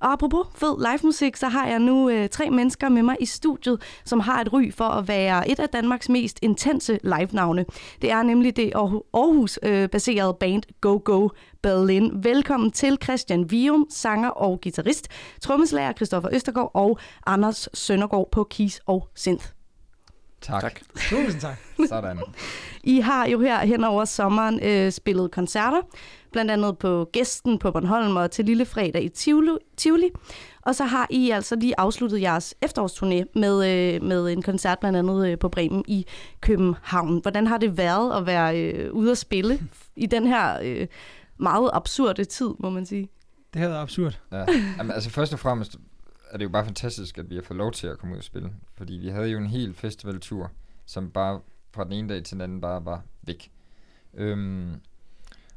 Og 0.00 0.12
apropos 0.12 0.46
fed 0.54 0.78
live 0.78 0.98
musik, 1.02 1.36
så 1.36 1.48
har 1.48 1.66
jeg 1.66 1.78
nu 1.78 2.10
øh, 2.10 2.28
tre 2.28 2.50
mennesker 2.50 2.88
med 2.88 3.02
mig 3.02 3.16
i 3.20 3.26
studiet, 3.26 3.82
som 4.04 4.20
har 4.20 4.40
et 4.40 4.52
ry 4.52 4.72
for 4.72 4.84
at 4.84 5.08
være 5.08 5.50
et 5.50 5.60
af 5.60 5.68
Danmarks 5.68 6.08
mest 6.08 6.38
intense 6.42 6.98
live-navne. 7.02 7.64
Det 8.02 8.10
er 8.10 8.22
nemlig 8.22 8.56
det 8.56 8.72
Aarhus-baserede 8.74 10.36
band 10.40 10.62
Go 10.80 11.00
Go 11.04 11.28
Berlin. 11.62 12.24
Velkommen 12.24 12.70
til 12.70 12.98
Christian 13.02 13.50
Vium, 13.50 13.86
sanger 13.90 14.28
og 14.28 14.60
guitarist, 14.62 15.08
trommeslager 15.40 15.92
Christoffer 15.92 16.30
Østergaard 16.32 16.70
og 16.74 16.98
Anders 17.26 17.68
Søndergaard 17.74 18.28
på 18.30 18.44
keys 18.50 18.80
og 18.86 19.08
synth. 19.14 19.46
Tak. 20.40 20.62
tak. 20.62 20.80
Tusind 20.94 21.40
tak. 21.40 21.56
Sådan. 21.88 22.18
I 22.94 23.00
har 23.00 23.26
jo 23.26 23.40
her 23.40 23.58
hen 23.58 23.84
over 23.84 24.04
sommeren 24.04 24.60
øh, 24.62 24.92
spillet 24.92 25.30
koncerter, 25.30 25.82
blandt 26.36 26.50
andet 26.50 26.78
på 26.78 27.08
Gæsten 27.12 27.58
på 27.58 27.70
Bornholm 27.70 28.16
og 28.16 28.30
til 28.30 28.44
Lille 28.44 28.64
Fredag 28.64 29.04
i 29.04 29.08
Tivoli. 29.08 29.50
Tivoli. 29.76 30.10
Og 30.62 30.74
så 30.74 30.84
har 30.84 31.06
I 31.10 31.30
altså 31.30 31.56
lige 31.56 31.80
afsluttet 31.80 32.20
jeres 32.20 32.54
efterårsturné 32.64 33.24
med, 33.34 33.54
øh, 33.68 34.02
med 34.02 34.32
en 34.32 34.42
koncert 34.42 34.78
blandt 34.78 34.98
andet 34.98 35.28
øh, 35.28 35.38
på 35.38 35.48
Bremen 35.48 35.84
i 35.88 36.06
København. 36.40 37.18
Hvordan 37.22 37.46
har 37.46 37.58
det 37.58 37.76
været 37.76 38.16
at 38.16 38.26
være 38.26 38.60
øh, 38.62 38.92
ude 38.92 39.10
at 39.10 39.18
spille 39.18 39.60
i 39.96 40.06
den 40.06 40.26
her 40.26 40.58
øh, 40.62 40.86
meget 41.36 41.70
absurde 41.72 42.24
tid, 42.24 42.50
må 42.58 42.70
man 42.70 42.86
sige? 42.86 43.08
Det 43.54 43.60
har 43.62 43.68
været 43.68 43.82
absurd. 43.82 44.20
Ja. 44.32 44.44
Jamen, 44.78 44.92
altså 44.92 45.10
først 45.10 45.32
og 45.32 45.38
fremmest 45.38 45.76
er 46.30 46.38
det 46.38 46.44
jo 46.44 46.50
bare 46.50 46.64
fantastisk, 46.64 47.18
at 47.18 47.30
vi 47.30 47.34
har 47.34 47.42
fået 47.42 47.58
lov 47.58 47.72
til 47.72 47.86
at 47.86 47.98
komme 47.98 48.14
ud 48.14 48.18
og 48.18 48.24
spille. 48.24 48.50
Fordi 48.74 48.94
vi 48.94 49.08
havde 49.08 49.28
jo 49.28 49.38
en 49.38 49.46
hel 49.46 49.74
festivaltur, 49.74 50.50
som 50.86 51.10
bare 51.10 51.40
fra 51.74 51.84
den 51.84 51.92
ene 51.92 52.08
dag 52.08 52.24
til 52.24 52.34
den 52.34 52.40
anden 52.40 52.60
bare 52.60 52.84
var 52.84 53.02
væk. 53.22 53.50
Øhm, 54.14 54.74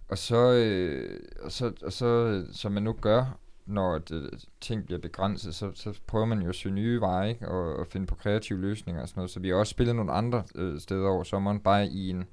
og 0.10 0.18
så, 0.18 0.52
øh, 0.52 1.20
og 1.42 1.52
så, 1.52 1.74
og 1.82 1.94
så, 1.94 2.44
som 2.52 2.72
man 2.72 2.84
nu 2.84 2.94
gør, 2.94 3.40
når 3.66 3.98
det, 3.98 4.30
øh, 4.34 4.40
ting 4.62 4.86
bliver 4.86 5.00
begrænset, 5.00 5.56
så, 5.56 5.72
så 5.76 6.00
prøver 6.08 6.26
man 6.26 6.42
jo 6.42 6.50
at 6.50 6.56
søge 6.56 6.76
nye 6.76 7.02
veje 7.02 7.30
ikke? 7.30 7.48
og, 7.48 7.76
og 7.76 7.88
finde 7.88 8.08
på 8.08 8.16
kreative 8.16 8.60
løsninger 8.60 9.02
og 9.02 9.08
sådan 9.10 9.20
noget. 9.20 9.32
Så 9.32 9.40
vi 9.40 9.50
har 9.50 9.56
også 9.56 9.72
spillet 9.72 9.96
nogle 9.96 10.12
andre 10.12 10.44
øh, 10.56 10.80
steder 10.80 11.10
over 11.10 11.24
sommeren, 11.24 11.60
bare 11.60 11.88
i 11.88 12.10
en, 12.10 12.28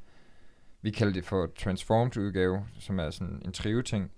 vi 0.82 0.90
kalder 0.90 1.12
det 1.12 1.24
for 1.24 1.48
Transformed 1.58 2.16
udgave, 2.16 2.66
som 2.78 2.98
er 2.98 3.10
sådan 3.10 3.42
en 3.44 3.52
trio-ting. 3.52 4.10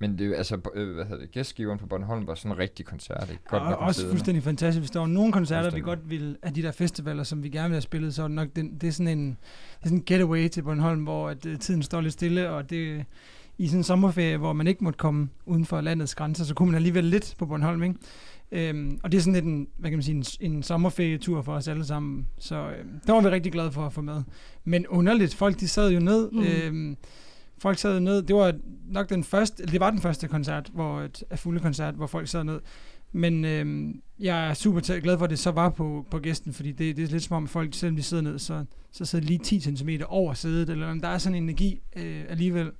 Men 0.00 0.12
det 0.12 0.20
er 0.20 0.28
jo, 0.28 0.34
altså, 0.34 0.58
øh, 0.74 0.94
hvad 0.94 1.04
hedder 1.04 1.20
det, 1.20 1.30
gæstgiveren 1.30 1.78
på 1.78 1.86
Bornholm 1.86 2.26
var 2.26 2.34
sådan 2.34 2.52
en 2.52 2.58
rigtig 2.58 2.86
koncert, 2.86 3.30
ikke? 3.30 3.42
Godt 3.48 3.62
og 3.62 3.70
nok 3.70 3.80
også 3.80 4.08
fuldstændig 4.08 4.42
fantastisk. 4.42 4.80
Hvis 4.80 4.90
der 4.90 5.00
var 5.00 5.06
nogle 5.06 5.32
koncerter, 5.32 5.70
vi 5.70 5.80
godt 5.80 6.10
ville, 6.10 6.36
af 6.42 6.54
de 6.54 6.62
der 6.62 6.72
festivaler, 6.72 7.22
som 7.22 7.42
vi 7.42 7.48
gerne 7.48 7.68
ville 7.68 7.74
have 7.74 7.82
spillet, 7.82 8.14
så 8.14 8.22
er 8.22 8.28
det 8.28 8.34
nok 8.34 8.48
den, 8.56 8.74
det 8.74 8.88
er 8.88 8.92
sådan 8.92 9.18
en, 9.18 9.26
det 9.28 9.36
er 9.82 9.86
sådan 9.86 9.98
en 9.98 10.04
getaway 10.04 10.48
til 10.48 10.62
Bornholm, 10.62 11.02
hvor 11.02 11.28
at, 11.28 11.46
uh, 11.46 11.56
tiden 11.56 11.82
står 11.82 12.00
lidt 12.00 12.12
stille, 12.12 12.50
og 12.50 12.70
det 12.70 13.04
i 13.58 13.66
sådan 13.66 13.80
en 13.80 13.84
sommerferie, 13.84 14.36
hvor 14.36 14.52
man 14.52 14.66
ikke 14.66 14.84
måtte 14.84 14.96
komme 14.96 15.28
uden 15.46 15.64
for 15.64 15.80
landets 15.80 16.14
grænser, 16.14 16.44
så 16.44 16.54
kunne 16.54 16.66
man 16.66 16.76
alligevel 16.76 17.04
lidt 17.04 17.34
på 17.38 17.46
Bornholm, 17.46 17.82
ikke? 17.82 17.94
Øhm, 18.52 19.00
og 19.02 19.12
det 19.12 19.18
er 19.18 19.22
sådan 19.22 19.32
lidt 19.32 19.44
en, 19.44 19.68
hvad 19.78 19.90
kan 19.90 19.96
man 19.96 20.02
sige, 20.02 20.16
en, 20.40 20.52
en 20.54 20.62
sommerferietur 20.62 21.42
for 21.42 21.54
os 21.54 21.68
alle 21.68 21.84
sammen. 21.84 22.26
Så 22.38 22.56
øhm, 22.56 23.00
det 23.06 23.14
var 23.14 23.20
vi 23.20 23.28
rigtig 23.28 23.52
glade 23.52 23.72
for 23.72 23.86
at 23.86 23.92
få 23.92 24.00
med. 24.00 24.22
Men 24.64 24.86
underligt, 24.86 25.34
folk 25.34 25.60
de 25.60 25.68
sad 25.68 25.90
jo 25.90 26.00
ned. 26.00 26.30
Mm. 26.30 26.38
Mm. 26.38 26.44
Øhm, 26.44 26.96
folk 27.60 27.78
sad 27.78 28.00
ned. 28.00 28.22
Det 28.22 28.36
var 28.36 28.54
nok 28.86 29.08
den 29.08 29.24
første, 29.24 29.66
det 29.66 29.80
var 29.80 29.90
den 29.90 30.00
første 30.00 30.28
koncert, 30.28 30.70
hvor 30.74 31.00
et, 31.00 31.24
et 31.32 31.38
fulde 31.38 31.60
koncert, 31.60 31.94
hvor 31.94 32.06
folk 32.06 32.28
sad 32.28 32.44
ned. 32.44 32.60
Men 33.12 33.44
øh, 33.44 33.94
jeg 34.18 34.50
er 34.50 34.54
super 34.54 35.00
glad 35.00 35.18
for, 35.18 35.24
at 35.24 35.30
det 35.30 35.38
så 35.38 35.50
var 35.50 35.68
på, 35.68 36.06
på 36.10 36.18
gæsten, 36.18 36.52
fordi 36.52 36.72
det, 36.72 36.96
det 36.96 37.04
er 37.04 37.08
lidt 37.08 37.22
som 37.22 37.36
om 37.36 37.48
folk, 37.48 37.74
selvom 37.74 37.96
de 37.96 38.02
sidder 38.02 38.22
ned, 38.22 38.38
så, 38.38 38.64
så 38.92 39.04
sidder 39.04 39.26
lige 39.26 39.38
10 39.38 39.60
cm 39.60 39.88
over 40.08 40.34
sædet, 40.34 40.70
eller 40.70 40.90
om 40.90 41.00
der 41.00 41.08
er 41.08 41.18
sådan 41.18 41.36
en 41.36 41.42
energi 41.42 41.80
øh, 41.96 42.24
alligevel. 42.28 42.70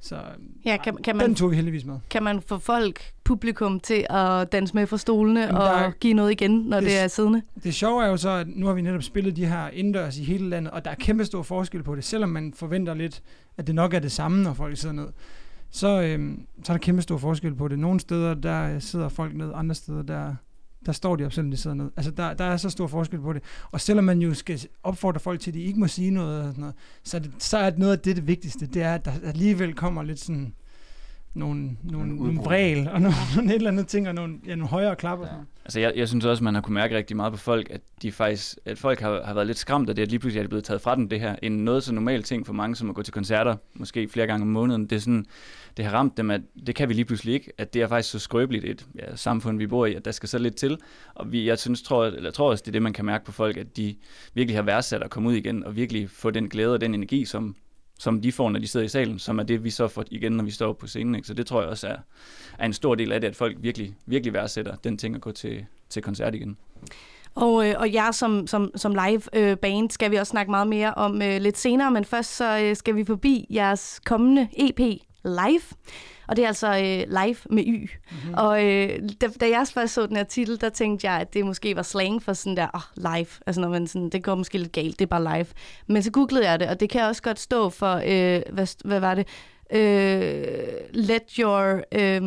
Så 0.00 0.16
Ja, 0.64 0.76
kan, 0.84 0.96
kan, 0.96 1.14
den 1.14 1.16
man, 1.28 1.34
tog 1.34 1.50
vi 1.50 1.56
heldigvis 1.56 1.84
med. 1.84 1.98
kan 2.10 2.22
man 2.22 2.40
få 2.42 2.58
folk, 2.58 3.12
publikum, 3.24 3.80
til 3.80 4.06
at 4.10 4.52
danse 4.52 4.74
med 4.74 4.86
fra 4.86 4.96
stolene 4.98 5.40
Jamen, 5.40 5.56
og 5.56 5.66
er- 5.66 5.90
give 5.90 6.14
noget 6.14 6.30
igen, 6.32 6.50
når 6.50 6.80
det, 6.80 6.88
Det- 6.88 6.98
er 7.02 7.08
siddende? 7.08 7.42
Det 7.64 7.74
sjove 7.74 8.04
er 8.04 8.08
jo 8.08 8.16
så, 8.16 8.28
at 8.30 8.46
nu 8.48 8.66
har 8.66 8.72
vi 8.72 8.80
netop 8.82 9.02
spillet 9.02 9.36
de 9.36 9.46
her 9.46 9.68
indendørs 9.68 10.18
i 10.18 10.24
hele 10.24 10.48
landet, 10.48 10.72
og 10.72 10.84
der 10.84 10.90
er 10.90 10.94
kæmpe 10.94 11.24
stor 11.24 11.42
forskel 11.42 11.82
på 11.82 11.94
det. 11.94 12.04
Selvom 12.04 12.28
man 12.30 12.52
forventer 12.56 12.94
lidt, 12.94 13.22
at 13.56 13.66
det 13.66 13.74
nok 13.74 13.94
er 13.94 13.98
det 13.98 14.12
samme, 14.12 14.42
når 14.42 14.54
folk 14.54 14.76
sidder 14.76 14.94
ned, 14.94 15.08
så, 15.70 16.02
øhm, 16.02 16.46
så 16.64 16.72
er 16.72 16.76
der 16.76 16.82
kæmpe 16.82 17.02
stor 17.02 17.18
forskel 17.18 17.54
på 17.54 17.68
det. 17.68 17.78
Nogle 17.78 18.00
steder, 18.00 18.34
der 18.34 18.78
sidder 18.78 19.08
folk 19.08 19.36
ned, 19.36 19.52
andre 19.54 19.74
steder, 19.74 20.02
der, 20.02 20.34
der 20.86 20.92
står 20.92 21.16
de 21.16 21.24
op, 21.24 21.32
selvom 21.32 21.50
de 21.50 21.56
sidder 21.56 21.76
ned. 21.76 21.90
Altså, 21.96 22.10
der, 22.10 22.34
der 22.34 22.44
er 22.44 22.56
så 22.56 22.70
stor 22.70 22.86
forskel 22.86 23.20
på 23.20 23.32
det. 23.32 23.42
Og 23.70 23.80
selvom 23.80 24.04
man 24.04 24.22
jo 24.22 24.34
skal 24.34 24.60
opfordre 24.82 25.20
folk 25.20 25.40
til, 25.40 25.50
at 25.50 25.54
de 25.54 25.62
ikke 25.62 25.80
må 25.80 25.86
sige 25.86 26.10
noget, 26.10 26.40
og 26.40 26.46
sådan 26.46 26.60
noget 26.60 26.74
så, 27.04 27.16
er 27.16 27.20
det, 27.20 27.32
så 27.38 27.58
er 27.58 27.70
det 27.70 27.78
noget 27.78 27.92
af 27.92 27.98
det, 27.98 28.16
det 28.16 28.26
vigtigste, 28.26 28.66
det 28.66 28.82
er, 28.82 28.94
at 28.94 29.04
der 29.04 29.12
alligevel 29.24 29.74
kommer 29.74 30.02
lidt 30.02 30.20
sådan 30.20 30.54
nogle, 31.36 31.76
nogle, 31.82 32.16
nogle 32.16 32.38
vræl 32.38 32.88
og 32.88 33.00
nogle, 33.00 33.16
nogle 33.36 33.50
et 33.50 33.54
eller 33.54 33.70
andet 33.70 33.86
ting, 33.86 34.08
og 34.08 34.14
nogle, 34.14 34.34
ja, 34.46 34.54
nogle 34.54 34.68
højere 34.68 34.96
klapper. 34.96 35.26
Ja. 35.26 35.32
Altså, 35.64 35.80
jeg, 35.80 35.92
jeg 35.96 36.08
synes 36.08 36.24
også, 36.24 36.44
man 36.44 36.54
har 36.54 36.60
kunne 36.60 36.74
mærke 36.74 36.96
rigtig 36.96 37.16
meget 37.16 37.32
på 37.32 37.38
folk, 37.38 37.70
at 37.70 37.80
de 38.02 38.12
faktisk, 38.12 38.56
at 38.64 38.78
folk 38.78 39.00
har, 39.00 39.22
har 39.24 39.34
været 39.34 39.46
lidt 39.46 39.58
skræmt 39.58 39.88
af 39.88 39.94
det, 39.94 40.02
at 40.02 40.08
lige 40.08 40.18
pludselig 40.18 40.38
er 40.38 40.42
det 40.42 40.50
blevet 40.50 40.64
taget 40.64 40.80
fra 40.80 40.96
dem, 40.96 41.08
det 41.08 41.20
her. 41.20 41.36
En 41.42 41.52
noget 41.52 41.82
så 41.82 41.94
normal 41.94 42.22
ting 42.22 42.46
for 42.46 42.52
mange, 42.52 42.76
som 42.76 42.88
at 42.88 42.94
gå 42.94 43.02
til 43.02 43.12
koncerter, 43.12 43.56
måske 43.74 44.08
flere 44.08 44.26
gange 44.26 44.42
om 44.42 44.48
måneden. 44.48 44.82
Det 44.86 44.96
er 44.96 45.00
sådan, 45.00 45.26
det 45.76 45.84
har 45.84 45.92
ramt 45.92 46.16
dem, 46.16 46.30
at 46.30 46.40
det 46.66 46.74
kan 46.74 46.88
vi 46.88 46.94
lige 46.94 47.04
pludselig 47.04 47.34
ikke, 47.34 47.52
at 47.58 47.74
det 47.74 47.82
er 47.82 47.88
faktisk 47.88 48.10
så 48.10 48.18
skrøbeligt 48.18 48.64
et 48.64 48.86
ja, 48.98 49.16
samfund, 49.16 49.58
vi 49.58 49.66
bor 49.66 49.86
i, 49.86 49.94
at 49.94 50.04
der 50.04 50.10
skal 50.10 50.28
så 50.28 50.38
lidt 50.38 50.56
til. 50.56 50.78
Og 51.14 51.32
vi, 51.32 51.46
jeg 51.46 51.58
synes, 51.58 51.82
tror, 51.82 52.04
eller 52.04 52.30
tror 52.30 52.50
også, 52.50 52.62
det 52.62 52.68
er 52.68 52.72
det, 52.72 52.82
man 52.82 52.92
kan 52.92 53.04
mærke 53.04 53.24
på 53.24 53.32
folk, 53.32 53.56
at 53.56 53.76
de 53.76 53.96
virkelig 54.34 54.56
har 54.56 54.62
værdsat 54.62 55.02
at 55.02 55.10
komme 55.10 55.28
ud 55.28 55.34
igen, 55.34 55.64
og 55.64 55.76
virkelig 55.76 56.10
få 56.10 56.30
den 56.30 56.48
glæde 56.48 56.74
og 56.74 56.80
den 56.80 56.94
energi, 56.94 57.24
som, 57.24 57.56
som 57.98 58.20
de 58.20 58.32
får, 58.32 58.50
når 58.50 58.60
de 58.60 58.68
sidder 58.68 58.86
i 58.86 58.88
salen, 58.88 59.18
som 59.18 59.38
er 59.38 59.42
det, 59.42 59.64
vi 59.64 59.70
så 59.70 59.88
får 59.88 60.04
igen, 60.10 60.32
når 60.32 60.44
vi 60.44 60.50
står 60.50 60.72
på 60.72 60.86
scenen. 60.86 61.14
Ikke? 61.14 61.28
Så 61.28 61.34
det 61.34 61.46
tror 61.46 61.60
jeg 61.60 61.70
også 61.70 61.88
er, 61.88 61.96
er 62.58 62.66
en 62.66 62.72
stor 62.72 62.94
del 62.94 63.12
af 63.12 63.20
det, 63.20 63.28
at 63.28 63.36
folk 63.36 63.56
virkelig, 63.60 63.96
virkelig 64.06 64.32
værdsætter 64.32 64.76
den 64.76 64.98
ting 64.98 65.14
at 65.14 65.20
gå 65.20 65.32
til, 65.32 65.66
til 65.88 66.02
koncert 66.02 66.34
igen. 66.34 66.56
Og, 67.34 67.68
øh, 67.68 67.74
og 67.78 67.92
jer 67.92 68.10
som, 68.10 68.46
som, 68.46 68.70
som 68.76 68.92
live 68.92 69.22
øh, 69.32 69.56
band 69.56 69.90
skal 69.90 70.10
vi 70.10 70.16
også 70.16 70.30
snakke 70.30 70.50
meget 70.50 70.68
mere 70.68 70.94
om 70.94 71.22
øh, 71.22 71.40
lidt 71.40 71.58
senere, 71.58 71.90
men 71.90 72.04
først 72.04 72.36
så 72.36 72.58
øh, 72.58 72.76
skal 72.76 72.96
vi 72.96 73.04
forbi 73.04 73.46
jeres 73.50 74.00
kommende 74.04 74.48
EP 74.56 74.80
live. 75.26 75.62
Og 76.28 76.36
det 76.36 76.42
er 76.42 76.46
altså 76.46 76.68
øh, 76.68 77.24
live 77.24 77.36
med 77.50 77.64
Y. 77.66 77.90
Mm-hmm. 78.10 78.34
Og 78.34 78.64
øh, 78.64 79.00
da, 79.20 79.28
da 79.40 79.48
jeg 79.48 79.66
først 79.74 79.94
så 79.94 80.06
den 80.06 80.16
her 80.16 80.24
titel, 80.24 80.60
der 80.60 80.68
tænkte 80.68 81.10
jeg, 81.10 81.20
at 81.20 81.34
det 81.34 81.46
måske 81.46 81.76
var 81.76 81.82
slang 81.82 82.22
for 82.22 82.32
sådan 82.32 82.56
der, 82.56 82.68
oh, 82.74 82.80
live. 82.96 83.26
Altså 83.46 83.60
når 83.60 83.68
man 83.68 83.86
sådan, 83.86 84.08
det 84.08 84.24
går 84.24 84.34
måske 84.34 84.58
lidt 84.58 84.72
galt, 84.72 84.98
det 84.98 85.04
er 85.04 85.20
bare 85.20 85.38
live. 85.38 85.46
Men 85.86 86.02
så 86.02 86.10
googlede 86.10 86.50
jeg 86.50 86.60
det, 86.60 86.68
og 86.68 86.80
det 86.80 86.90
kan 86.90 87.02
også 87.02 87.22
godt 87.22 87.40
stå 87.40 87.70
for, 87.70 87.94
øh, 87.94 88.42
hvad, 88.52 88.84
hvad 88.84 89.00
var 89.00 89.14
det? 89.14 89.28
Øh, 89.72 90.78
let 90.92 91.32
your... 91.38 91.82
Øh, 91.92 92.22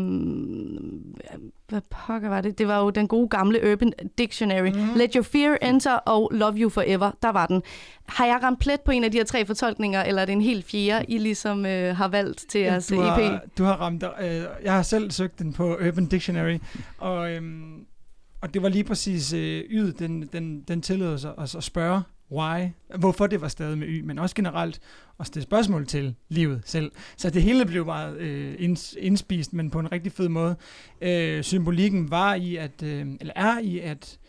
hvad 1.69 1.81
pokker 1.89 2.29
var 2.29 2.41
det? 2.41 2.57
Det 2.57 2.67
var 2.67 2.79
jo 2.79 2.89
den 2.89 3.07
gode 3.07 3.27
gamle 3.27 3.71
Urban 3.71 3.93
Dictionary. 4.17 4.69
Mm. 4.69 4.95
Let 4.95 5.13
your 5.13 5.23
fear 5.23 5.57
enter 5.61 5.93
og 5.93 6.31
love 6.33 6.57
you 6.57 6.69
forever. 6.69 7.11
Der 7.21 7.29
var 7.29 7.45
den. 7.45 7.63
Har 8.05 8.25
jeg 8.25 8.39
ramt 8.43 8.59
plet 8.59 8.81
på 8.81 8.91
en 8.91 9.03
af 9.03 9.11
de 9.11 9.17
her 9.17 9.25
tre 9.25 9.45
fortolkninger, 9.45 10.03
eller 10.03 10.21
er 10.21 10.25
det 10.25 10.33
en 10.33 10.41
helt 10.41 10.65
fjerde, 10.65 11.05
I 11.07 11.17
ligesom 11.17 11.65
øh, 11.65 11.95
har 11.95 12.07
valgt 12.07 12.45
til 12.49 12.61
jeres 12.61 12.87
du 12.87 13.01
EP? 13.01 13.07
har, 13.07 13.41
du 13.57 13.63
har 13.63 13.73
ramt, 13.73 14.03
øh, 14.21 14.43
jeg 14.63 14.73
har 14.73 14.81
selv 14.81 15.11
søgt 15.11 15.39
den 15.39 15.53
på 15.53 15.77
Urban 15.87 16.05
Dictionary, 16.05 16.57
og, 16.97 17.31
øhm, 17.31 17.85
og 18.41 18.53
det 18.53 18.61
var 18.61 18.69
lige 18.69 18.83
præcis 18.83 19.33
øh, 19.33 19.63
yd, 19.69 19.93
den, 19.93 20.29
den, 20.33 20.61
den 20.61 20.81
tillod 20.81 21.17
sig 21.17 21.33
at, 21.37 21.55
at 21.55 21.63
spørge, 21.63 22.01
why, 22.31 22.67
hvorfor 22.99 23.27
det 23.27 23.41
var 23.41 23.47
stadig 23.47 23.77
med 23.77 23.87
y, 23.87 24.01
men 24.01 24.19
også 24.19 24.35
generelt 24.35 24.79
at 25.19 25.27
stille 25.27 25.43
spørgsmål 25.43 25.87
til 25.87 26.15
livet 26.29 26.61
selv. 26.65 26.91
Så 27.17 27.29
det 27.29 27.43
hele 27.43 27.65
blev 27.65 27.85
meget 27.85 28.17
øh, 28.17 28.55
indspist, 28.97 29.53
men 29.53 29.71
på 29.71 29.79
en 29.79 29.91
rigtig 29.91 30.11
fed 30.11 30.29
måde. 30.29 30.55
Øh, 31.01 31.43
symbolikken 31.43 32.11
var 32.11 32.35
i, 32.35 32.55
at, 32.55 32.83
øh, 32.83 33.07
eller 33.19 33.33
er 33.35 33.59
i, 33.59 33.79
at 33.79 34.19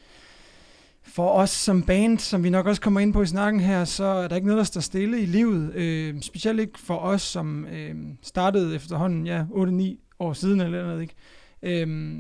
for 1.03 1.29
os 1.29 1.51
som 1.51 1.83
band, 1.83 2.19
som 2.19 2.45
vi 2.45 2.51
nok 2.51 2.67
også 2.67 2.81
kommer 2.81 3.01
ind 3.01 3.13
på 3.13 3.23
i 3.23 3.27
snakken 3.27 3.61
her, 3.61 3.85
så 3.85 4.05
er 4.05 4.29
der 4.29 4.37
ikke 4.37 4.49
noget, 4.49 4.59
der 4.59 4.65
står 4.65 4.81
stille 4.81 5.21
i 5.21 5.27
livet. 5.27 5.75
Øh, 5.75 6.21
specielt 6.21 6.61
ikke 6.61 6.79
for 6.79 6.97
os, 6.97 7.23
som 7.23 7.67
øh, 7.67 7.95
startede 8.23 8.75
efterhånden 8.75 9.27
ja, 9.27 9.45
8-9 9.51 10.15
år 10.19 10.33
siden 10.33 10.61
eller 10.61 10.83
noget. 10.83 11.03
Ikke? 11.03 11.15
Øh, 11.63 12.19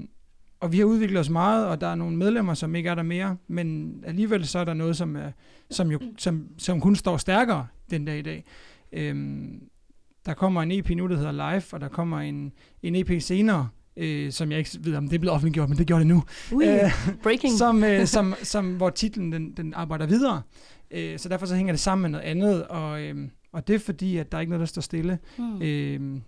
og 0.60 0.72
vi 0.72 0.78
har 0.78 0.84
udviklet 0.84 1.20
os 1.20 1.30
meget, 1.30 1.66
og 1.66 1.80
der 1.80 1.86
er 1.86 1.94
nogle 1.94 2.16
medlemmer, 2.16 2.54
som 2.54 2.74
ikke 2.74 2.88
er 2.88 2.94
der 2.94 3.02
mere, 3.02 3.36
men 3.48 3.94
alligevel 4.06 4.46
så 4.46 4.58
er 4.58 4.64
der 4.64 4.74
noget, 4.74 4.96
som, 4.96 5.16
er, 5.16 5.30
som, 5.70 5.90
jo, 5.90 6.00
som, 6.18 6.48
som 6.58 6.80
kun 6.80 6.96
står 6.96 7.16
stærkere 7.16 7.66
den 7.90 8.04
dag 8.04 8.18
i 8.18 8.22
dag. 8.22 8.44
Øhm, 8.92 9.62
der 10.26 10.34
kommer 10.34 10.62
en 10.62 10.72
EP 10.72 10.90
nu, 10.90 11.08
der 11.08 11.16
hedder 11.16 11.32
Live, 11.32 11.62
og 11.72 11.80
der 11.80 11.88
kommer 11.88 12.20
en, 12.20 12.52
en 12.82 12.94
EP 12.94 13.22
senere, 13.22 13.68
øh, 13.96 14.32
som 14.32 14.50
jeg 14.50 14.58
ikke 14.58 14.70
ved, 14.80 14.94
om 14.94 15.08
det 15.08 15.14
er 15.14 15.18
blevet 15.18 15.34
offentliggjort, 15.34 15.68
men 15.68 15.78
det 15.78 15.86
gjorde 15.86 16.00
det 16.00 16.06
nu. 16.06 16.22
Ui, 16.52 16.64
breaking. 17.22 17.58
Som, 17.58 17.84
øh, 17.84 18.06
som, 18.16 18.34
som, 18.42 18.76
hvor 18.76 18.90
titlen 18.90 19.32
den, 19.32 19.52
den 19.52 19.74
arbejder 19.74 20.06
videre. 20.06 20.42
Øh, 20.90 21.18
så 21.18 21.28
derfor 21.28 21.46
så 21.46 21.56
hænger 21.56 21.72
det 21.72 21.80
sammen 21.80 22.02
med 22.02 22.10
noget 22.10 22.24
andet, 22.24 22.66
og, 22.66 23.02
øh, 23.02 23.28
og 23.52 23.66
det 23.68 23.74
er 23.74 23.78
fordi, 23.78 24.16
at 24.16 24.32
der 24.32 24.38
er 24.38 24.40
ikke 24.40 24.50
noget, 24.50 24.60
der 24.60 24.66
står 24.66 24.82
stille. 24.82 25.18
Hmm. 25.36 25.62
Øh, 25.62 26.20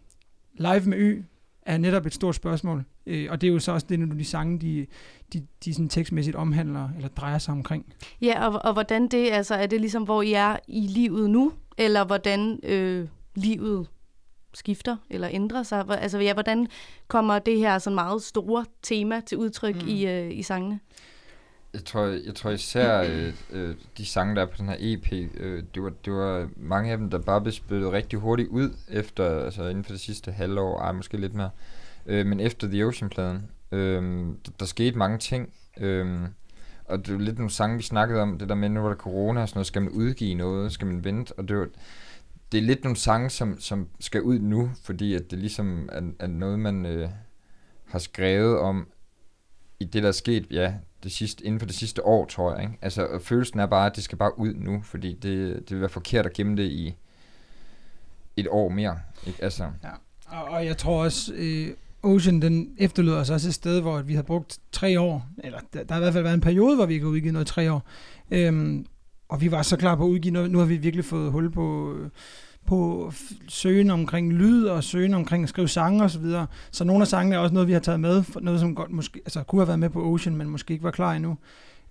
live 0.58 0.80
med 0.86 0.98
Y 0.98 1.22
er 1.66 1.78
netop 1.78 2.06
et 2.06 2.14
stort 2.14 2.34
spørgsmål. 2.34 2.84
Øh, 3.06 3.26
og 3.30 3.40
det 3.40 3.46
er 3.48 3.52
jo 3.52 3.58
så 3.58 3.72
også 3.72 3.86
det, 3.88 3.98
når 3.98 4.14
de 4.14 4.24
sange, 4.24 4.58
de, 4.58 4.86
de, 5.32 5.46
de 5.64 5.74
sådan 5.74 5.88
tekstmæssigt 5.88 6.36
omhandler, 6.36 6.88
eller 6.96 7.08
drejer 7.08 7.38
sig 7.38 7.52
omkring. 7.52 7.94
Ja, 8.22 8.48
og, 8.48 8.60
og 8.64 8.72
hvordan 8.72 9.08
det, 9.08 9.30
altså 9.30 9.54
er 9.54 9.66
det 9.66 9.80
ligesom, 9.80 10.02
hvor 10.02 10.22
I 10.22 10.32
er 10.32 10.56
i 10.68 10.80
livet 10.80 11.30
nu, 11.30 11.52
eller 11.78 12.04
hvordan 12.04 12.60
øh, 12.62 13.08
livet 13.34 13.88
skifter 14.54 14.96
eller 15.10 15.28
ændrer 15.32 15.62
sig? 15.62 15.84
Altså 15.88 16.18
ja, 16.18 16.32
hvordan 16.32 16.66
kommer 17.08 17.38
det 17.38 17.58
her 17.58 17.78
sådan 17.78 17.94
meget 17.94 18.22
store 18.22 18.64
tema 18.82 19.20
til 19.20 19.38
udtryk 19.38 19.82
mm. 19.82 19.88
i, 19.88 20.06
øh, 20.06 20.38
i 20.38 20.42
sangene? 20.42 20.80
Jeg 21.74 21.84
tror, 21.84 22.06
jeg 22.06 22.34
tror 22.34 22.50
især 22.50 23.02
øh, 23.02 23.32
øh, 23.50 23.74
de 23.98 24.06
sange, 24.06 24.34
der 24.34 24.42
er 24.42 24.46
på 24.46 24.56
den 24.58 24.68
her 24.68 24.76
EP, 24.78 25.12
øh, 25.12 25.62
det, 25.74 25.82
var, 25.82 25.92
det 26.04 26.12
var 26.12 26.48
mange 26.56 26.92
af 26.92 26.98
dem, 26.98 27.10
der 27.10 27.18
bare 27.18 27.40
blev 27.40 27.52
spillet 27.52 27.92
rigtig 27.92 28.18
hurtigt 28.18 28.48
ud 28.48 28.70
efter, 28.88 29.44
altså 29.44 29.68
inden 29.68 29.84
for 29.84 29.92
det 29.92 30.00
sidste 30.00 30.32
halvår, 30.32 30.80
ej 30.80 30.92
måske 30.92 31.16
lidt 31.16 31.34
mere. 31.34 31.50
Øh, 32.06 32.26
men 32.26 32.40
efter 32.40 32.68
The 32.68 32.86
Ocean-pladen, 32.86 33.50
øh, 33.72 34.26
der, 34.46 34.52
der 34.60 34.66
skete 34.66 34.98
mange 34.98 35.18
ting. 35.18 35.52
Øh, 35.80 36.20
og 36.84 37.06
det 37.06 37.14
var 37.14 37.20
lidt 37.20 37.38
nogle 37.38 37.50
sange, 37.50 37.76
vi 37.76 37.82
snakkede 37.82 38.20
om, 38.20 38.38
det 38.38 38.48
der 38.48 38.54
med, 38.54 38.68
nu 38.68 38.80
var 38.80 38.88
der 38.88 38.96
corona 38.96 39.42
og 39.42 39.48
sådan 39.48 39.58
noget, 39.58 39.66
skal 39.66 39.82
man 39.82 39.90
udgive 39.90 40.34
noget, 40.34 40.72
skal 40.72 40.86
man 40.86 41.04
vente, 41.04 41.32
og 41.38 41.48
det 41.48 41.56
var, 41.56 41.68
det 42.52 42.58
er 42.58 42.62
lidt 42.62 42.84
nogle 42.84 42.96
sange, 42.96 43.30
som, 43.30 43.60
som 43.60 43.88
skal 44.00 44.22
ud 44.22 44.38
nu, 44.38 44.70
fordi 44.82 45.14
at 45.14 45.30
det 45.30 45.38
ligesom 45.38 45.88
er, 45.92 46.02
er 46.18 46.26
noget, 46.26 46.58
man 46.58 46.86
øh, 46.86 47.08
har 47.84 47.98
skrevet 47.98 48.58
om 48.58 48.88
i 49.80 49.84
det, 49.84 50.02
der 50.02 50.08
er 50.08 50.12
sket, 50.12 50.46
ja, 50.50 50.74
det 51.02 51.12
sidste, 51.12 51.44
inden 51.46 51.58
for 51.60 51.66
det 51.66 51.74
sidste 51.74 52.06
år, 52.06 52.26
tror 52.26 52.54
jeg. 52.54 52.62
Ikke? 52.62 52.78
Altså, 52.82 53.18
følelsen 53.22 53.60
er 53.60 53.66
bare, 53.66 53.86
at 53.86 53.96
det 53.96 54.04
skal 54.04 54.18
bare 54.18 54.38
ud 54.38 54.54
nu, 54.54 54.82
fordi 54.84 55.12
det, 55.12 55.54
det 55.56 55.70
vil 55.70 55.80
være 55.80 55.88
forkert 55.88 56.26
at 56.26 56.32
gemme 56.32 56.56
det 56.56 56.64
i 56.70 56.94
et 58.36 58.46
år 58.50 58.68
mere. 58.68 58.98
Ikke? 59.26 59.44
Altså, 59.44 59.64
Ja. 59.82 59.90
Og, 60.26 60.44
og 60.44 60.66
jeg 60.66 60.76
tror 60.76 61.04
også, 61.04 61.32
øh, 61.34 61.68
Ocean, 62.02 62.42
den 62.42 62.74
efterlod 62.78 63.14
os 63.14 63.30
også 63.30 63.48
et 63.48 63.54
sted, 63.54 63.80
hvor 63.80 64.02
vi 64.02 64.14
har 64.14 64.22
brugt 64.22 64.58
tre 64.72 65.00
år, 65.00 65.26
eller 65.44 65.58
der, 65.72 65.84
der 65.84 65.94
har 65.94 66.00
i 66.00 66.02
hvert 66.02 66.12
fald 66.12 66.22
været 66.22 66.34
en 66.34 66.40
periode, 66.40 66.76
hvor 66.76 66.86
vi 66.86 66.94
ikke 66.94 67.06
har 67.06 67.10
udgivet 67.10 67.32
noget 67.32 67.50
i 67.50 67.52
tre 67.52 67.72
år. 67.72 67.82
Øhm, 68.30 68.86
og 69.28 69.40
vi 69.40 69.50
var 69.50 69.62
så 69.62 69.76
klar 69.76 69.96
på 69.96 70.04
at 70.04 70.08
udgive 70.08 70.32
noget. 70.32 70.50
Nu 70.50 70.58
har 70.58 70.64
vi 70.64 70.76
virkelig 70.76 71.04
fået 71.04 71.32
hul 71.32 71.50
på, 71.50 71.94
øh, 71.94 72.10
på 72.66 73.12
søgen 73.48 73.90
omkring 73.90 74.32
lyd 74.32 74.64
og 74.64 74.84
søgen 74.84 75.14
omkring 75.14 75.42
at 75.42 75.48
skrive 75.48 75.68
sange 75.68 76.04
osv. 76.04 76.12
Så, 76.12 76.18
videre. 76.18 76.46
så 76.70 76.84
nogle 76.84 77.02
af 77.02 77.08
sangene 77.08 77.36
er 77.36 77.40
også 77.40 77.54
noget, 77.54 77.68
vi 77.68 77.72
har 77.72 77.80
taget 77.80 78.00
med. 78.00 78.24
Noget, 78.40 78.60
som 78.60 78.74
godt 78.74 78.90
måske, 78.90 79.20
altså, 79.24 79.42
kunne 79.42 79.60
have 79.60 79.68
været 79.68 79.78
med 79.78 79.90
på 79.90 80.12
Ocean, 80.12 80.36
men 80.36 80.48
måske 80.48 80.72
ikke 80.72 80.84
var 80.84 80.90
klar 80.90 81.12
endnu. 81.12 81.38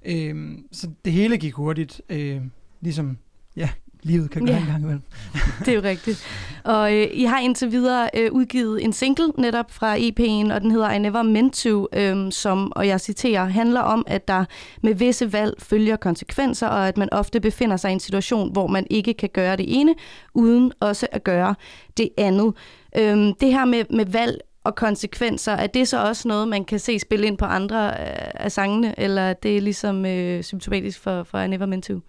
Øh, 0.05 0.57
så 0.71 0.89
det 1.05 1.13
hele 1.13 1.37
gik 1.37 1.53
hurtigt. 1.53 2.01
Øh, 2.09 2.41
ligesom, 2.81 3.17
ja, 3.55 3.69
livet 4.03 4.31
kan 4.31 4.45
gøre 4.45 4.55
Ja. 4.55 4.61
en 4.61 4.67
gang 4.67 4.81
imellem. 4.81 5.01
Det 5.59 5.67
er 5.67 5.73
jo 5.75 5.81
rigtigt. 5.81 6.25
Og 6.63 6.93
øh, 6.95 7.07
I 7.13 7.23
har 7.23 7.39
indtil 7.39 7.71
videre 7.71 8.09
øh, 8.17 8.31
udgivet 8.31 8.83
en 8.83 8.93
single 8.93 9.27
netop 9.37 9.71
fra 9.71 9.97
EP'en, 9.97 10.53
og 10.53 10.61
den 10.61 10.71
hedder 10.71 10.91
I 10.91 10.99
Never 10.99 11.21
Meant 11.21 11.53
To, 11.53 11.87
øh, 11.93 12.31
som, 12.31 12.71
og 12.75 12.87
jeg 12.87 13.01
citerer, 13.01 13.45
handler 13.45 13.79
om, 13.81 14.03
at 14.07 14.27
der 14.27 14.45
med 14.83 14.93
visse 14.95 15.33
valg 15.33 15.53
følger 15.59 15.95
konsekvenser, 15.95 16.67
og 16.67 16.87
at 16.87 16.97
man 16.97 17.09
ofte 17.13 17.39
befinder 17.39 17.77
sig 17.77 17.89
i 17.89 17.93
en 17.93 17.99
situation, 17.99 18.51
hvor 18.51 18.67
man 18.67 18.87
ikke 18.89 19.13
kan 19.13 19.29
gøre 19.33 19.55
det 19.55 19.65
ene, 19.79 19.95
uden 20.33 20.71
også 20.79 21.07
at 21.11 21.23
gøre 21.23 21.55
det 21.97 22.09
andet. 22.17 22.53
Øh, 22.97 23.17
det 23.41 23.51
her 23.53 23.65
med, 23.65 23.83
med 23.89 24.05
valg 24.05 24.41
og 24.63 24.75
konsekvenser, 24.75 25.51
er 25.51 25.67
det 25.67 25.87
så 25.87 26.03
også 26.07 26.27
noget, 26.27 26.47
man 26.47 26.65
kan 26.65 26.79
se 26.79 26.99
spille 26.99 27.27
ind 27.27 27.37
på 27.37 27.45
andre 27.45 27.87
øh, 27.89 27.95
af 28.33 28.51
sangene, 28.51 28.99
eller 28.99 29.21
er 29.21 29.33
det 29.33 29.63
ligesom 29.63 30.05
øh, 30.05 30.43
symptomatisk 30.43 30.99
for, 30.99 31.23
for 31.23 31.39
I 31.39 31.47
Never 31.47 31.65
Meant 31.65 31.83
To? 31.85 31.99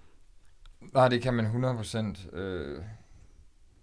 Nej, 0.93 1.09
det 1.09 1.23
kan 1.23 1.35
man 1.35 1.47
100%. 1.47 2.37
Øh, 2.37 2.83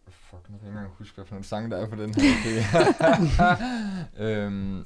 fuck, 0.09 0.49
nu 0.49 0.57
kan 0.57 0.67
jeg 0.67 0.67
ikke 0.67 0.67
engang 0.67 0.89
huske, 0.97 1.15
hvad 1.15 1.25
for 1.25 1.33
nogle 1.33 1.45
sange, 1.45 1.69
der 1.69 1.77
er 1.77 1.87
på 1.87 1.95
den 1.95 2.13
her 2.13 3.55
øhm, 4.45 4.85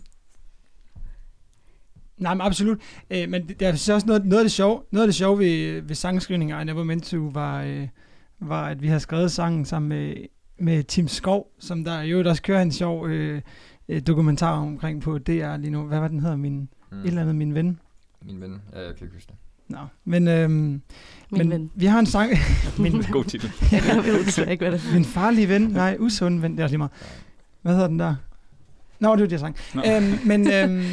Nej, 2.17 2.33
men 2.33 2.41
absolut. 2.41 2.77
Øh, 3.09 3.29
men 3.29 3.47
det, 3.47 3.59
der 3.59 3.67
er 3.67 3.75
så 3.75 3.93
også 3.93 4.07
noget, 4.07 4.25
noget 4.25 4.39
af 4.39 4.43
det 4.43 4.51
sjove, 4.51 4.83
noget 4.91 5.03
af 5.03 5.07
det 5.07 5.15
sjove 5.15 5.39
ved, 5.39 5.81
ved 5.81 5.95
sangskrivning 5.95 6.51
af 6.51 6.65
Never 6.65 6.83
Meant 6.83 7.03
To 7.03 7.29
var, 7.33 7.63
øh, 7.63 7.87
var, 8.39 8.67
at 8.67 8.81
vi 8.81 8.87
har 8.87 8.99
skrevet 8.99 9.31
sangen 9.31 9.65
sammen 9.65 9.89
med, 9.89 10.15
med 10.57 10.83
Tim 10.83 11.07
Skov, 11.07 11.51
som 11.59 11.83
der 11.83 12.01
jo 12.01 12.29
også 12.29 12.41
kører 12.41 12.61
en 12.61 12.71
sjov 12.71 13.07
øh, 13.07 13.41
øh, 13.89 14.01
dokumentar 14.07 14.57
omkring 14.57 15.01
på 15.01 15.17
DR 15.17 15.57
lige 15.57 15.71
nu. 15.71 15.83
Hvad 15.83 15.99
var 15.99 16.07
den 16.07 16.19
hedder? 16.19 16.35
Min, 16.35 16.69
mm. 16.91 16.99
Et 16.99 17.07
eller 17.07 17.21
andet, 17.21 17.35
min 17.35 17.55
ven. 17.55 17.79
min 18.21 18.41
ven, 18.41 18.61
ja, 18.73 18.85
jeg 18.85 18.95
kan 18.95 19.05
ikke 19.05 19.15
huske 19.15 19.27
det. 19.27 19.37
Nå, 19.67 19.79
men, 20.05 20.27
øhm, 20.27 20.81
men 21.37 21.49
ven. 21.49 21.71
vi 21.75 21.85
har 21.85 21.99
en 21.99 22.05
sang... 22.05 22.31
min, 22.79 23.03
God 23.11 23.23
titel. 23.23 23.51
Jeg 23.71 24.03
ved 24.05 24.25
desværre 24.25 24.51
ikke, 24.51 24.63
hvad 24.69 24.71
det 24.79 24.87
er. 24.89 24.93
min 24.93 25.05
farlige 25.05 25.49
ven. 25.49 25.61
Nej, 25.61 25.97
usund 25.99 26.39
ven. 26.39 26.57
Det 26.57 26.63
er 26.63 26.67
lige 26.67 26.77
meget. 26.77 26.91
Hvad 27.61 27.73
hedder 27.73 27.87
den 27.87 27.99
der? 27.99 28.15
Nå, 28.99 29.11
det 29.11 29.19
var 29.19 29.25
det, 29.25 29.31
jeg 29.31 29.39
sang. 29.39 29.55
Nå. 29.73 29.81
Øhm, 29.87 30.19
men 30.25 30.53
øhm, 30.53 30.83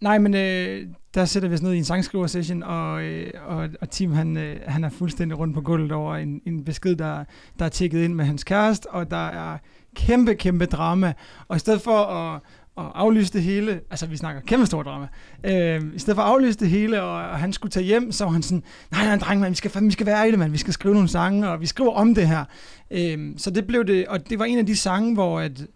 nej, 0.00 0.18
men 0.18 0.34
øh, 0.34 0.86
der 1.14 1.24
sætter 1.24 1.48
vi 1.48 1.54
os 1.54 1.62
ned 1.62 1.72
i 1.72 1.78
en 1.78 1.84
sangskriver-session, 1.84 2.62
og, 2.62 3.02
øh, 3.02 3.30
og, 3.46 3.68
og 3.80 3.90
Tim, 3.90 4.12
han, 4.12 4.36
øh, 4.36 4.56
han 4.66 4.84
er 4.84 4.90
fuldstændig 4.90 5.38
rundt 5.38 5.54
på 5.54 5.60
gulvet 5.60 5.92
over 5.92 6.16
en, 6.16 6.40
en 6.46 6.64
besked, 6.64 6.96
der, 6.96 7.24
der 7.58 7.64
er 7.64 7.68
tjekket 7.68 8.04
ind 8.04 8.14
med 8.14 8.24
hans 8.24 8.44
kæreste, 8.44 8.90
og 8.90 9.10
der 9.10 9.26
er 9.26 9.58
kæmpe, 9.94 10.34
kæmpe 10.34 10.66
drama. 10.66 11.12
Og 11.48 11.56
i 11.56 11.58
stedet 11.58 11.80
for 11.80 11.98
at, 11.98 12.40
at 12.78 12.84
aflyse 12.94 13.32
det 13.32 13.42
hele, 13.42 13.80
altså 13.90 14.06
vi 14.06 14.16
snakker 14.16 14.40
kæmpe 14.40 14.66
stor 14.66 14.82
drama, 14.82 15.06
øh, 15.44 15.94
i 15.94 15.98
stedet 15.98 16.16
for 16.16 16.22
at 16.22 16.28
aflyse 16.28 16.58
det 16.58 16.68
hele, 16.68 17.02
og, 17.02 17.30
og 17.30 17.38
han 17.38 17.52
skulle 17.52 17.70
tage 17.70 17.84
hjem, 17.84 18.12
så 18.12 18.24
var 18.24 18.32
han 18.32 18.42
sådan, 18.42 18.62
nej, 18.90 19.04
nej, 19.04 19.16
dreng, 19.16 19.40
man, 19.40 19.50
vi 19.50 19.56
skal, 19.56 19.70
vi 19.82 19.90
skal 19.90 20.06
være 20.06 20.28
i 20.28 20.30
det, 20.30 20.38
man. 20.38 20.52
vi 20.52 20.58
skal 20.58 20.72
skrive 20.72 20.94
nogle 20.94 21.08
sange, 21.08 21.48
og 21.48 21.60
vi 21.60 21.66
skriver 21.66 21.92
om 21.92 22.14
det 22.14 22.28
her. 22.28 22.44
Øh, 22.90 23.34
så 23.36 23.50
det 23.50 23.66
blev 23.66 23.84
det, 23.84 24.06
og 24.06 24.30
det 24.30 24.38
var 24.38 24.44
en 24.44 24.58
af 24.58 24.66
de 24.66 24.76
sange, 24.76 25.14
hvor, 25.14 25.40
at, 25.40 25.66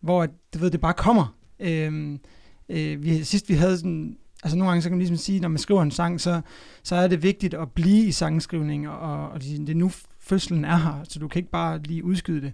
hvor 0.00 0.22
at, 0.22 0.30
du 0.54 0.58
ved, 0.58 0.70
det 0.70 0.80
bare 0.80 0.94
kommer. 0.94 1.36
Øh, 1.60 2.18
øh, 2.68 3.04
vi, 3.04 3.24
sidst 3.24 3.48
vi 3.48 3.54
havde 3.54 3.76
sådan, 3.76 4.16
altså 4.42 4.56
nogle 4.56 4.70
gange 4.70 4.82
så 4.82 4.88
kan 4.88 4.96
man 4.96 4.98
ligesom 4.98 5.16
sige, 5.16 5.40
når 5.40 5.48
man 5.48 5.58
skriver 5.58 5.82
en 5.82 5.90
sang, 5.90 6.20
så, 6.20 6.40
så 6.82 6.96
er 6.96 7.08
det 7.08 7.22
vigtigt 7.22 7.54
at 7.54 7.70
blive 7.70 8.04
i 8.04 8.12
sangskrivning, 8.12 8.88
og, 8.88 9.28
og 9.28 9.42
det 9.42 9.60
det 9.60 9.70
er 9.70 9.74
nu 9.74 9.90
fødslen 10.20 10.64
er 10.64 10.76
her, 10.76 11.00
så 11.08 11.18
du 11.18 11.28
kan 11.28 11.38
ikke 11.38 11.50
bare 11.50 11.82
lige 11.82 12.04
udskyde 12.04 12.40
det. 12.40 12.52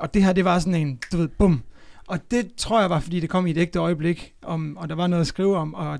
Og 0.00 0.14
det 0.14 0.24
her, 0.24 0.32
det 0.32 0.44
var 0.44 0.58
sådan 0.58 0.74
en, 0.74 0.98
du 1.12 1.16
ved, 1.16 1.28
bum. 1.28 1.62
Og 2.08 2.30
det 2.30 2.50
tror 2.56 2.80
jeg 2.80 2.90
var, 2.90 3.00
fordi 3.00 3.20
det 3.20 3.30
kom 3.30 3.46
i 3.46 3.50
et 3.50 3.58
ægte 3.58 3.78
øjeblik, 3.78 4.34
om, 4.42 4.76
og 4.76 4.88
der 4.88 4.94
var 4.94 5.06
noget 5.06 5.20
at 5.20 5.26
skrive 5.26 5.56
om, 5.56 5.74
og 5.74 5.98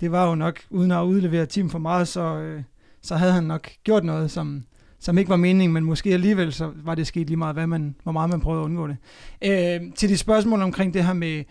det 0.00 0.12
var 0.12 0.28
jo 0.28 0.34
nok, 0.34 0.60
uden 0.70 0.90
at 0.90 1.02
udlevere 1.02 1.46
Tim 1.46 1.70
for 1.70 1.78
meget, 1.78 2.08
så, 2.08 2.20
øh, 2.20 2.62
så 3.02 3.16
havde 3.16 3.32
han 3.32 3.44
nok 3.44 3.70
gjort 3.84 4.04
noget, 4.04 4.30
som, 4.30 4.64
som 4.98 5.18
ikke 5.18 5.30
var 5.30 5.36
meningen, 5.36 5.72
men 5.72 5.84
måske 5.84 6.12
alligevel, 6.12 6.52
så 6.52 6.70
var 6.84 6.94
det 6.94 7.06
sket 7.06 7.26
lige 7.26 7.36
meget, 7.36 7.54
hvad 7.56 7.66
man, 7.66 7.94
hvor 8.02 8.12
meget 8.12 8.30
man 8.30 8.40
prøvede 8.40 8.60
at 8.60 8.64
undgå 8.64 8.86
det. 8.86 8.96
Øh, 9.44 9.92
til 9.94 10.08
de 10.08 10.16
spørgsmål 10.16 10.62
omkring 10.62 10.94
det 10.94 11.04
her 11.04 11.12
med, 11.12 11.44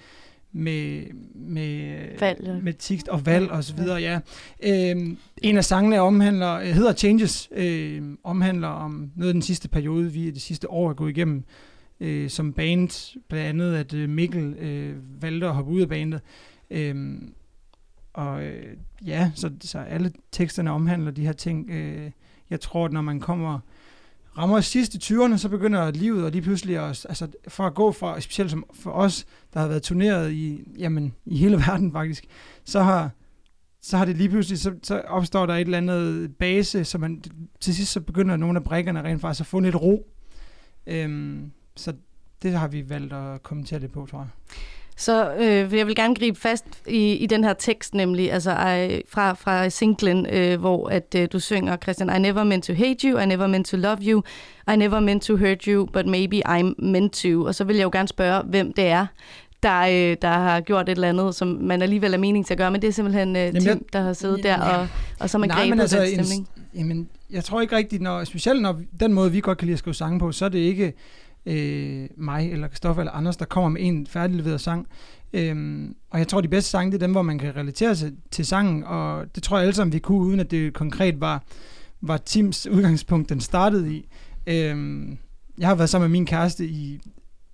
med, 0.52 1.04
med, 1.36 1.98
Valg, 2.20 2.42
ja. 2.44 2.54
med 2.62 2.74
tekst 2.80 3.08
og 3.08 3.26
valg 3.26 3.52
og 3.52 3.64
så 3.64 3.76
videre, 3.76 3.98
ja. 3.98 4.20
Øh, 4.64 5.16
en 5.42 5.58
af 5.58 5.66
sangene 5.66 6.02
omhandler, 6.02 6.54
øh, 6.54 6.68
hedder 6.68 6.94
Changes, 6.94 7.50
øh, 7.56 8.02
omhandler 8.24 8.68
om 8.68 9.12
noget 9.16 9.30
af 9.30 9.34
den 9.34 9.42
sidste 9.42 9.70
periode, 9.70 10.12
vi 10.12 10.32
det 10.32 10.42
sidste 10.42 10.72
år 10.72 10.90
er 10.90 10.94
gået 10.94 11.10
igennem, 11.10 11.44
øh, 12.00 12.30
som 12.30 12.54
band, 12.54 13.20
blandt 13.28 13.48
andet, 13.50 13.76
at 13.76 13.94
øh, 13.94 14.10
Mikkel 14.10 14.54
øh, 14.54 15.22
valgte 15.22 15.48
at 15.48 15.54
hoppe 15.54 15.72
ud 15.72 15.82
af 15.82 15.90
bandet. 15.90 16.22
Øh, 16.72 17.22
og 18.14 18.44
øh, 18.44 18.78
ja, 19.06 19.32
så, 19.36 19.52
så 19.62 19.80
alle 19.80 20.12
teksterne 20.32 20.72
omhandler 20.72 21.12
de 21.12 21.26
her 21.26 21.34
ting. 21.34 21.70
Øh, 21.70 22.12
jeg 22.50 22.60
tror, 22.60 22.86
at 22.86 22.92
når 22.92 23.02
man 23.02 23.20
kommer 23.20 23.60
rammer 24.38 24.62
sidste 24.62 25.00
20'erne, 25.04 25.38
så 25.38 25.50
begynder 25.50 25.92
livet 25.92 26.26
og 26.26 26.32
lige 26.32 26.42
pludselig 26.42 26.78
at, 26.78 27.06
altså 27.10 27.28
for 27.48 27.64
at 27.64 27.76
gå 27.76 27.92
fra, 27.92 28.20
specielt 28.20 28.52
som 28.52 28.66
for 28.74 28.92
os, 28.92 29.26
der 29.54 29.60
har 29.60 29.68
været 29.68 29.84
turneret 29.84 30.32
i, 30.32 30.64
jamen, 30.78 31.16
i 31.26 31.38
hele 31.38 31.58
verden 31.68 31.92
faktisk, 31.92 32.26
så 32.64 32.82
har, 32.82 33.10
så 33.82 33.98
har 33.98 34.06
det 34.06 34.18
lige 34.18 34.30
pludselig, 34.30 34.60
så, 34.60 34.74
så 34.84 35.02
opstår 35.08 35.46
der 35.46 35.54
et 35.54 35.62
eller 35.62 35.78
andet 35.78 36.36
base, 36.38 36.86
så 36.86 36.98
man, 36.98 37.24
til 37.60 37.76
sidst 37.76 37.92
så 37.92 38.02
begynder 38.02 38.38
nogle 38.38 38.58
af 38.58 38.64
brækkerne 38.64 39.04
rent 39.04 39.22
faktisk 39.22 39.42
at 39.42 39.48
få 39.48 39.60
lidt 39.60 39.76
ro. 39.76 40.08
Øhm, 40.88 41.52
så 41.80 41.94
det 42.44 42.52
har 42.52 42.68
vi 42.68 42.90
valgt 42.90 43.14
at 43.14 43.44
kommentere 43.44 43.80
det 43.80 43.92
på, 43.92 44.08
tror 44.12 44.20
jeg. 44.20 44.28
Så 44.98 45.34
øh, 45.34 45.78
jeg 45.78 45.88
vil 45.88 45.96
gerne 45.96 46.16
gribe 46.16 46.40
fast 46.40 46.66
i, 46.88 47.12
i 47.14 47.26
den 47.26 47.44
her 47.44 47.54
tekst, 47.54 47.94
nemlig 47.94 48.32
altså, 48.32 48.52
I, 48.52 49.02
fra, 49.10 49.34
fra 49.34 49.70
singlen, 49.70 50.26
øh, 50.32 50.60
hvor 50.60 50.90
at 50.90 51.16
øh, 51.18 51.28
du 51.34 51.40
synger, 51.40 51.78
Christian, 51.78 52.16
I 52.16 52.20
never 52.20 52.44
meant 52.44 52.64
to 52.64 52.74
hate 52.74 53.08
you, 53.08 53.20
I 53.20 53.26
never 53.26 53.48
meant 53.48 53.68
to 53.68 53.78
love 53.78 53.98
you, 54.02 54.24
I 54.74 54.76
never 54.76 55.00
meant 55.00 55.24
to 55.24 55.38
hurt 55.38 55.64
you, 55.64 55.86
but 55.86 56.06
maybe 56.06 56.42
I'm 56.50 56.74
meant 56.86 57.14
to. 57.14 57.42
Og 57.44 57.56
så 57.56 57.64
vil 57.64 57.76
jeg 57.76 57.84
jo 57.84 57.90
gerne 57.94 58.08
spørge, 58.08 58.44
hvem 58.44 58.74
det 58.74 58.86
er, 58.86 59.06
der, 59.64 59.80
øh, 59.82 60.18
der 60.22 60.28
har 60.32 60.62
gjort 60.62 60.90
et 60.90 60.92
eller 60.92 61.10
andet, 61.10 61.36
som 61.36 61.48
man 61.48 61.82
alligevel 61.82 62.14
er 62.14 62.18
mening 62.18 62.46
til 62.46 62.54
at 62.54 62.58
gøre, 62.58 62.72
men 62.72 62.82
det 62.82 62.88
er 62.88 62.92
simpelthen 62.92 63.36
øh, 63.36 63.42
Jamen, 63.42 63.62
Tim, 63.62 63.68
jeg- 63.70 63.80
der 63.94 64.02
har 64.02 64.14
siddet 64.14 64.44
der, 64.44 64.62
og, 64.62 64.88
og 65.20 65.30
så 65.30 65.38
er 65.38 65.40
man 65.40 65.50
Nej, 65.50 65.68
grebet 65.68 65.82
altså, 65.82 65.98
den 66.02 66.20
en- 66.20 66.26
stemning. 66.26 66.48
Jamen, 66.76 67.10
jeg 67.32 67.44
tror 67.44 67.62
ikke 67.62 67.76
rigtigt, 67.76 68.02
når, 68.02 68.24
specielt 68.24 68.62
når 68.62 68.82
den 69.00 69.14
måde, 69.14 69.32
vi 69.32 69.40
godt 69.40 69.58
kan 69.58 69.66
lide 69.66 69.74
at 69.74 69.80
skrive 69.80 69.94
sange 69.94 70.20
på, 70.20 70.32
så 70.32 70.46
er 70.46 70.50
det 70.50 70.60
ikke 70.60 70.94
øh, 71.46 72.08
mig 72.18 72.52
eller 72.52 72.68
Kristoffer 72.68 73.02
eller 73.02 73.12
Anders, 73.12 73.38
der 73.38 73.46
kommer 73.46 73.70
med 73.70 73.82
en 73.82 74.08
færdigleveret 74.08 74.62
sang. 74.62 74.88
Øhm, 75.34 75.96
og 76.10 76.20
jeg 76.20 76.28
tror, 76.28 76.42
de 76.42 76.48
bedste 76.48 76.70
sange, 76.70 76.92
det 76.92 76.98
er 76.98 77.08
dem, 77.08 77.12
hvor 77.12 77.22
man 77.22 77.38
kan 77.38 77.56
relatere 77.56 77.96
sig 77.96 78.12
til 78.32 78.46
sangen, 78.46 78.84
og 78.84 79.36
det 79.36 79.44
tror 79.44 79.58
jeg 79.58 79.64
alle 79.64 79.76
sammen, 79.76 79.94
vi 79.94 80.00
kunne, 80.00 80.28
uden 80.28 80.40
at 80.40 80.52
det 80.52 80.74
konkret 80.74 81.22
var, 81.22 81.44
var 82.02 82.18
Tims 82.18 82.68
udgangspunkt, 82.68 83.30
den 83.30 83.40
startede 83.40 83.96
i. 83.96 84.08
Øhm, 84.48 85.18
jeg 85.58 85.68
har 85.68 85.76
været 85.76 85.90
sammen 85.90 86.12
med 86.12 86.20
min 86.20 86.26
kæreste 86.26 86.66
i 86.66 87.02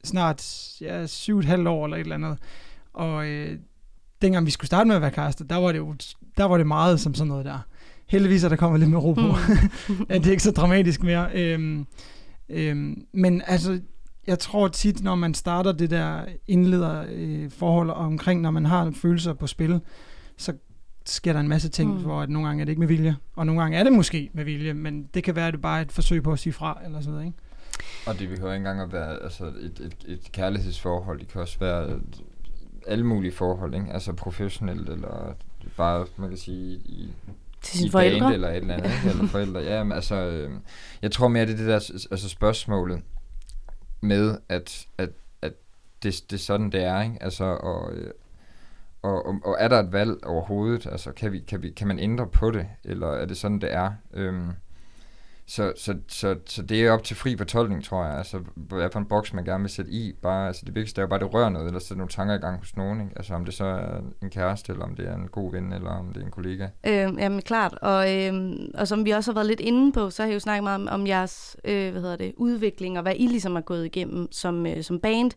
snart 0.04 0.71
ja, 0.82 1.08
syv 1.08 1.36
og 1.36 1.39
et 1.39 1.45
halvt 1.45 1.67
år 1.67 1.86
eller 1.86 1.98
et 1.98 2.02
eller 2.02 2.15
andet, 2.15 2.38
og 2.93 3.28
øh, 3.28 3.58
dengang 4.21 4.45
vi 4.45 4.52
skulle 4.52 4.67
starte 4.67 4.88
med 4.88 4.95
at 4.95 5.02
være 5.02 5.12
kærester, 5.12 5.45
der 5.45 5.56
var 5.56 5.71
det 5.71 5.78
jo 5.80 5.95
der 6.38 6.43
var 6.43 6.58
det 6.58 6.67
meget 6.67 7.00
som 7.00 7.13
sådan 7.13 7.28
noget 7.28 7.45
der. 7.45 7.60
Heldigvis 8.08 8.43
er 8.43 8.50
der 8.50 8.56
kommet 8.56 8.80
lidt 8.80 8.89
mere 8.89 9.02
ro 9.02 9.13
på. 9.13 9.36
Mm. 9.89 10.06
det 10.08 10.28
er 10.28 10.32
ikke 10.32 10.43
så 10.43 10.52
dramatisk 10.52 11.04
mere. 11.04 11.30
Øhm, 11.34 11.86
øhm, 12.49 13.05
men 13.13 13.41
altså, 13.47 13.79
jeg 14.27 14.39
tror 14.39 14.67
tit, 14.67 15.03
når 15.03 15.15
man 15.15 15.34
starter 15.34 15.71
det 15.71 15.89
der 15.89 16.25
indleder 16.47 17.05
øh, 17.12 17.51
forhold 17.51 17.89
omkring, 17.89 18.41
når 18.41 18.51
man 18.51 18.65
har 18.65 18.91
følelser 18.91 19.34
på 19.34 19.47
spil, 19.47 19.79
så 20.38 20.53
sker 21.05 21.34
der 21.34 21.39
en 21.39 21.47
masse 21.47 21.69
ting, 21.69 21.93
Mm. 21.93 22.01
hvor 22.01 22.21
at 22.21 22.29
nogle 22.29 22.47
gange 22.47 22.62
er 22.62 22.65
det 22.65 22.71
ikke 22.71 22.79
med 22.79 22.88
vilje, 22.88 23.15
og 23.36 23.45
nogle 23.45 23.62
gange 23.62 23.77
er 23.77 23.84
det 23.84 23.93
måske 23.93 24.29
med 24.34 24.43
vilje, 24.45 24.73
men 24.73 25.03
det 25.13 25.23
kan 25.23 25.36
være, 25.36 25.47
at 25.47 25.53
det 25.53 25.62
bare 25.62 25.77
er 25.77 25.81
et 25.81 25.91
forsøg 25.91 26.23
på 26.23 26.31
at 26.34 26.39
sige 26.39 26.53
fra, 26.53 26.81
eller 26.86 26.99
sådan 27.01 27.13
noget, 27.13 27.25
ikke? 27.25 27.38
Og 28.08 28.19
det 28.19 28.29
behøver 28.29 28.53
ikke 28.53 28.58
engang 28.69 28.81
at 28.81 28.93
være 28.93 29.23
altså 29.23 29.45
et, 29.45 29.79
et, 29.79 29.95
et 30.08 30.31
kærlighedsforhold. 30.31 31.19
Det 31.19 31.27
kan 31.27 31.41
også 31.41 31.60
være 31.60 31.89
et- 31.91 32.21
alle 32.88 33.05
mulige 33.05 33.31
forhold, 33.31 33.73
ikke? 33.75 33.88
Altså 33.93 34.13
professionelt, 34.13 34.89
eller 34.89 35.34
bare, 35.77 36.05
man 36.17 36.29
kan 36.29 36.38
sige, 36.38 36.73
i, 36.75 37.13
Til 37.65 37.80
sine 37.80 37.91
forældre. 37.91 38.19
band 38.19 38.34
eller 38.34 38.49
et 38.49 38.56
eller 38.56 38.73
andet, 38.73 38.91
ikke? 38.91 39.10
eller 39.10 39.28
forældre. 39.28 39.62
Ja, 39.62 39.84
men 39.84 39.91
altså, 39.91 40.15
øh, 40.15 40.51
jeg 41.01 41.12
tror 41.12 41.28
mere, 41.28 41.45
det 41.45 41.54
er 41.54 41.58
det 41.58 41.67
der 41.67 42.08
altså 42.12 42.30
spørgsmålet 42.30 43.01
med, 44.01 44.38
at, 44.49 44.88
at, 44.97 45.10
at 45.41 45.54
det, 46.04 46.23
det 46.30 46.36
er 46.36 46.39
sådan, 46.39 46.71
det 46.71 46.84
er, 46.84 47.01
ikke? 47.01 47.17
Altså, 47.21 47.43
og, 47.43 47.93
øh, 47.93 48.12
og, 49.01 49.25
og, 49.25 49.39
og 49.43 49.58
er 49.60 49.67
der 49.67 49.80
et 49.80 49.91
valg 49.91 50.25
overhovedet? 50.25 50.88
Altså, 50.91 51.12
kan, 51.12 51.32
vi, 51.32 51.39
kan, 51.39 51.62
vi, 51.62 51.69
kan 51.69 51.88
man 51.88 51.99
ændre 51.99 52.28
på 52.28 52.51
det, 52.51 52.67
eller 52.84 53.08
er 53.08 53.25
det 53.25 53.38
sådan, 53.38 53.62
det 53.62 53.73
er? 53.73 53.91
Øhm, 54.13 54.51
så, 55.47 55.73
så, 55.77 55.95
så, 56.08 56.36
så 56.45 56.62
det 56.62 56.86
er 56.86 56.91
op 56.91 57.03
til 57.03 57.15
fri 57.15 57.38
fortolkning, 57.38 57.84
tror 57.84 58.05
jeg. 58.05 58.17
Altså, 58.17 58.39
hvad 58.55 58.89
for 58.91 58.99
en 58.99 59.05
boks 59.05 59.34
man 59.34 59.45
gerne 59.45 59.62
vil 59.62 59.71
sætte 59.71 59.91
i. 59.91 60.13
Bare, 60.21 60.47
altså, 60.47 60.62
det 60.65 60.75
vigtigste 60.75 61.01
er 61.01 61.03
jo 61.03 61.08
bare, 61.08 61.19
at 61.19 61.25
det 61.25 61.34
rører 61.34 61.49
noget, 61.49 61.67
eller 61.67 61.79
sætter 61.79 61.95
nogle 61.95 62.10
tanker 62.10 62.36
i 62.36 62.38
gang 62.38 62.60
hos 62.60 62.75
nogen. 62.77 63.01
Ikke? 63.01 63.13
Altså, 63.15 63.34
om 63.34 63.45
det 63.45 63.53
så 63.53 63.65
er 63.65 64.01
en 64.23 64.29
kæreste, 64.29 64.71
eller 64.71 64.86
om 64.86 64.95
det 64.95 65.08
er 65.08 65.15
en 65.15 65.27
god 65.27 65.51
ven, 65.51 65.73
eller 65.73 65.89
om 65.89 66.13
det 66.13 66.21
er 66.21 66.25
en 66.25 66.31
kollega. 66.31 66.67
Øh, 66.88 66.93
jamen 66.93 67.41
klart, 67.41 67.73
og, 67.81 68.15
øh, 68.15 68.34
og 68.73 68.88
som 68.88 69.05
vi 69.05 69.12
også 69.12 69.31
har 69.31 69.34
været 69.34 69.47
lidt 69.47 69.60
inde 69.60 69.91
på, 69.91 70.10
så 70.10 70.23
har 70.23 70.27
jeg 70.27 70.34
jo 70.36 70.39
snakket 70.39 70.63
meget 70.63 70.81
om, 70.81 70.88
om 70.88 71.08
jeres 71.08 71.58
øh, 71.65 71.91
hvad 71.91 72.01
hedder 72.01 72.15
det, 72.15 72.34
udvikling, 72.38 72.97
og 72.97 73.01
hvad 73.01 73.13
I 73.15 73.27
ligesom 73.27 73.55
har 73.55 73.62
gået 73.62 73.86
igennem 73.86 74.27
som, 74.31 74.65
øh, 74.65 74.84
som 74.84 74.99
band. 74.99 75.31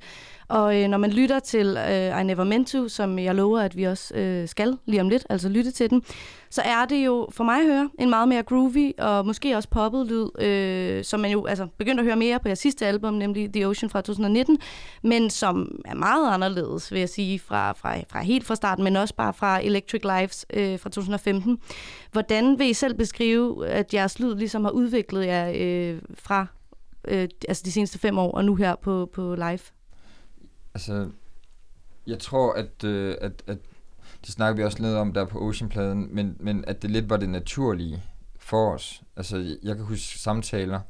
Og 0.48 0.82
øh, 0.82 0.88
når 0.88 0.98
man 0.98 1.10
lytter 1.10 1.38
til 1.38 1.78
øh, 1.90 2.20
I 2.20 2.24
Never 2.24 2.44
Meant 2.44 2.68
To, 2.68 2.88
som 2.88 3.18
jeg 3.18 3.34
lover, 3.34 3.60
at 3.60 3.76
vi 3.76 3.84
også 3.84 4.14
øh, 4.14 4.48
skal 4.48 4.78
lige 4.86 5.00
om 5.00 5.08
lidt, 5.08 5.26
altså 5.30 5.48
lytte 5.48 5.70
til 5.70 5.90
den, 5.90 6.02
så 6.50 6.62
er 6.62 6.84
det 6.84 7.06
jo 7.06 7.28
for 7.30 7.44
mig 7.44 7.60
at 7.60 7.66
høre 7.66 7.90
en 7.98 8.10
meget 8.10 8.28
mere 8.28 8.42
groovy 8.42 8.92
og 8.98 9.26
måske 9.26 9.56
også 9.56 9.68
poppet 9.68 10.06
lyd, 10.06 10.42
øh, 10.42 11.04
som 11.04 11.20
man 11.20 11.30
jo 11.30 11.46
altså 11.46 11.66
begyndte 11.78 12.00
at 12.00 12.04
høre 12.04 12.16
mere 12.16 12.38
på 12.40 12.48
jeres 12.48 12.58
sidste 12.58 12.86
album, 12.86 13.14
nemlig 13.14 13.52
The 13.52 13.66
Ocean 13.66 13.90
fra 13.90 14.00
2019, 14.00 14.58
men 15.02 15.30
som 15.30 15.80
er 15.84 15.94
meget 15.94 16.34
anderledes, 16.34 16.92
vil 16.92 16.98
jeg 16.98 17.08
sige, 17.08 17.38
fra, 17.38 17.72
fra, 17.72 17.96
fra 18.08 18.22
helt 18.22 18.46
fra 18.46 18.54
starten, 18.54 18.84
men 18.84 18.96
også 18.96 19.14
bare 19.14 19.34
fra 19.34 19.64
Electric 19.64 20.02
Lives 20.02 20.46
øh, 20.52 20.78
fra 20.78 20.90
2015. 20.90 21.58
Hvordan 22.12 22.58
vil 22.58 22.70
I 22.70 22.72
selv 22.72 22.94
beskrive, 22.94 23.66
at 23.66 23.94
jeres 23.94 24.18
lyd 24.20 24.34
ligesom 24.34 24.64
har 24.64 24.70
udviklet 24.70 25.26
jer 25.26 25.52
øh, 25.56 26.02
fra 26.14 26.46
øh, 27.08 27.28
altså 27.48 27.62
de 27.64 27.72
seneste 27.72 27.98
fem 27.98 28.18
år 28.18 28.32
og 28.32 28.44
nu 28.44 28.54
her 28.54 28.74
på, 28.74 29.10
på 29.12 29.34
live? 29.34 29.60
Altså, 30.74 31.08
jeg 32.06 32.18
tror, 32.18 32.52
at, 32.52 32.84
øh, 32.84 33.16
at, 33.20 33.42
at 33.46 33.58
det 34.26 34.34
snakker 34.34 34.56
vi 34.56 34.64
også 34.64 34.82
lidt 34.82 34.94
om 34.94 35.12
der 35.12 35.24
på 35.24 35.38
Ocean-pladen, 35.48 36.14
men, 36.14 36.36
men 36.40 36.64
at 36.66 36.82
det 36.82 36.90
lidt 36.90 37.10
var 37.10 37.16
det 37.16 37.28
naturlige 37.28 38.02
for 38.38 38.74
os. 38.74 39.02
Altså, 39.16 39.56
jeg 39.62 39.76
kan 39.76 39.84
huske 39.84 40.18
samtaler, 40.18 40.80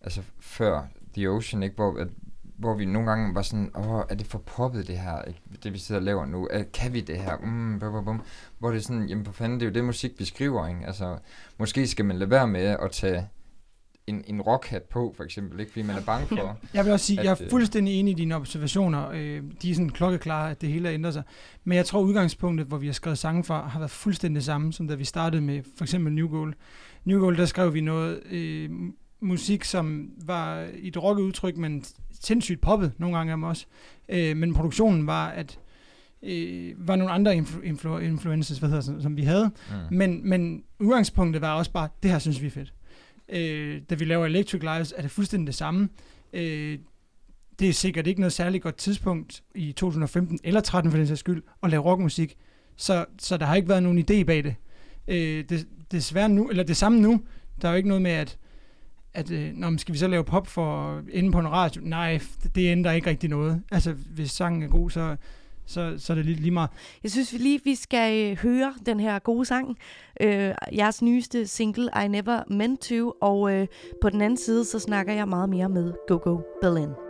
altså 0.00 0.22
før 0.40 0.82
The 1.14 1.30
Ocean, 1.30 1.62
ikke, 1.62 1.76
hvor, 1.76 1.98
at, 1.98 2.08
hvor 2.42 2.74
vi 2.74 2.84
nogle 2.84 3.08
gange 3.08 3.34
var 3.34 3.42
sådan, 3.42 3.70
åh, 3.74 4.02
er 4.08 4.14
det 4.14 4.26
for 4.26 4.38
poppet 4.38 4.86
det 4.86 4.98
her, 4.98 5.22
ikke? 5.22 5.40
det 5.62 5.72
vi 5.72 5.78
sidder 5.78 6.00
og 6.00 6.04
laver 6.04 6.26
nu, 6.26 6.48
er, 6.50 6.62
kan 6.62 6.92
vi 6.92 7.00
det 7.00 7.18
her, 7.18 7.36
mm, 7.36 7.78
bum, 7.78 7.92
bum, 7.92 8.04
bum. 8.04 8.22
hvor 8.58 8.70
det 8.70 8.76
er 8.78 8.82
sådan, 8.82 9.08
jamen 9.08 9.24
for 9.24 9.32
fanden, 9.32 9.60
det 9.60 9.66
er 9.66 9.70
jo 9.70 9.74
det 9.74 9.84
musik, 9.84 10.12
vi 10.18 10.24
skriver, 10.24 10.68
ikke? 10.68 10.86
altså, 10.86 11.18
måske 11.58 11.86
skal 11.86 12.04
man 12.04 12.18
lade 12.18 12.30
være 12.30 12.48
med 12.48 12.76
at 12.82 12.90
tage 12.90 13.28
en, 14.06 14.24
en 14.26 14.42
rockhat 14.42 14.82
på, 14.82 15.14
for 15.16 15.24
eksempel, 15.24 15.60
ikke? 15.60 15.72
fordi 15.72 15.86
man 15.86 15.96
er 15.96 16.00
bange 16.00 16.26
for, 16.26 16.58
Jeg 16.74 16.84
vil 16.84 16.92
også 16.92 17.06
sige, 17.06 17.18
at, 17.18 17.24
jeg 17.24 17.30
er 17.32 17.42
øh, 17.42 17.50
fuldstændig 17.50 17.94
enig 18.00 18.10
i 18.10 18.14
dine 18.14 18.34
observationer. 18.36 19.10
Øh, 19.10 19.42
de 19.62 19.70
er 19.70 19.74
sådan 19.74 19.90
klokkeklare, 19.90 20.50
at 20.50 20.60
det 20.60 20.68
hele 20.68 20.90
ændrer 20.90 21.10
sig. 21.10 21.22
Men 21.64 21.76
jeg 21.76 21.86
tror, 21.86 22.00
udgangspunktet, 22.00 22.66
hvor 22.66 22.78
vi 22.78 22.86
har 22.86 22.92
skrevet 22.92 23.18
sange 23.18 23.44
fra, 23.44 23.68
har 23.68 23.78
været 23.78 23.90
fuldstændig 23.90 24.36
det 24.36 24.44
samme, 24.44 24.72
som 24.72 24.88
da 24.88 24.94
vi 24.94 25.04
startede 25.04 25.42
med 25.42 25.62
for 25.76 25.84
eksempel 25.84 26.12
New 26.12 26.28
Goal. 26.28 26.54
New 27.04 27.20
Goal, 27.20 27.36
der 27.36 27.46
skrev 27.46 27.74
vi 27.74 27.80
noget 27.80 28.20
øh, 28.30 28.70
musik, 29.20 29.64
som 29.64 30.10
var 30.26 30.66
i 30.78 30.88
et 30.88 31.02
rocket 31.02 31.22
udtryk, 31.22 31.56
men 31.56 31.84
sindssygt 32.20 32.60
poppet 32.60 32.92
nogle 32.98 33.16
gange 33.16 33.32
af 33.32 33.50
os. 33.50 33.66
Øh, 34.08 34.36
men 34.36 34.54
produktionen 34.54 35.06
var, 35.06 35.28
at 35.28 35.58
øh, 36.22 36.72
var 36.88 36.96
nogle 36.96 37.12
andre 37.12 37.34
influ- 37.36 37.64
influ- 37.64 37.98
influences, 37.98 38.58
hvad 38.58 38.68
hedder, 38.68 38.82
som, 38.82 39.02
som 39.02 39.16
vi 39.16 39.22
havde. 39.22 39.50
Mm. 39.90 39.96
Men, 39.96 40.28
men 40.28 40.62
udgangspunktet 40.80 41.42
var 41.42 41.54
også 41.54 41.70
bare, 41.70 41.88
det 42.02 42.10
her 42.10 42.18
synes 42.18 42.42
vi 42.42 42.46
er 42.46 42.50
fedt. 42.50 42.72
Øh, 43.28 43.80
da 43.90 43.94
vi 43.94 44.04
laver 44.04 44.26
Electric 44.26 44.62
Lives, 44.62 44.94
er 44.96 45.02
det 45.02 45.10
fuldstændig 45.10 45.46
det 45.46 45.54
samme. 45.54 45.88
Øh, 46.32 46.78
det 47.58 47.68
er 47.68 47.72
sikkert 47.72 48.06
ikke 48.06 48.20
noget 48.20 48.32
særligt 48.32 48.62
godt 48.62 48.76
tidspunkt 48.76 49.42
i 49.54 49.72
2015 49.72 50.38
eller 50.44 50.60
13 50.60 50.90
for 50.90 50.98
den 50.98 51.06
sags 51.06 51.20
skyld 51.20 51.42
at 51.62 51.70
lave 51.70 51.82
rockmusik. 51.82 52.36
Så, 52.76 53.04
så 53.18 53.36
der 53.36 53.46
har 53.46 53.54
ikke 53.54 53.68
været 53.68 53.82
nogen 53.82 53.98
idé 53.98 54.24
bag 54.24 54.44
det. 54.44 54.54
Øh, 55.08 55.44
det 55.48 55.66
desværre 55.92 56.28
nu, 56.28 56.48
eller 56.48 56.62
det 56.62 56.76
samme 56.76 57.00
nu. 57.00 57.20
Der 57.62 57.68
er 57.68 57.72
jo 57.72 57.76
ikke 57.76 57.88
noget 57.88 58.02
med, 58.02 58.10
at, 58.10 58.38
at 59.14 59.30
øh, 59.30 59.52
når 59.54 59.70
man 59.70 59.78
skal 59.78 59.92
vi 59.92 59.98
så 59.98 60.08
lave 60.08 60.24
pop 60.24 60.46
for 60.46 61.02
inde 61.12 61.32
på 61.32 61.38
en 61.38 61.48
radio? 61.48 61.82
Nej, 61.84 62.20
det, 62.42 62.54
det 62.54 62.70
ændrer 62.72 62.92
ikke 62.92 63.10
rigtig 63.10 63.30
noget. 63.30 63.62
Altså, 63.70 63.92
hvis 63.92 64.30
sangen 64.30 64.62
er 64.62 64.68
god, 64.68 64.90
så, 64.90 65.16
så, 65.66 65.94
så 65.98 66.12
er 66.12 66.14
det 66.14 66.24
lige, 66.24 66.40
lige 66.40 66.50
meget. 66.50 66.70
Jeg 67.02 67.10
synes 67.10 67.32
vi 67.32 67.38
lige, 67.38 67.60
vi 67.64 67.74
skal 67.74 68.30
øh, 68.30 68.38
høre 68.38 68.74
den 68.86 69.00
her 69.00 69.18
gode 69.18 69.44
sang. 69.44 69.78
Øh, 70.20 70.54
jeres 70.76 71.02
nyeste 71.02 71.46
single, 71.46 71.90
I 72.04 72.08
Never 72.08 72.42
Meant 72.50 72.80
To. 72.80 73.12
Og 73.20 73.52
øh, 73.52 73.66
på 74.02 74.10
den 74.10 74.20
anden 74.20 74.36
side, 74.36 74.64
så 74.64 74.78
snakker 74.78 75.12
jeg 75.12 75.28
meget 75.28 75.48
mere 75.48 75.68
med 75.68 75.92
Go 76.08 76.18
Go 76.22 76.40
Berlin. 76.62 77.05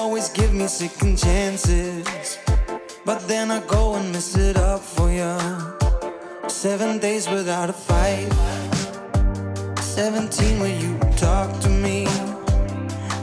Always 0.00 0.30
give 0.30 0.54
me 0.54 0.66
second 0.66 1.18
chances, 1.18 2.38
but 3.04 3.20
then 3.28 3.50
I 3.50 3.60
go 3.66 3.96
and 3.96 4.10
mess 4.12 4.34
it 4.34 4.56
up 4.56 4.80
for 4.80 5.10
you. 5.10 5.36
Seven 6.48 6.98
days 6.98 7.28
without 7.28 7.68
a 7.68 7.74
fight. 7.74 8.32
17 9.78 10.58
where 10.58 10.76
you 10.84 10.98
talk 11.18 11.48
to 11.60 11.68
me? 11.68 12.06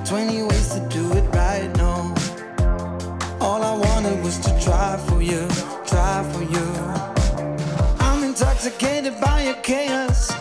20 0.05 0.43
ways 0.43 0.67
to 0.75 0.81
do 0.89 1.03
it 1.19 1.25
right 1.35 1.69
now 1.75 2.13
All 3.41 3.61
I 3.71 3.73
wanted 3.85 4.23
was 4.23 4.37
to 4.45 4.51
try 4.61 4.97
for 5.07 5.21
you, 5.21 5.47
try 5.85 6.15
for 6.31 6.43
you 6.53 6.67
I'm 8.05 8.23
intoxicated 8.23 9.19
by 9.19 9.41
your 9.47 9.59
chaos. 9.69 10.31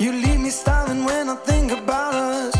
You 0.00 0.12
leave 0.12 0.40
me 0.40 0.50
starving 0.50 1.04
when 1.04 1.28
I 1.28 1.36
think 1.36 1.70
about 1.70 2.14
us 2.14 2.57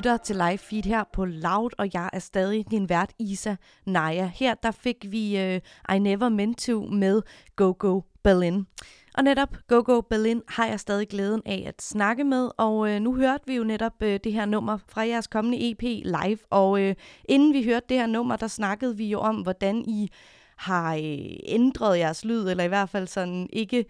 lytter 0.00 0.16
til 0.16 0.36
live 0.36 0.58
feed 0.58 0.82
her 0.82 1.04
på 1.12 1.24
Loud, 1.24 1.70
og 1.78 1.94
jeg 1.94 2.10
er 2.12 2.18
stadig 2.18 2.70
din 2.70 2.88
vært 2.88 3.12
Isa 3.18 3.54
Naja. 3.86 4.30
Her 4.34 4.54
der 4.54 4.70
fik 4.70 4.96
vi 5.08 5.36
uh, 5.36 5.96
I 5.96 5.98
Never 5.98 6.28
Meant 6.28 6.58
To 6.58 6.80
med 6.80 7.22
Go 7.56 7.74
Go 7.78 8.00
Berlin. 8.22 8.66
Og 9.14 9.24
netop 9.24 9.56
Go 9.68 9.82
Go 9.84 10.00
Berlin 10.00 10.42
har 10.48 10.66
jeg 10.66 10.80
stadig 10.80 11.08
glæden 11.08 11.42
af 11.46 11.64
at 11.66 11.82
snakke 11.82 12.24
med, 12.24 12.50
og 12.56 12.76
uh, 12.76 12.90
nu 12.90 13.14
hørte 13.14 13.44
vi 13.46 13.54
jo 13.54 13.64
netop 13.64 13.92
uh, 14.02 14.08
det 14.08 14.32
her 14.32 14.44
nummer 14.44 14.78
fra 14.88 15.06
jeres 15.06 15.26
kommende 15.26 15.70
EP 15.70 15.82
live, 16.04 16.38
og 16.50 16.70
uh, 16.70 16.92
inden 17.24 17.52
vi 17.52 17.64
hørte 17.64 17.86
det 17.88 17.96
her 17.96 18.06
nummer, 18.06 18.36
der 18.36 18.46
snakkede 18.46 18.96
vi 18.96 19.08
jo 19.08 19.18
om, 19.18 19.36
hvordan 19.36 19.84
I 19.88 20.08
har 20.56 20.94
uh, 20.96 21.02
ændret 21.44 21.98
jeres 21.98 22.24
lyd, 22.24 22.48
eller 22.48 22.64
i 22.64 22.68
hvert 22.68 22.88
fald 22.88 23.06
sådan 23.06 23.48
ikke 23.52 23.84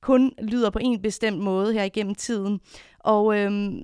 kun 0.00 0.32
lyder 0.42 0.70
på 0.70 0.78
en 0.82 1.02
bestemt 1.02 1.38
måde 1.38 1.72
her 1.72 1.82
igennem 1.84 2.14
tiden. 2.14 2.60
Og 3.06 3.38
øhm, 3.38 3.78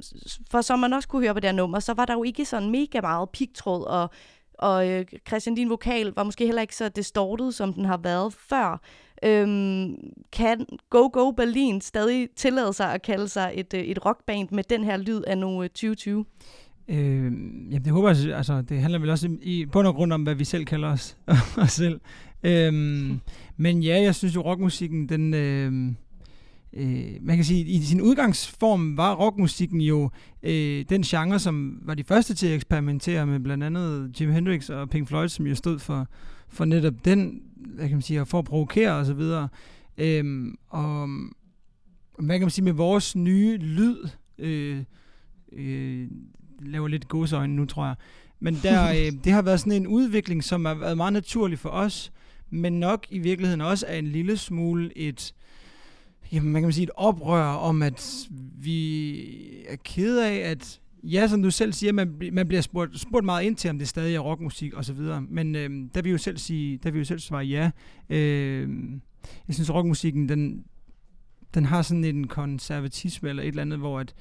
for 0.51 0.61
som 0.61 0.79
man 0.79 0.93
også 0.93 1.09
kunne 1.09 1.23
høre 1.23 1.35
på 1.35 1.41
det 1.41 1.51
her 1.51 1.57
nummer, 1.57 1.79
så 1.79 1.95
var 1.95 2.05
der 2.05 2.15
jo 2.15 2.23
ikke 2.23 2.45
sådan 2.45 2.71
mega 2.71 3.01
meget 3.01 3.31
pigtråd, 3.31 3.85
og, 3.85 4.11
og 4.59 4.89
øh, 4.89 5.05
Christian, 5.29 5.57
din 5.57 5.71
vokal 5.71 6.13
var 6.17 6.23
måske 6.23 6.47
heller 6.47 6.63
ikke 6.63 6.77
så 6.77 6.89
distortet, 6.89 7.55
som 7.55 7.73
den 7.73 7.85
har 7.85 7.97
været 7.97 8.33
før. 8.33 8.81
Øhm, 9.25 9.97
kan 10.33 10.67
Go 10.91 11.09
Go 11.13 11.31
Berlin 11.31 11.81
stadig 11.81 12.29
tillade 12.37 12.73
sig 12.73 12.95
at 12.95 13.03
kalde 13.03 13.29
sig 13.29 13.53
et, 13.55 13.75
øh, 13.75 13.81
et 13.81 14.07
rockband 14.07 14.49
med 14.51 14.65
den 14.65 14.85
her 14.85 14.97
lyd 14.97 15.23
af 15.23 15.39
nu 15.39 15.63
2020? 15.63 16.25
Øh, 16.89 16.97
jamen, 16.99 17.85
det 17.85 17.93
håber 17.93 18.09
jeg, 18.09 18.37
altså, 18.37 18.63
det 18.63 18.81
handler 18.81 18.99
vel 18.99 19.11
også 19.11 19.29
i, 19.43 19.61
i 19.61 19.67
bund 19.67 19.87
og 19.87 19.95
grund 19.95 20.13
om, 20.13 20.23
hvad 20.23 20.35
vi 20.35 20.45
selv 20.45 20.65
kalder 20.65 20.89
os, 20.89 21.17
os 21.65 21.73
selv. 21.73 22.01
Øhm, 22.43 23.21
men 23.57 23.83
ja, 23.83 24.03
jeg 24.03 24.15
synes 24.15 24.35
jo, 24.35 24.41
rockmusikken, 24.41 25.09
den, 25.09 25.35
øh, 25.35 25.93
øh, 26.73 27.05
man 27.21 27.37
kan 27.37 27.45
sige, 27.45 27.65
i 27.65 27.83
sin 27.83 28.01
udgangsform 28.01 28.97
var 28.97 29.15
rockmusikken 29.15 29.81
jo 29.81 30.11
øh, 30.43 30.85
den 30.89 31.03
genre, 31.03 31.39
som 31.39 31.79
var 31.83 31.95
de 31.95 32.05
første 32.05 32.35
til 32.35 32.47
at 32.47 32.55
eksperimentere 32.55 33.27
med 33.27 33.41
blandt 33.41 33.65
andet 33.65 34.21
Jimi 34.21 34.33
Hendrix 34.33 34.71
og 34.71 34.91
Pink 34.91 35.09
Floyd, 35.09 35.29
som 35.29 35.47
jo 35.47 35.55
stod 35.55 35.79
for, 35.79 36.07
for 36.49 36.65
netop 36.65 36.95
den, 37.05 37.43
hvad 37.57 37.89
kan 37.89 37.97
man 37.97 38.03
sige, 38.03 38.27
for 38.27 38.39
at 38.39 38.45
provokere 38.45 38.93
og 38.93 39.07
så 39.07 39.15
videre. 39.15 39.49
Øhm, 39.99 40.55
og 40.69 41.09
hvad 42.19 42.39
kan 42.39 42.45
man 42.45 42.51
sige, 42.51 42.65
med 42.65 42.73
vores 42.73 43.17
nye 43.17 43.57
lyd, 43.57 43.97
øh, 44.39 44.83
øh, 45.53 46.09
laver 46.61 46.89
lidt 46.89 47.09
gåseøjne 47.09 47.57
nu, 47.57 47.65
tror 47.65 47.87
jeg, 47.87 47.95
men 48.41 48.59
der, 48.63 48.91
øh, 48.97 49.13
det 49.25 49.33
har 49.33 49.43
været 49.43 49.61
sådan 49.61 49.73
en 49.73 49.87
udvikling, 49.87 50.45
som 50.45 50.65
har 50.65 50.75
været 50.75 50.97
meget 50.97 51.13
naturlig 51.13 51.59
for 51.59 51.69
os, 51.69 52.13
men 52.51 52.73
nok 52.73 53.07
i 53.11 53.19
virkeligheden 53.19 53.61
også 53.61 53.87
er 53.89 53.99
en 53.99 54.07
lille 54.07 54.37
smule 54.37 54.99
et, 54.99 55.35
jamen 56.33 56.53
man 56.53 56.63
kan 56.63 56.73
sige 56.73 56.85
et 56.85 56.91
oprør 56.97 57.45
om, 57.45 57.83
at 57.83 58.29
vi 58.59 59.21
er 59.69 59.77
ked 59.85 60.19
af, 60.19 60.35
at 60.35 60.81
ja, 61.03 61.29
som 61.29 61.43
du 61.43 61.51
selv 61.51 61.73
siger, 61.73 61.93
man, 61.93 62.15
man 62.33 62.49
bliver 62.49 62.61
spurgt, 62.61 63.01
spurgt 63.01 63.25
meget 63.25 63.45
ind 63.45 63.57
til, 63.57 63.71
om 63.71 63.79
det 63.79 63.89
stadig 63.89 64.15
er 64.15 64.21
rockmusik 64.21 64.75
og 64.75 64.85
så 64.85 64.93
videre, 64.93 65.23
men 65.23 65.55
øh, 65.55 65.71
der 65.95 66.03
vil 66.03 66.13
jo 66.13 66.19
selv 66.19 66.39
sige, 66.39 66.79
der 66.83 66.91
vil 66.91 66.99
jo 66.99 67.05
selv 67.05 67.19
svare 67.19 67.45
ja. 67.45 67.71
Øh, 68.11 68.69
jeg 69.49 69.55
synes, 69.55 69.75
rockmusikken, 69.75 70.29
den, 70.29 70.65
den 71.55 71.65
har 71.65 71.83
sådan 71.83 72.05
en 72.05 72.27
konservatisme 72.27 73.29
eller 73.29 73.43
et 73.43 73.49
eller 73.49 73.63
andet, 73.63 73.79
hvor 73.79 74.01
at, 74.01 74.15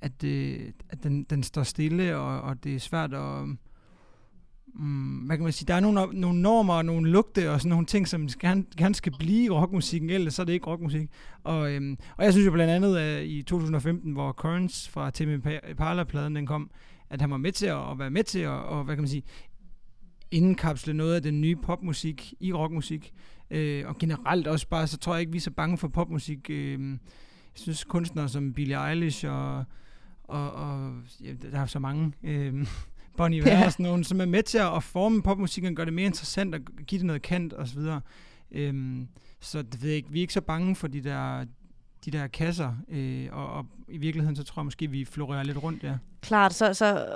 at, 0.00 0.24
øh, 0.24 0.60
at 0.88 1.02
den, 1.02 1.24
den 1.24 1.42
står 1.42 1.62
stille, 1.62 2.16
og, 2.16 2.40
og 2.40 2.64
det 2.64 2.74
er 2.74 2.80
svært 2.80 3.14
at... 3.14 3.48
Mm, 4.76 5.16
hvad 5.16 5.36
kan 5.36 5.44
man 5.44 5.52
sige? 5.52 5.66
Der 5.66 5.74
er 5.74 5.80
nogle, 5.80 6.20
nogle 6.20 6.42
normer 6.42 6.74
og 6.74 6.84
nogle 6.84 7.10
lugte 7.10 7.50
og 7.50 7.60
sådan 7.60 7.70
nogle 7.70 7.86
ting, 7.86 8.08
som 8.08 8.28
gerne, 8.40 8.64
gerne 8.78 8.94
skal 8.94 9.12
blive 9.18 9.44
i 9.44 9.50
rockmusikken, 9.50 10.10
ellers 10.10 10.34
så 10.34 10.42
er 10.42 10.46
det 10.46 10.52
ikke 10.52 10.66
rockmusik. 10.66 11.10
Og, 11.44 11.72
øhm, 11.72 11.98
og 12.16 12.24
jeg 12.24 12.32
synes 12.32 12.46
jo 12.46 12.52
blandt 12.52 12.72
andet 12.72 12.96
at 12.96 13.24
i 13.24 13.42
2015, 13.42 14.12
hvor 14.12 14.32
Currents 14.32 14.88
fra 14.88 15.10
Timmy 15.10 15.34
Impala-pladen 15.70 16.36
den 16.36 16.46
kom, 16.46 16.70
at 17.10 17.20
han 17.20 17.30
var 17.30 17.36
med 17.36 17.52
til 17.52 17.66
at, 17.66 17.90
at 17.90 17.98
være 17.98 18.10
med 18.10 18.24
til 18.24 18.38
at, 18.38 18.50
og, 18.50 18.84
hvad 18.84 18.94
kan 18.94 19.02
man 19.02 19.08
sige, 19.08 19.22
indkapsle 20.30 20.94
noget 20.94 21.14
af 21.14 21.22
den 21.22 21.40
nye 21.40 21.56
popmusik 21.56 22.34
i 22.40 22.52
rockmusik. 22.52 23.12
Øh, 23.50 23.88
og 23.88 23.98
generelt 23.98 24.46
også 24.46 24.68
bare, 24.68 24.86
så 24.86 24.98
tror 24.98 25.14
jeg 25.14 25.20
ikke, 25.20 25.32
vi 25.32 25.38
er 25.38 25.42
så 25.42 25.50
bange 25.50 25.78
for 25.78 25.88
popmusik. 25.88 26.50
Øh, 26.50 26.90
jeg 26.90 26.98
synes 27.54 27.84
kunstnere 27.84 28.28
som 28.28 28.52
Billie 28.52 28.90
Eilish 28.90 29.26
og, 29.28 29.64
og, 30.24 30.52
og 30.52 30.92
ja, 31.20 31.32
der 31.52 31.60
er 31.60 31.66
så 31.66 31.78
mange... 31.78 32.12
Øh, 32.22 32.66
Bonnie 33.16 33.38
Iver 33.38 33.58
ja. 33.58 33.64
og 33.64 33.72
sådan 33.72 33.84
nogen, 33.84 34.04
som 34.04 34.20
er 34.20 34.26
med 34.26 34.42
til 34.42 34.58
at 34.58 34.82
forme 34.82 35.22
popmusikken 35.22 35.72
og 35.72 35.76
gøre 35.76 35.86
det 35.86 35.94
mere 35.94 36.06
interessant 36.06 36.54
og 36.54 36.60
give 36.86 36.98
det 36.98 37.06
noget 37.06 37.22
kant 37.22 37.52
og 37.52 37.68
så 37.68 37.74
videre. 37.74 38.00
Øhm, 38.50 39.08
så 39.40 39.62
det 39.62 39.82
ved 39.82 39.88
jeg 39.88 39.96
ikke, 39.96 40.10
vi 40.10 40.18
er 40.18 40.22
ikke 40.22 40.32
så 40.32 40.40
bange 40.40 40.76
for 40.76 40.88
de 40.88 41.00
der, 41.00 41.44
de 42.04 42.10
der 42.10 42.26
kasser, 42.26 42.72
øh, 42.88 43.28
og, 43.32 43.46
og 43.46 43.66
i 43.88 43.96
virkeligheden 43.98 44.36
så 44.36 44.44
tror 44.44 44.60
jeg 44.60 44.64
måske, 44.64 44.90
vi 44.90 45.04
florerer 45.04 45.42
lidt 45.42 45.62
rundt, 45.62 45.82
ja. 45.82 45.94
Klart, 46.20 46.54
så, 46.54 46.74
så, 46.74 47.06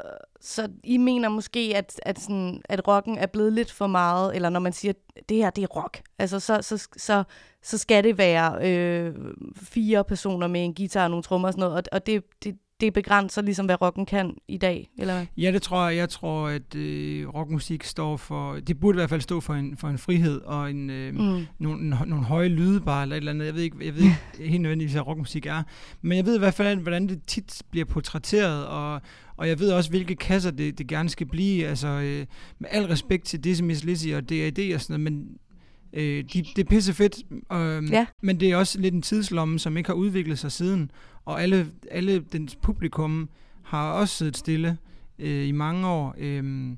så 0.41 0.69
I 0.85 0.97
mener 0.97 1.29
måske, 1.29 1.73
at, 1.77 2.01
at, 2.03 2.21
sådan, 2.21 2.63
at 2.65 2.89
rocken 2.89 3.19
er 3.19 3.27
blevet 3.27 3.53
lidt 3.53 3.73
for 3.73 3.87
meget, 3.87 4.37
eller 4.37 4.49
når 4.49 4.61
man 4.61 4.73
siger, 4.73 4.93
at 5.17 5.29
det 5.29 5.37
her 5.37 5.51
det 5.51 5.65
er 5.65 5.69
rock, 5.69 6.03
altså 6.19 6.41
så, 6.41 6.63
så, 6.63 6.89
så, 6.97 7.25
så 7.63 7.79
skal 7.79 8.05
det 8.05 8.19
være 8.19 8.69
øh, 8.69 9.15
fire 9.57 10.05
personer 10.05 10.47
med 10.47 10.65
en 10.65 10.75
guitar 10.75 11.05
og 11.05 11.11
nogle 11.11 11.23
trommer 11.23 11.49
og 11.49 11.53
sådan 11.53 11.61
noget, 11.61 11.77
og, 11.77 11.83
og 11.93 12.07
det, 12.07 12.25
det, 12.45 12.59
det 12.81 12.93
begrænser 12.93 13.43
ligesom, 13.43 13.67
hvad 13.67 13.83
rocken 13.83 14.07
kan 14.07 14.35
i 14.49 14.57
dag, 14.57 14.91
eller 14.99 15.15
hvad? 15.15 15.27
Ja, 15.37 15.53
det 15.53 15.63
tror 15.63 15.89
jeg. 15.89 15.97
Jeg 15.97 16.09
tror, 16.09 16.49
at 16.49 16.75
øh, 16.75 17.29
rockmusik 17.29 17.85
står 17.85 18.17
for, 18.17 18.55
det 18.55 18.81
burde 18.81 18.97
i 18.97 18.99
hvert 18.99 19.11
fald 19.11 19.21
stå 19.21 19.41
for 19.41 19.55
en, 19.55 19.77
for 19.77 19.89
en 19.89 19.99
frihed 19.99 20.41
og 20.41 20.71
en, 20.71 20.91
øh, 20.91 21.15
mm. 21.15 21.47
nogle, 21.59 21.89
nogle 22.07 22.25
høje 22.25 22.49
lyde 22.49 22.81
bare, 22.81 23.03
eller 23.03 23.17
et 23.17 23.21
eller 23.21 23.33
andet. 23.33 23.47
Jeg 23.47 23.55
ved 23.55 23.63
ikke, 23.63 23.77
jeg 23.85 23.95
ved 23.95 24.03
ikke 24.03 24.19
helt 24.51 24.63
nødvendigvis, 24.63 24.93
hvad 24.93 25.07
rockmusik 25.07 25.47
er. 25.47 25.63
Men 26.03 26.17
jeg 26.17 26.27
ved 26.27 26.37
i 26.37 26.39
hvert 26.39 26.55
fald, 26.55 26.79
hvordan 26.79 27.09
det 27.09 27.21
tit 27.27 27.63
bliver 27.71 27.85
portrætteret, 27.85 28.67
og, 28.67 29.01
og 29.37 29.49
jeg 29.49 29.59
ved 29.59 29.73
også, 29.73 29.91
hvilke 29.91 30.17
kasser 30.17 30.51
det, 30.51 30.79
det 30.79 30.87
gerne 30.87 31.09
skal 31.09 31.27
blive. 31.27 31.67
Altså, 31.67 31.89
øh, 31.89 32.27
med 32.59 32.69
al 32.71 32.85
respekt 32.85 33.25
til 33.25 33.45
Dizzy 33.45 33.63
Miss 33.63 33.85
Lizzy 33.85 34.09
og 34.09 34.29
D.A.D. 34.29 34.75
og 34.75 34.81
sådan 34.81 35.01
noget, 35.01 35.13
men 35.13 35.29
Øh, 35.93 36.25
de, 36.33 36.45
det 36.57 36.59
er 36.59 36.69
pisse 36.69 36.95
fedt, 36.95 37.17
øh, 37.53 37.93
ja. 37.93 38.07
men 38.23 38.41
det 38.41 38.51
er 38.51 38.57
også 38.57 38.81
lidt 38.81 38.95
en 38.95 39.03
tidslomme, 39.03 39.59
som 39.59 39.77
ikke 39.77 39.89
har 39.89 39.95
udviklet 39.95 40.39
sig 40.39 40.53
siden. 40.53 40.91
Og 41.25 41.43
alle, 41.43 41.67
alle 41.91 42.25
dens 42.33 42.57
publikum 42.57 43.29
har 43.63 43.93
også 43.93 44.15
siddet 44.15 44.37
stille 44.37 44.79
øh, 45.19 45.49
i 45.49 45.53
mange 45.53 45.89
år. 45.89 46.15
Øh, 46.19 46.73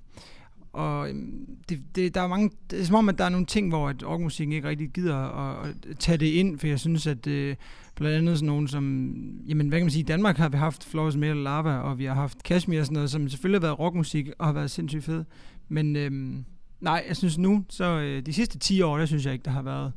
og 0.73 1.09
øhm, 1.09 1.47
det, 1.69 1.83
det, 1.95 2.15
der 2.15 2.21
er 2.21 2.27
mange, 2.27 2.51
det 2.71 2.81
er 2.81 2.85
som 2.85 2.95
om, 2.95 3.09
at 3.09 3.19
der 3.19 3.25
er 3.25 3.29
nogle 3.29 3.47
ting, 3.47 3.69
hvor 3.69 3.89
at 3.89 4.09
rockmusikken 4.09 4.53
ikke 4.53 4.69
rigtig 4.69 4.89
gider 4.89 5.17
at, 5.17 5.69
at 5.91 5.99
tage 5.99 6.19
det 6.19 6.27
ind, 6.27 6.59
for 6.59 6.67
jeg 6.67 6.81
synes, 6.81 7.07
at 7.07 7.27
øh, 7.27 7.57
blandt 7.95 8.17
andet 8.17 8.39
sådan 8.39 8.47
nogen 8.47 8.69
som, 8.69 9.15
jamen 9.47 9.69
hvad 9.69 9.79
kan 9.79 9.85
man 9.85 9.91
sige, 9.91 10.03
i 10.03 10.07
Danmark 10.07 10.37
har 10.37 10.49
vi 10.49 10.57
haft 10.57 10.85
Flores 10.85 11.17
Metal 11.17 11.37
Lava, 11.37 11.77
og 11.77 11.99
vi 11.99 12.05
har 12.05 12.15
haft 12.15 12.43
Kashmir 12.43 12.81
og 12.81 12.87
sådan 12.87 12.95
noget, 12.95 13.11
som 13.11 13.29
selvfølgelig 13.29 13.61
har 13.61 13.67
været 13.67 13.79
rockmusik 13.79 14.29
og 14.39 14.47
har 14.47 14.53
været 14.53 14.71
sindssygt 14.71 15.05
fed. 15.05 15.25
Men 15.69 15.97
øh, 15.97 16.37
nej, 16.81 17.05
jeg 17.09 17.17
synes 17.17 17.39
nu, 17.39 17.65
så 17.69 17.85
øh, 17.85 18.27
de 18.27 18.33
sidste 18.33 18.59
10 18.59 18.83
år, 18.83 18.99
der 18.99 19.07
synes 19.07 19.25
jeg 19.25 19.33
ikke, 19.33 19.45
der 19.45 19.51
har 19.51 19.63
været. 19.63 19.93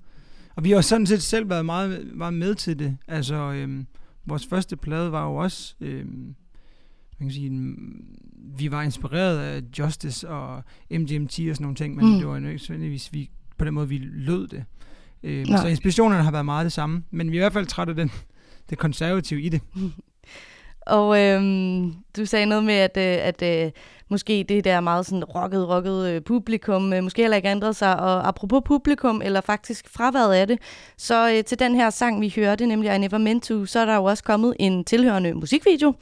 Og 0.55 0.63
vi 0.63 0.71
har 0.71 0.81
sådan 0.81 1.07
set 1.07 1.21
selv 1.21 1.49
været 1.49 1.65
meget, 1.65 2.11
meget 2.15 2.33
med 2.33 2.55
til 2.55 2.79
det. 2.79 2.97
Altså, 3.07 3.35
øh, 3.35 3.83
vores 4.25 4.47
første 4.47 4.77
plade 4.77 5.11
var 5.11 5.25
jo 5.25 5.35
også, 5.35 5.75
øh, 5.81 6.05
man 7.19 7.29
kan 7.29 7.31
sige, 7.31 7.75
vi 8.57 8.71
var 8.71 8.81
inspireret 8.81 9.39
af 9.39 9.61
Justice 9.79 10.29
og 10.29 10.63
MGMT 10.91 11.39
og 11.49 11.55
sådan 11.55 11.55
nogle 11.59 11.75
ting, 11.75 11.95
men 11.95 12.05
mm. 12.05 12.17
det 12.17 12.27
var 12.27 12.39
jo 12.39 12.47
ikke 12.47 12.65
nødvendigvis 12.69 13.13
vi, 13.13 13.29
på 13.57 13.65
den 13.65 13.73
måde, 13.73 13.89
vi 13.89 13.97
lød 13.97 14.47
det. 14.47 14.65
Øh, 15.23 15.47
så 15.47 15.67
inspirationerne 15.67 16.23
har 16.23 16.31
været 16.31 16.45
meget 16.45 16.63
det 16.63 16.73
samme, 16.73 17.03
men 17.11 17.31
vi 17.31 17.37
er 17.37 17.39
i 17.39 17.43
hvert 17.43 17.53
fald 17.53 17.65
trætte 17.65 17.91
af 17.91 17.95
den, 17.95 18.11
det 18.69 18.77
konservative 18.77 19.41
i 19.41 19.49
det. 19.49 19.61
Og 20.85 21.19
øhm, 21.19 21.93
du 22.17 22.25
sagde 22.25 22.45
noget 22.45 22.63
med, 22.63 22.73
at, 22.73 22.97
øh, 22.97 23.27
at 23.27 23.41
øh, 23.41 23.71
måske 24.09 24.45
det 24.49 24.63
der 24.63 24.79
meget 24.79 25.05
sådan 25.05 25.23
rocket, 25.23 25.69
rocket 25.69 26.09
øh, 26.09 26.21
publikum 26.21 26.93
øh, 26.93 27.03
måske 27.03 27.21
heller 27.21 27.37
ikke 27.37 27.49
ændret 27.49 27.75
sig. 27.75 27.99
Og 27.99 28.27
apropos 28.27 28.61
publikum, 28.65 29.21
eller 29.25 29.41
faktisk 29.41 29.89
fraværet 29.89 30.33
af 30.33 30.47
det, 30.47 30.59
så 30.97 31.29
øh, 31.29 31.43
til 31.43 31.59
den 31.59 31.75
her 31.75 31.89
sang, 31.89 32.21
vi 32.21 32.33
hørte, 32.35 32.65
nemlig 32.65 32.95
I 32.95 32.97
Never 32.97 33.17
Meant 33.17 33.43
To, 33.43 33.65
så 33.65 33.79
er 33.79 33.85
der 33.85 33.95
jo 33.95 34.03
også 34.03 34.23
kommet 34.23 34.55
en 34.59 34.83
tilhørende 34.83 35.33
musikvideo. 35.33 35.93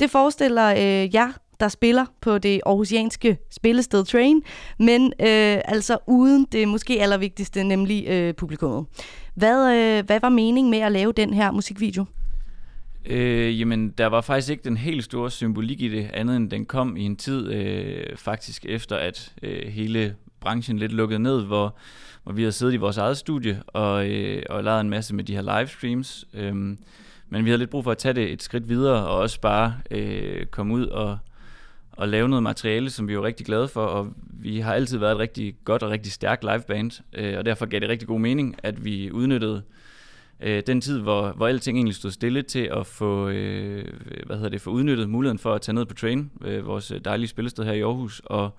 Det 0.00 0.10
forestiller 0.10 0.70
øh, 0.70 1.14
jer, 1.14 1.32
der 1.60 1.68
spiller 1.68 2.06
på 2.20 2.38
det 2.38 2.60
aarhusianske 2.66 3.38
spillested 3.50 4.04
Train, 4.04 4.42
men 4.78 5.06
øh, 5.20 5.60
altså 5.64 5.98
uden 6.06 6.46
det 6.52 6.68
måske 6.68 7.02
allervigtigste, 7.02 7.64
nemlig 7.64 8.08
øh, 8.08 8.34
publikummet. 8.34 8.86
Hvad, 9.34 9.74
øh, 9.74 10.06
hvad 10.06 10.20
var 10.20 10.28
meningen 10.28 10.70
med 10.70 10.78
at 10.78 10.92
lave 10.92 11.12
den 11.12 11.34
her 11.34 11.50
musikvideo? 11.50 12.04
Øh, 13.06 13.60
jamen, 13.60 13.90
der 13.90 14.06
var 14.06 14.20
faktisk 14.20 14.50
ikke 14.50 14.64
den 14.64 14.76
helt 14.76 15.04
store 15.04 15.30
symbolik 15.30 15.80
i 15.80 15.88
det, 15.88 16.10
andet 16.12 16.36
end 16.36 16.50
den 16.50 16.66
kom 16.66 16.96
i 16.96 17.02
en 17.02 17.16
tid, 17.16 17.52
øh, 17.52 18.16
faktisk 18.16 18.66
efter 18.68 18.96
at 18.96 19.32
øh, 19.42 19.68
hele 19.68 20.14
branchen 20.40 20.78
lidt 20.78 20.92
lukkede 20.92 21.18
ned, 21.18 21.44
hvor, 21.44 21.76
hvor 22.22 22.32
vi 22.32 22.42
havde 22.42 22.52
siddet 22.52 22.74
i 22.74 22.76
vores 22.76 22.96
eget 22.96 23.16
studie 23.16 23.62
og, 23.66 24.10
øh, 24.10 24.42
og 24.50 24.64
lavet 24.64 24.80
en 24.80 24.90
masse 24.90 25.14
med 25.14 25.24
de 25.24 25.34
her 25.34 25.58
livestreams. 25.58 26.24
Øh, 26.34 26.54
men 27.28 27.44
vi 27.44 27.50
havde 27.50 27.58
lidt 27.58 27.70
brug 27.70 27.84
for 27.84 27.90
at 27.90 27.98
tage 27.98 28.14
det 28.14 28.32
et 28.32 28.42
skridt 28.42 28.68
videre, 28.68 29.06
og 29.08 29.18
også 29.18 29.40
bare 29.40 29.74
øh, 29.90 30.46
komme 30.46 30.74
ud 30.74 30.86
og, 30.86 31.18
og 31.92 32.08
lave 32.08 32.28
noget 32.28 32.42
materiale, 32.42 32.90
som 32.90 33.08
vi 33.08 33.12
er 33.12 33.16
jo 33.16 33.24
rigtig 33.24 33.46
glade 33.46 33.68
for, 33.68 33.84
og 33.84 34.12
vi 34.40 34.60
har 34.60 34.74
altid 34.74 34.98
været 34.98 35.12
et 35.12 35.18
rigtig 35.18 35.54
godt 35.64 35.82
og 35.82 35.90
rigtig 35.90 36.12
stærkt 36.12 36.44
liveband, 36.44 36.90
øh, 37.12 37.38
og 37.38 37.46
derfor 37.46 37.66
gav 37.66 37.80
det 37.80 37.88
rigtig 37.88 38.08
god 38.08 38.20
mening, 38.20 38.56
at 38.62 38.84
vi 38.84 39.10
udnyttede 39.10 39.56
øh, 39.56 39.83
Øh, 40.40 40.62
den 40.66 40.80
tid, 40.80 41.00
hvor, 41.00 41.32
hvor 41.36 41.46
alting 41.46 41.78
egentlig 41.78 41.94
stod 41.94 42.10
stille 42.10 42.42
til 42.42 42.70
at 42.72 42.86
få, 42.86 43.28
øh, 43.28 43.84
hvad 44.26 44.36
hedder 44.36 44.50
det, 44.50 44.60
få 44.60 44.70
udnyttet 44.70 45.10
muligheden 45.10 45.38
for 45.38 45.54
at 45.54 45.60
tage 45.60 45.74
ned 45.74 45.84
på 45.84 45.94
Train, 45.94 46.30
øh, 46.44 46.66
vores 46.66 46.92
dejlige 47.04 47.28
spillested 47.28 47.64
her 47.64 47.72
i 47.72 47.80
Aarhus, 47.80 48.22
og 48.24 48.50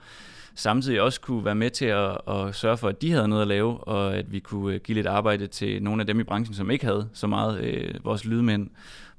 samtidig 0.56 1.02
også 1.02 1.22
kunne 1.22 1.46
være 1.46 1.56
med 1.56 1.70
til 1.70 1.86
at, 1.86 2.18
at 2.28 2.56
sørge 2.56 2.78
for, 2.78 2.88
at 2.88 3.02
de 3.02 3.12
havde 3.12 3.28
noget 3.28 3.42
at 3.42 3.48
lave, 3.48 3.78
og 3.78 4.16
at 4.16 4.32
vi 4.32 4.40
kunne 4.40 4.76
øh, 4.76 4.82
give 4.84 4.96
lidt 4.96 5.08
arbejde 5.08 5.48
til 5.48 5.84
nogle 5.84 6.02
af 6.02 6.08
dem 6.08 6.20
i 6.20 6.24
branchen, 6.24 6.56
som 6.56 6.72
ikke 6.72 6.86
havde 6.86 7.08
så 7.14 7.28
meget, 7.28 7.64
øh, 7.64 7.94
vores 8.04 8.26
lydmænd, 8.26 8.70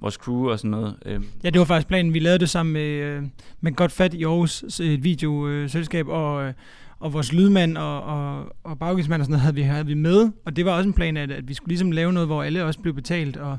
vores 0.00 0.14
crew 0.14 0.50
og 0.50 0.58
sådan 0.58 0.70
noget. 0.70 0.96
Øh. 1.06 1.20
Ja, 1.44 1.50
det 1.50 1.58
var 1.58 1.64
faktisk 1.64 1.88
planen. 1.88 2.14
Vi 2.14 2.18
lavede 2.18 2.38
det 2.38 2.50
sammen 2.50 2.72
med, 2.72 2.90
øh, 2.90 3.22
med 3.60 3.72
Godt 3.72 3.92
Fat 3.92 4.14
i 4.14 4.24
Aarhus, 4.24 4.80
et 4.80 5.04
videoselskab, 5.04 6.08
og 6.08 6.44
øh, 6.44 6.52
og 7.00 7.12
vores 7.12 7.32
lydmand 7.32 7.76
og, 7.76 8.02
og, 8.02 8.56
og 8.64 8.78
baggidsmand 8.78 9.22
og 9.22 9.26
sådan 9.26 9.32
noget 9.32 9.42
havde 9.42 9.54
vi, 9.54 9.62
havde 9.62 9.86
vi 9.86 9.94
med, 9.94 10.30
og 10.44 10.56
det 10.56 10.64
var 10.64 10.72
også 10.72 10.88
en 10.88 10.94
plan, 10.94 11.16
at, 11.16 11.30
at 11.30 11.48
vi 11.48 11.54
skulle 11.54 11.68
ligesom 11.68 11.90
lave 11.90 12.12
noget, 12.12 12.28
hvor 12.28 12.42
alle 12.42 12.64
også 12.64 12.80
blev 12.80 12.94
betalt 12.94 13.36
og, 13.36 13.58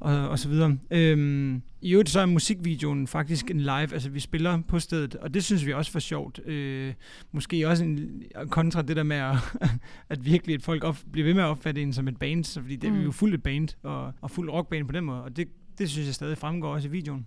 og, 0.00 0.28
og 0.28 0.38
så 0.38 0.48
videre. 0.48 0.78
Øhm, 0.90 1.62
I 1.82 1.92
øvrigt 1.92 2.10
så 2.10 2.20
er 2.20 2.26
musikvideoen 2.26 3.06
faktisk 3.06 3.50
en 3.50 3.60
live, 3.60 3.92
altså 3.92 4.10
vi 4.10 4.20
spiller 4.20 4.60
på 4.68 4.78
stedet, 4.78 5.14
og 5.14 5.34
det 5.34 5.44
synes 5.44 5.66
vi 5.66 5.72
også 5.72 5.92
var 5.92 6.00
sjovt. 6.00 6.40
Øh, 6.46 6.94
måske 7.32 7.68
også 7.68 7.84
en 7.84 8.22
kontra 8.50 8.82
det 8.82 8.96
der 8.96 9.02
med, 9.02 9.16
at, 9.16 9.36
at 10.10 10.24
virkelig 10.24 10.54
at 10.54 10.62
folk 10.62 10.84
op, 10.84 10.98
bliver 11.12 11.24
ved 11.24 11.34
med 11.34 11.42
at 11.42 11.48
opfatte 11.48 11.82
en 11.82 11.92
som 11.92 12.08
et 12.08 12.16
band, 12.16 12.44
så 12.44 12.60
fordi 12.60 12.76
det 12.76 12.88
er 12.88 12.94
mm. 12.94 13.00
jo 13.00 13.10
fuldt 13.10 13.34
et 13.34 13.42
band, 13.42 13.68
og, 13.82 14.12
og 14.20 14.30
fuld 14.30 14.50
rockband 14.50 14.86
på 14.86 14.92
den 14.92 15.04
måde, 15.04 15.22
og 15.22 15.36
det, 15.36 15.48
det 15.78 15.90
synes 15.90 16.06
jeg 16.06 16.14
stadig 16.14 16.38
fremgår 16.38 16.74
også 16.74 16.88
i 16.88 16.90
videoen. 16.90 17.26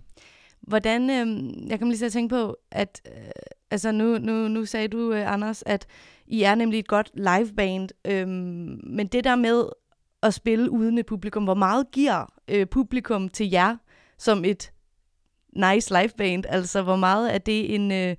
Hvordan, 0.62 1.10
øh, 1.10 1.52
jeg 1.70 1.78
kan 1.78 1.88
lige 1.88 1.98
så 1.98 2.10
tænke 2.10 2.34
på, 2.34 2.56
at 2.70 3.02
øh, 3.06 3.30
altså 3.70 3.92
nu, 3.92 4.18
nu, 4.18 4.48
nu 4.48 4.64
sagde 4.64 4.88
du, 4.88 5.12
øh, 5.12 5.32
Anders, 5.32 5.62
at 5.66 5.86
I 6.26 6.42
er 6.42 6.54
nemlig 6.54 6.78
et 6.78 6.88
godt 6.88 7.10
liveband, 7.14 7.88
øh, 8.04 8.28
men 8.86 9.06
det 9.06 9.24
der 9.24 9.36
med 9.36 9.64
at 10.22 10.34
spille 10.34 10.70
uden 10.70 10.98
et 10.98 11.06
publikum? 11.06 11.44
Hvor 11.44 11.54
meget 11.54 11.90
giver 11.92 12.32
øh, 12.48 12.66
publikum 12.66 13.28
til 13.28 13.50
jer 13.50 13.76
som 14.18 14.44
et 14.44 14.72
nice 15.56 15.94
liveband? 16.00 16.44
Altså, 16.48 16.82
hvor 16.82 16.96
meget 16.96 17.34
er 17.34 17.38
det 17.38 17.74
en, 17.74 17.92
øh, 17.92 18.16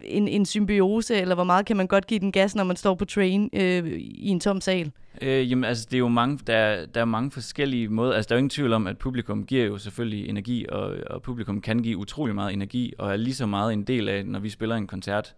en, 0.00 0.28
en 0.28 0.46
symbiose, 0.46 1.16
eller 1.16 1.34
hvor 1.34 1.44
meget 1.44 1.66
kan 1.66 1.76
man 1.76 1.86
godt 1.86 2.06
give 2.06 2.20
den 2.20 2.32
gas, 2.32 2.54
når 2.54 2.64
man 2.64 2.76
står 2.76 2.94
på 2.94 3.04
train 3.04 3.50
øh, 3.52 3.86
i 3.98 4.28
en 4.28 4.40
tom 4.40 4.60
sal? 4.60 4.92
Øh, 5.22 5.50
jamen, 5.50 5.64
altså, 5.64 5.86
det 5.90 5.94
er 5.94 5.98
jo 5.98 6.08
mange, 6.08 6.38
der, 6.46 6.86
der 6.86 7.00
er 7.00 7.04
mange 7.04 7.30
forskellige 7.30 7.88
måder. 7.88 8.14
Altså, 8.14 8.28
der 8.28 8.34
er 8.34 8.36
jo 8.36 8.38
ingen 8.38 8.50
tvivl 8.50 8.72
om, 8.72 8.86
at 8.86 8.98
publikum 8.98 9.46
giver 9.46 9.64
jo 9.64 9.78
selvfølgelig 9.78 10.28
energi, 10.28 10.66
og, 10.68 10.96
og 11.10 11.22
publikum 11.22 11.60
kan 11.60 11.78
give 11.78 11.96
utrolig 11.96 12.34
meget 12.34 12.52
energi, 12.52 12.92
og 12.98 13.12
er 13.12 13.16
lige 13.16 13.34
så 13.34 13.46
meget 13.46 13.72
en 13.72 13.84
del 13.84 14.08
af, 14.08 14.26
når 14.26 14.38
vi 14.38 14.50
spiller 14.50 14.76
en 14.76 14.86
koncert 14.86 15.34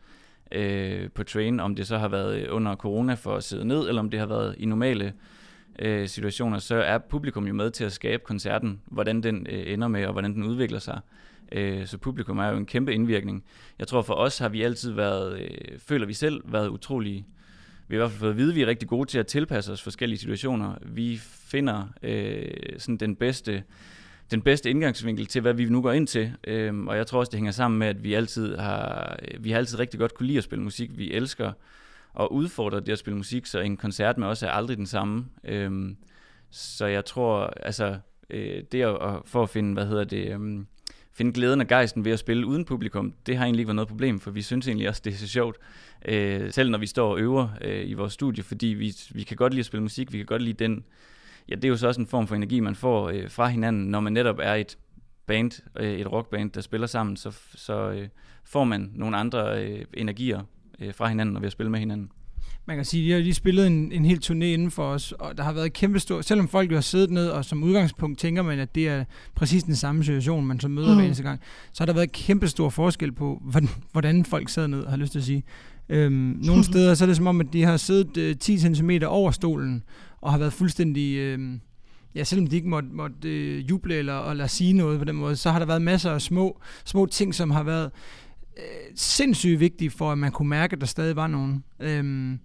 øh, 0.52 1.10
på 1.10 1.24
train, 1.24 1.60
om 1.60 1.74
det 1.74 1.86
så 1.86 1.98
har 1.98 2.08
været 2.08 2.48
under 2.48 2.76
corona 2.76 3.14
for 3.14 3.36
at 3.36 3.44
sidde 3.44 3.64
ned, 3.64 3.88
eller 3.88 4.00
om 4.00 4.10
det 4.10 4.20
har 4.20 4.26
været 4.26 4.54
i 4.58 4.66
normale 4.66 5.12
øh, 5.78 6.08
situationer, 6.08 6.58
så 6.58 6.74
er 6.74 6.98
publikum 6.98 7.46
jo 7.46 7.54
med 7.54 7.70
til 7.70 7.84
at 7.84 7.92
skabe 7.92 8.22
koncerten, 8.26 8.80
hvordan 8.86 9.22
den 9.22 9.46
øh, 9.50 9.72
ender 9.72 9.88
med, 9.88 10.06
og 10.06 10.12
hvordan 10.12 10.34
den 10.34 10.42
udvikler 10.42 10.78
sig. 10.78 11.00
Øh, 11.52 11.86
så 11.86 11.98
publikum 11.98 12.38
er 12.38 12.48
jo 12.48 12.56
en 12.56 12.66
kæmpe 12.66 12.94
indvirkning. 12.94 13.44
Jeg 13.78 13.86
tror 13.86 14.02
for 14.02 14.14
os 14.14 14.38
har 14.38 14.48
vi 14.48 14.62
altid 14.62 14.92
været, 14.92 15.40
øh, 15.40 15.78
føler 15.78 16.06
vi 16.06 16.14
selv, 16.14 16.40
været 16.44 16.68
utrolig 16.68 17.26
vi 17.88 17.94
har 17.94 17.98
i 17.98 18.02
hvert 18.02 18.10
fald 18.10 18.20
fået 18.20 18.30
at 18.30 18.36
vide, 18.36 18.50
at 18.50 18.56
vi 18.56 18.62
er 18.62 18.66
rigtig 18.66 18.88
gode 18.88 19.08
til 19.08 19.18
at 19.18 19.26
tilpasse 19.26 19.72
os 19.72 19.82
forskellige 19.82 20.18
situationer. 20.18 20.74
Vi 20.82 21.16
finder 21.22 21.88
øh, 22.02 22.48
sådan 22.78 22.96
den 22.96 23.16
bedste, 23.16 23.62
den 24.30 24.42
bedste 24.42 24.70
indgangsvinkel 24.70 25.26
til, 25.26 25.40
hvad 25.40 25.54
vi 25.54 25.64
nu 25.64 25.82
går 25.82 25.92
ind 25.92 26.06
til. 26.06 26.32
Øhm, 26.46 26.88
og 26.88 26.96
jeg 26.96 27.06
tror 27.06 27.18
også, 27.18 27.30
det 27.30 27.38
hænger 27.38 27.52
sammen 27.52 27.78
med, 27.78 27.86
at 27.86 28.04
vi 28.04 28.14
altid 28.14 28.56
har, 28.56 29.16
øh, 29.22 29.44
vi 29.44 29.50
har 29.50 29.58
altid 29.58 29.78
rigtig 29.78 30.00
godt 30.00 30.14
kunne 30.14 30.26
lide 30.26 30.38
at 30.38 30.44
spille 30.44 30.64
musik. 30.64 30.90
Vi 30.98 31.12
elsker 31.12 31.52
at 32.20 32.28
udfordre 32.30 32.80
det 32.80 32.92
at 32.92 32.98
spille 32.98 33.16
musik, 33.16 33.46
så 33.46 33.60
en 33.60 33.76
koncert 33.76 34.18
med 34.18 34.26
os 34.26 34.42
er 34.42 34.50
aldrig 34.50 34.76
den 34.76 34.86
samme. 34.86 35.26
Øhm, 35.44 35.96
så 36.50 36.86
jeg 36.86 37.04
tror, 37.04 37.52
altså, 37.62 37.98
øh, 38.30 38.62
det 38.72 38.82
at, 38.82 38.94
at, 39.02 39.20
for 39.24 39.42
at 39.42 39.50
finde, 39.50 39.72
hvad 39.72 39.86
hedder 39.86 40.04
det, 40.04 40.32
øhm, 40.32 40.66
finde 41.16 41.32
glæden 41.32 41.60
og 41.60 41.66
gejsten 41.66 42.04
ved 42.04 42.12
at 42.12 42.18
spille 42.18 42.46
uden 42.46 42.64
publikum, 42.64 43.12
det 43.26 43.36
har 43.36 43.44
egentlig 43.44 43.60
ikke 43.60 43.68
været 43.68 43.76
noget 43.76 43.88
problem, 43.88 44.20
for 44.20 44.30
vi 44.30 44.42
synes 44.42 44.68
egentlig 44.68 44.88
også, 44.88 45.02
det 45.04 45.12
er 45.12 45.16
så 45.16 45.28
sjovt, 45.28 45.56
øh, 46.04 46.52
selv 46.52 46.70
når 46.70 46.78
vi 46.78 46.86
står 46.86 47.10
og 47.10 47.20
øver 47.20 47.48
øh, 47.60 47.88
i 47.88 47.92
vores 47.92 48.12
studie, 48.12 48.42
fordi 48.42 48.66
vi, 48.66 48.94
vi 49.10 49.22
kan 49.22 49.36
godt 49.36 49.52
lide 49.52 49.60
at 49.60 49.66
spille 49.66 49.82
musik, 49.82 50.12
vi 50.12 50.16
kan 50.16 50.26
godt 50.26 50.42
lide 50.42 50.64
den, 50.64 50.84
ja, 51.48 51.54
det 51.54 51.64
er 51.64 51.68
jo 51.68 51.76
så 51.76 51.86
også 51.86 52.00
en 52.00 52.06
form 52.06 52.26
for 52.26 52.34
energi, 52.34 52.60
man 52.60 52.74
får 52.74 53.08
øh, 53.08 53.30
fra 53.30 53.48
hinanden, 53.48 53.86
når 53.86 54.00
man 54.00 54.12
netop 54.12 54.38
er 54.42 54.54
et 54.54 54.78
band, 55.26 55.62
øh, 55.78 55.92
et 55.92 56.12
rockband, 56.12 56.50
der 56.50 56.60
spiller 56.60 56.86
sammen, 56.86 57.16
så, 57.16 57.38
så 57.54 57.90
øh, 57.90 58.08
får 58.44 58.64
man 58.64 58.90
nogle 58.94 59.16
andre 59.16 59.64
øh, 59.64 59.84
energier 59.94 60.42
øh, 60.80 60.94
fra 60.94 61.08
hinanden, 61.08 61.32
når 61.32 61.40
vi 61.40 61.46
har 61.46 61.50
spillet 61.50 61.70
med 61.70 61.80
hinanden. 61.80 62.10
Man 62.68 62.76
kan 62.76 62.84
sige, 62.84 63.06
de 63.06 63.12
har 63.12 63.18
lige 63.18 63.34
spillet 63.34 63.66
en, 63.66 63.92
en 63.92 64.04
hel 64.04 64.20
turné 64.24 64.44
inden 64.44 64.70
for 64.70 64.82
os, 64.88 65.12
og 65.12 65.36
der 65.38 65.42
har 65.44 65.52
været 65.52 65.72
kæmpe 65.72 65.98
stor... 65.98 66.20
Selvom 66.20 66.48
folk 66.48 66.70
jo 66.70 66.76
har 66.76 66.80
siddet 66.82 67.10
ned, 67.10 67.28
og 67.28 67.44
som 67.44 67.62
udgangspunkt 67.62 68.18
tænker 68.18 68.42
man, 68.42 68.58
at 68.58 68.74
det 68.74 68.88
er 68.88 69.04
præcis 69.34 69.62
den 69.62 69.76
samme 69.76 70.04
situation, 70.04 70.46
man 70.46 70.60
så 70.60 70.68
møder 70.68 70.88
Mm. 70.88 70.94
hver 70.94 71.04
eneste 71.04 71.22
gang, 71.22 71.40
så 71.72 71.82
har 71.82 71.86
der 71.86 71.92
været 71.92 72.12
kæmpe 72.12 72.48
stor 72.48 72.68
forskel 72.68 73.12
på, 73.12 73.42
hvordan, 73.44 73.68
hvordan 73.92 74.24
folk 74.24 74.48
sad 74.48 74.68
ned, 74.68 74.86
har 74.86 74.96
lyst 74.96 75.12
til 75.12 75.18
at 75.18 75.24
sige. 75.24 75.42
Øhm, 75.88 76.38
nogle 76.42 76.64
steder 76.70 76.94
så 76.94 77.04
er 77.04 77.06
det 77.06 77.16
som 77.16 77.26
om, 77.26 77.40
at 77.40 77.46
de 77.52 77.62
har 77.62 77.76
siddet 77.76 78.16
øh, 78.16 78.36
10 78.36 78.58
cm 78.58 78.90
over 79.06 79.30
stolen, 79.30 79.82
og 80.20 80.30
har 80.30 80.38
været 80.38 80.52
fuldstændig... 80.52 81.16
Øh, 81.16 81.38
ja, 82.14 82.24
selvom 82.24 82.46
de 82.46 82.56
ikke 82.56 82.68
måtte, 82.68 82.88
måtte 82.92 83.28
øh, 83.28 83.70
juble 83.70 83.94
eller, 83.94 84.30
eller 84.30 84.46
sige 84.46 84.72
noget 84.72 84.98
på 84.98 85.04
den 85.04 85.16
måde, 85.16 85.36
så 85.36 85.50
har 85.50 85.58
der 85.58 85.66
været 85.66 85.82
masser 85.82 86.10
af 86.10 86.22
små, 86.22 86.60
små 86.84 87.06
ting, 87.06 87.34
som 87.34 87.50
har 87.50 87.62
været 87.62 87.90
øh, 88.56 88.62
sindssygt 88.94 89.60
vigtige 89.60 89.90
for, 89.90 90.12
at 90.12 90.18
man 90.18 90.32
kunne 90.32 90.48
mærke, 90.48 90.72
at 90.72 90.80
der 90.80 90.86
stadig 90.86 91.16
var 91.16 91.26
nogen. 91.26 91.64
Øhm, 91.80 92.38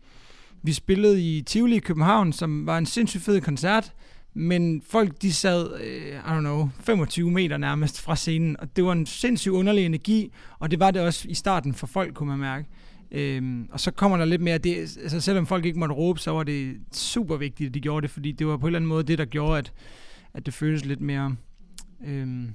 vi 0.64 0.74
spillede 0.74 1.22
i 1.22 1.42
Tivoli 1.42 1.76
i 1.76 1.80
København, 1.80 2.34
som 2.34 2.66
var 2.66 2.78
en 2.78 2.86
sindssygt 2.86 3.24
fed 3.24 3.42
koncert, 3.42 3.94
men 4.34 4.82
folk 4.90 5.22
de 5.22 5.34
sad, 5.34 5.80
øh, 5.82 6.08
I 6.08 6.38
don't 6.38 6.40
know, 6.40 6.70
25 6.80 7.32
meter 7.32 7.58
nærmest 7.58 8.02
fra 8.02 8.16
scenen, 8.16 8.56
og 8.60 8.76
det 8.76 8.84
var 8.84 8.92
en 8.92 9.06
sindssygt 9.06 9.52
underlig 9.52 9.86
energi, 9.86 10.32
og 10.60 10.72
det 10.72 10.80
var 10.80 10.92
det 10.92 11.02
også 11.02 11.28
i 11.30 11.34
starten 11.34 11.74
for 11.74 11.88
folk, 11.88 12.14
kunne 12.14 12.30
man 12.30 12.40
mærke. 12.40 12.68
Øhm, 13.12 13.68
og 13.72 13.80
så 13.80 13.92
kommer 13.92 14.18
der 14.18 14.26
lidt 14.26 14.42
mere, 14.42 14.58
det, 14.58 14.76
altså 14.78 15.22
selvom 15.22 15.46
folk 15.46 15.66
ikke 15.66 15.80
måtte 15.80 15.96
råbe, 15.96 16.20
så 16.20 16.32
var 16.32 16.44
det 16.44 16.76
super 16.94 17.38
vigtigt, 17.38 17.68
at 17.68 17.74
de 17.74 17.80
gjorde 17.80 18.02
det, 18.02 18.12
fordi 18.12 18.32
det 18.32 18.48
var 18.48 18.58
på 18.58 18.66
en 18.66 18.68
eller 18.68 18.80
anden 18.80 18.90
måde 18.90 19.04
det, 19.04 19.18
der 19.18 19.26
gjorde, 19.26 19.58
at, 19.58 19.74
at 20.34 20.46
det 20.46 20.54
føltes 20.54 20.86
lidt 20.86 21.02
mere 21.02 21.36
øhm, 22.08 22.54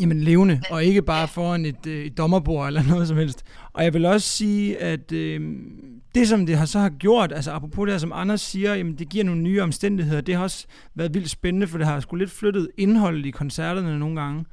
jamen, 0.00 0.20
levende, 0.20 0.60
og 0.70 0.84
ikke 0.84 1.02
bare 1.02 1.28
foran 1.28 1.66
et, 1.66 1.86
øh, 1.86 2.04
et 2.04 2.18
dommerbord 2.18 2.66
eller 2.66 2.82
noget 2.92 3.08
som 3.08 3.16
helst. 3.16 3.44
Og 3.72 3.84
jeg 3.84 3.94
vil 3.94 4.04
også 4.04 4.28
sige, 4.28 4.78
at 4.78 5.12
øh, 5.12 5.56
det 6.16 6.28
som 6.28 6.46
det 6.46 6.56
har 6.56 6.66
så 6.66 6.78
har 6.78 6.88
gjort, 6.88 7.32
altså 7.32 7.50
apropos 7.50 7.86
det 7.86 7.92
her, 7.92 7.98
som 7.98 8.12
Anders 8.14 8.40
siger, 8.40 8.74
jamen 8.74 8.94
det 8.94 9.08
giver 9.08 9.24
nogle 9.24 9.42
nye 9.42 9.62
omstændigheder, 9.62 10.20
det 10.20 10.34
har 10.34 10.42
også 10.42 10.66
været 10.94 11.14
vildt 11.14 11.30
spændende, 11.30 11.66
for 11.66 11.78
det 11.78 11.86
har 11.86 12.00
sgu 12.00 12.16
lidt 12.16 12.30
flyttet 12.30 12.68
indholdet 12.76 13.26
i 13.26 13.30
koncerterne 13.30 13.98
nogle 13.98 14.20
gange. 14.20 14.44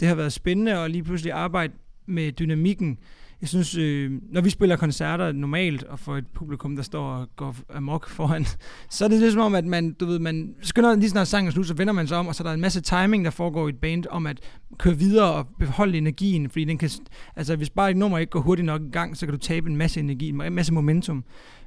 Det 0.00 0.08
har 0.08 0.14
været 0.14 0.32
spændende 0.32 0.78
at 0.78 0.90
lige 0.90 1.02
pludselig 1.02 1.32
arbejde 1.32 1.72
med 2.06 2.32
dynamikken. 2.32 2.98
Jeg 3.40 3.48
synes, 3.48 3.76
øh, 3.76 4.12
når 4.32 4.40
vi 4.40 4.50
spiller 4.50 4.76
koncerter 4.76 5.32
normalt, 5.32 5.82
og 5.82 5.98
for 5.98 6.16
et 6.16 6.26
publikum, 6.26 6.76
der 6.76 6.82
står 6.82 7.04
og 7.04 7.28
går 7.36 7.56
amok 7.74 8.08
foran, 8.08 8.46
så 8.90 9.04
er 9.04 9.08
det 9.08 9.20
ligesom 9.20 9.40
om, 9.40 9.54
at 9.54 9.64
man, 9.64 9.92
du 9.92 10.06
ved, 10.06 10.18
man 10.18 10.54
skynder 10.62 10.96
lige 10.96 11.10
snart 11.10 11.28
sangen 11.28 11.52
slut, 11.52 11.66
så 11.66 11.74
vender 11.74 11.92
man 11.92 12.06
sig 12.06 12.16
om, 12.16 12.26
og 12.26 12.34
så 12.34 12.42
er 12.42 12.46
der 12.46 12.54
en 12.54 12.60
masse 12.60 12.80
timing, 12.80 13.24
der 13.24 13.30
foregår 13.30 13.66
i 13.66 13.70
et 13.70 13.78
band, 13.78 14.04
om 14.10 14.26
at 14.26 14.40
køre 14.78 14.98
videre 14.98 15.32
og 15.32 15.46
beholde 15.58 15.98
energien, 15.98 16.50
fordi 16.50 16.64
den 16.64 16.78
kan, 16.78 16.90
altså 17.36 17.56
hvis 17.56 17.70
bare 17.70 17.90
et 17.90 17.96
nummer 17.96 18.18
ikke 18.18 18.30
går 18.30 18.40
hurtigt 18.40 18.66
nok 18.66 18.82
i 18.82 18.90
gang, 18.90 19.16
så 19.16 19.26
kan 19.26 19.32
du 19.32 19.38
tabe 19.38 19.70
en 19.70 19.76
masse 19.76 20.00
energi, 20.00 20.28
en 20.28 20.54
masse 20.54 20.74
momentum. 20.74 21.24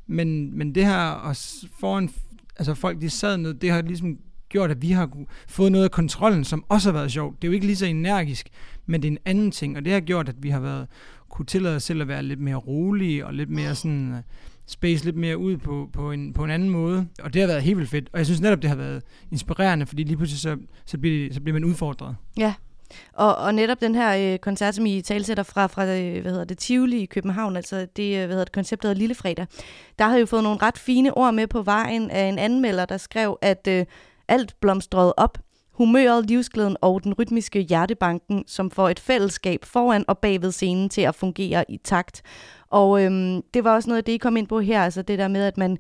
Men, 0.08 0.58
men 0.58 0.76
det 0.76 0.86
her, 0.86 1.00
og 1.00 1.36
foran, 1.80 2.10
altså 2.56 2.74
folk, 2.74 3.02
de 3.02 3.10
sad 3.10 3.38
ned, 3.38 3.54
det 3.54 3.72
har 3.72 3.82
ligesom 3.82 4.18
gjort, 4.50 4.72
at 4.72 4.82
vi 4.82 4.92
har 4.92 5.10
fået 5.48 5.72
noget 5.72 5.86
af 5.86 5.92
kontrollen, 5.92 6.44
som 6.44 6.64
også 6.70 6.92
har 6.92 6.94
været 6.94 7.12
sjovt. 7.12 7.42
Det 7.42 7.48
er 7.48 7.50
jo 7.50 7.54
ikke 7.54 7.66
lige 7.66 7.76
så 7.76 7.86
energisk, 7.86 8.50
men 8.86 9.02
det 9.02 9.08
er 9.08 9.12
en 9.12 9.18
anden 9.26 9.52
ting, 9.52 9.78
og 9.78 9.86
det 9.86 9.94
har 9.94 10.00
gjort, 10.00 10.30
at 10.30 10.36
vi 10.40 10.50
har 10.50 10.60
været 10.60 10.88
kunne 11.32 11.46
tillade 11.46 11.76
os 11.76 11.84
selv 11.84 12.02
at 12.02 12.08
være 12.08 12.24
lidt 12.24 12.40
mere 12.40 12.56
rolige 12.56 13.26
og 13.26 13.34
lidt 13.34 13.50
mere 13.50 13.76
sådan 13.76 14.24
space 14.66 15.06
lidt 15.06 15.16
mere 15.16 15.38
ud 15.38 15.58
på, 15.58 15.90
på, 15.94 16.12
en, 16.12 16.34
på 16.34 16.44
en 16.44 16.52
anden 16.52 16.70
måde. 16.70 17.08
Og 17.24 17.34
det 17.34 17.42
har 17.42 17.48
været 17.48 17.64
helt 17.64 17.78
vildt 17.78 17.90
fedt. 17.90 18.10
Og 18.14 18.18
jeg 18.18 18.26
synes 18.26 18.42
netop, 18.42 18.62
det 18.62 18.70
har 18.70 18.78
været 18.78 19.04
inspirerende, 19.32 19.86
fordi 19.86 20.04
lige 20.04 20.18
pludselig 20.18 20.40
så, 20.40 20.58
så, 20.86 20.98
bliver, 20.98 21.34
så 21.34 21.42
bliver 21.42 21.54
man 21.54 21.64
udfordret. 21.64 22.16
Ja, 22.38 22.54
og, 23.14 23.36
og 23.36 23.56
netop 23.56 23.82
den 23.82 23.96
her 23.96 24.34
øh, 24.34 24.40
koncert, 24.40 24.76
som 24.76 24.86
I 24.86 25.02
talsætter 25.02 25.44
fra, 25.44 25.68
fra 25.68 25.86
øh, 25.86 26.22
hvad 26.22 26.32
hedder 26.32 26.46
det, 26.46 26.58
Tivoli 26.58 27.02
i 27.02 27.06
København, 27.06 27.56
altså 27.56 27.88
det, 27.96 28.14
øh, 28.14 28.18
hvad 28.18 28.28
hedder 28.28 28.44
det 28.44 28.54
konceptet 28.54 28.84
der 28.84 28.90
hedder 28.90 29.00
Lillefredag, 29.00 29.48
der 30.00 30.06
har 30.06 30.16
I 30.16 30.20
jo 30.20 30.26
fået 30.26 30.44
nogle 30.44 30.60
ret 30.62 30.78
fine 30.78 31.18
ord 31.18 31.34
med 31.34 31.48
på 31.48 31.62
vejen 31.62 32.12
af 32.12 32.24
en 32.24 32.40
anmelder, 32.40 32.86
der 32.86 32.98
skrev, 32.98 33.38
at 33.42 33.68
øh, 33.70 33.86
alt 34.28 34.56
blomstrede 34.62 35.14
op. 35.18 35.38
Humøret, 35.72 36.26
livsglæden 36.26 36.78
og 36.82 37.04
den 37.04 37.14
rytmiske 37.14 37.60
hjertebanken, 37.60 38.44
som 38.48 38.72
får 38.72 38.90
et 38.90 39.00
fællesskab 39.00 39.66
foran 39.66 40.06
og 40.08 40.18
bagved 40.18 40.52
scenen 40.52 40.90
til 40.90 41.02
at 41.02 41.16
fungere 41.16 41.72
i 41.72 41.78
takt. 41.78 42.22
Og 42.70 43.04
øhm, 43.04 43.42
det 43.54 43.64
var 43.64 43.76
også 43.76 43.90
noget 43.90 43.98
af 43.98 44.04
det, 44.04 44.12
I 44.12 44.18
kom 44.18 44.38
ind 44.38 44.48
på 44.48 44.60
her, 44.60 44.84
altså 44.84 45.02
det 45.02 45.20
der 45.20 45.28
med, 45.28 45.44
at 45.44 45.58
man, 45.58 45.78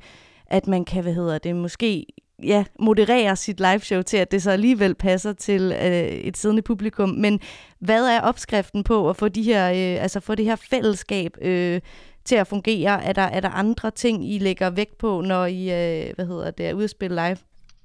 at 0.47 0.67
man 0.67 0.85
kan, 0.85 1.03
hvad 1.03 1.13
hedder 1.13 1.37
det, 1.37 1.55
måske 1.55 2.05
ja, 2.43 2.63
moderere 2.79 3.35
sit 3.35 3.59
liveshow 3.59 4.01
til, 4.01 4.17
at 4.17 4.31
det 4.31 4.43
så 4.43 4.51
alligevel 4.51 4.95
passer 4.95 5.33
til 5.33 5.61
øh, 5.81 6.07
et 6.07 6.37
siddende 6.37 6.61
publikum. 6.61 7.09
Men 7.09 7.39
hvad 7.79 8.05
er 8.05 8.21
opskriften 8.21 8.83
på 8.83 9.09
at 9.09 9.15
få, 9.15 9.27
de 9.27 9.43
her, 9.43 9.69
øh, 9.69 10.03
altså 10.03 10.19
få 10.19 10.35
det 10.35 10.45
her 10.45 10.55
fællesskab 10.55 11.37
øh, 11.41 11.81
til 12.25 12.35
at 12.35 12.47
fungere? 12.47 13.03
Er 13.03 13.13
der, 13.13 13.21
er 13.21 13.39
der 13.39 13.49
andre 13.49 13.91
ting, 13.91 14.31
I 14.33 14.39
lægger 14.39 14.69
vægt 14.69 14.97
på, 14.97 15.21
når 15.21 15.45
I 15.45 15.61
øh, 15.63 16.15
hvad 16.15 16.25
hedder 16.25 16.51
det, 16.51 16.67
er 16.67 16.73
ude 16.73 16.83
at 16.83 16.89
spille 16.89 17.15
live? 17.15 17.37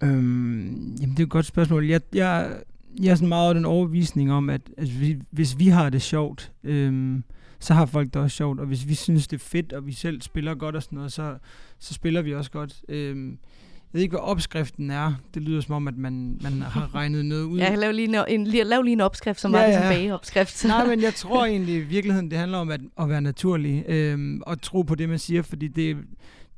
Øhm, 0.03 0.97
jamen, 1.01 1.11
det 1.11 1.19
er 1.19 1.23
et 1.23 1.31
godt 1.31 1.47
spørgsmål. 1.47 1.87
Jeg, 1.87 2.01
jeg, 2.15 2.57
jeg 3.03 3.11
er 3.11 3.15
sådan 3.15 3.29
meget 3.29 3.49
af 3.49 3.55
den 3.55 3.65
overvisning 3.65 4.33
om, 4.33 4.51
at, 4.51 4.61
at 4.77 5.01
vi, 5.01 5.19
hvis 5.31 5.59
vi 5.59 5.69
har 5.69 5.91
det 5.91 6.03
sjovt, 6.03 6.53
øhm, 6.65 7.25
så 7.61 7.75
har 7.75 7.87
folk 7.87 8.15
det 8.15 8.23
også 8.23 8.37
sjovt. 8.37 8.61
Og 8.61 8.67
hvis 8.67 8.89
vi 8.89 8.95
synes, 8.95 9.29
det 9.29 9.37
er 9.37 9.45
fedt, 9.45 9.73
og 9.73 9.87
vi 9.87 9.93
selv 9.93 10.23
spiller 10.23 10.55
godt 10.55 10.77
og 10.77 10.83
sådan 10.83 10.97
noget, 10.97 11.13
så, 11.13 11.39
så 11.79 11.95
spiller 11.95 12.23
vi 12.23 12.35
også 12.35 12.51
godt. 12.51 12.75
Øhm, 12.89 13.31
jeg 13.31 13.99
ved 13.99 14.03
ikke, 14.03 14.13
hvad 14.13 14.21
opskriften 14.21 14.91
er. 14.91 15.15
Det 15.35 15.43
lyder 15.43 15.61
som 15.61 15.75
om, 15.75 15.89
at 15.89 15.97
man, 15.97 16.39
man 16.43 16.63
har 16.63 16.91
regnet 16.95 17.25
noget 17.25 17.43
ud. 17.43 17.59
Ja, 17.59 17.75
lav 17.75 17.93
lige, 17.93 18.09
en, 18.29 18.41
en, 18.41 18.47
lav 18.47 18.83
lige 18.83 18.93
en 18.93 19.01
opskrift, 19.01 19.41
som 19.41 19.55
ja, 19.55 19.61
var 19.61 19.67
ja. 19.67 19.89
bageopskrift. 19.89 20.65
Nej, 20.65 20.87
men 20.87 21.03
jeg 21.03 21.15
tror 21.25 21.45
egentlig 21.45 21.75
i 21.75 21.81
virkeligheden, 21.81 22.31
det 22.31 22.39
handler 22.39 22.59
om 22.59 22.71
at, 22.71 22.81
at 23.01 23.09
være 23.09 23.21
naturlig 23.21 23.85
øhm, 23.89 24.43
og 24.47 24.63
tro 24.63 24.83
på 24.83 24.95
det, 24.95 25.09
man 25.09 25.19
siger, 25.19 25.43
fordi 25.43 25.69
det, 25.69 25.97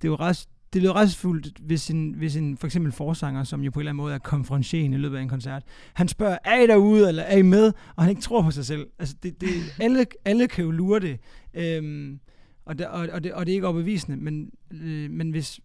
det 0.02 0.04
er 0.04 0.08
jo 0.08 0.14
ret 0.14 0.48
det 0.72 0.82
lyder 0.82 0.96
retsfuldt, 0.96 1.58
hvis 1.58 1.90
en, 1.90 2.12
hvis 2.12 2.36
en 2.36 2.56
for 2.56 2.66
eksempel 2.66 2.92
forsanger, 2.92 3.44
som 3.44 3.60
jo 3.60 3.70
på 3.70 3.78
en 3.78 3.80
eller 3.80 3.90
anden 3.90 4.02
måde 4.02 4.14
er 4.14 4.18
konfronterende 4.18 4.96
i 4.96 5.00
løbet 5.00 5.16
af 5.16 5.22
en 5.22 5.28
koncert, 5.28 5.62
han 5.94 6.08
spørger, 6.08 6.38
er 6.44 6.60
I 6.60 6.66
derude, 6.66 7.08
eller 7.08 7.22
er 7.22 7.36
I 7.36 7.42
med? 7.42 7.72
Og 7.96 8.02
han 8.02 8.10
ikke 8.10 8.22
tror 8.22 8.42
på 8.42 8.50
sig 8.50 8.66
selv. 8.66 8.86
Altså, 8.98 9.14
det, 9.22 9.40
det, 9.40 9.48
alle, 9.80 10.06
alle 10.24 10.48
kan 10.48 10.64
jo 10.64 10.70
lure 10.70 11.00
det. 11.00 11.20
Øhm, 11.54 12.20
og, 12.64 12.78
det 12.78 12.86
og, 12.86 13.08
og, 13.12 13.24
det, 13.24 13.32
og 13.32 13.46
det 13.46 13.52
er 13.52 13.54
ikke 13.54 13.66
overbevisende, 13.66 14.16
men, 14.16 14.50
øh, 14.70 15.10
men 15.10 15.30
hvis, 15.30 15.60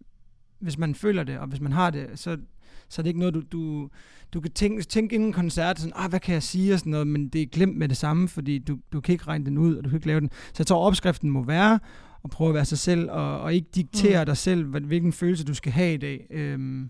hvis 0.60 0.78
man 0.78 0.96
føler 0.96 1.24
det, 1.24 1.38
og 1.38 1.48
hvis 1.48 1.62
man 1.62 1.72
har 1.72 1.90
det, 1.90 2.08
så, 2.16 2.38
så 2.90 3.02
er 3.02 3.04
det 3.04 3.10
ikke 3.10 3.20
noget, 3.20 3.34
du, 3.34 3.42
du, 3.52 3.90
du 4.34 4.42
kan 4.42 4.52
tænke, 4.52 4.84
tænke 4.84 5.16
inden 5.16 5.34
koncert, 5.34 5.80
sådan, 5.80 5.94
ah, 5.96 6.10
hvad 6.10 6.20
kan 6.20 6.34
jeg 6.34 6.44
sige, 6.44 6.74
og 6.74 6.80
sådan 6.80 6.92
noget, 6.92 7.08
men 7.08 7.30
det 7.30 7.42
er 7.42 7.46
glemt 7.46 7.78
med 7.78 7.90
det 7.90 7.98
samme, 7.98 8.28
fordi 8.28 8.60
du, 8.60 8.78
du 8.94 9.02
kan 9.02 9.14
ikke 9.14 9.28
regne 9.28 9.46
den 9.46 9.58
ud, 9.58 9.76
og 9.76 9.84
du 9.84 9.90
kan 9.90 9.98
ikke 9.98 10.08
lave 10.08 10.20
den. 10.20 10.30
Så 10.32 10.56
jeg 10.60 10.68
tror, 10.68 10.88
opskriften 10.88 11.30
må 11.30 11.44
være, 11.44 11.80
at 12.24 12.30
prøve 12.30 12.48
at 12.48 12.54
være 12.54 12.66
sig 12.66 12.78
selv, 12.78 13.12
og, 13.12 13.42
og 13.42 13.54
ikke 13.54 13.68
diktere 13.76 14.22
mm. 14.22 14.26
dig 14.26 14.38
selv, 14.38 14.66
hvilken 14.66 15.14
følelse 15.14 15.46
du 15.46 15.54
skal 15.54 15.72
have 15.72 15.94
i 15.94 15.98
dag. 15.98 16.28
Øhm, 16.30 16.90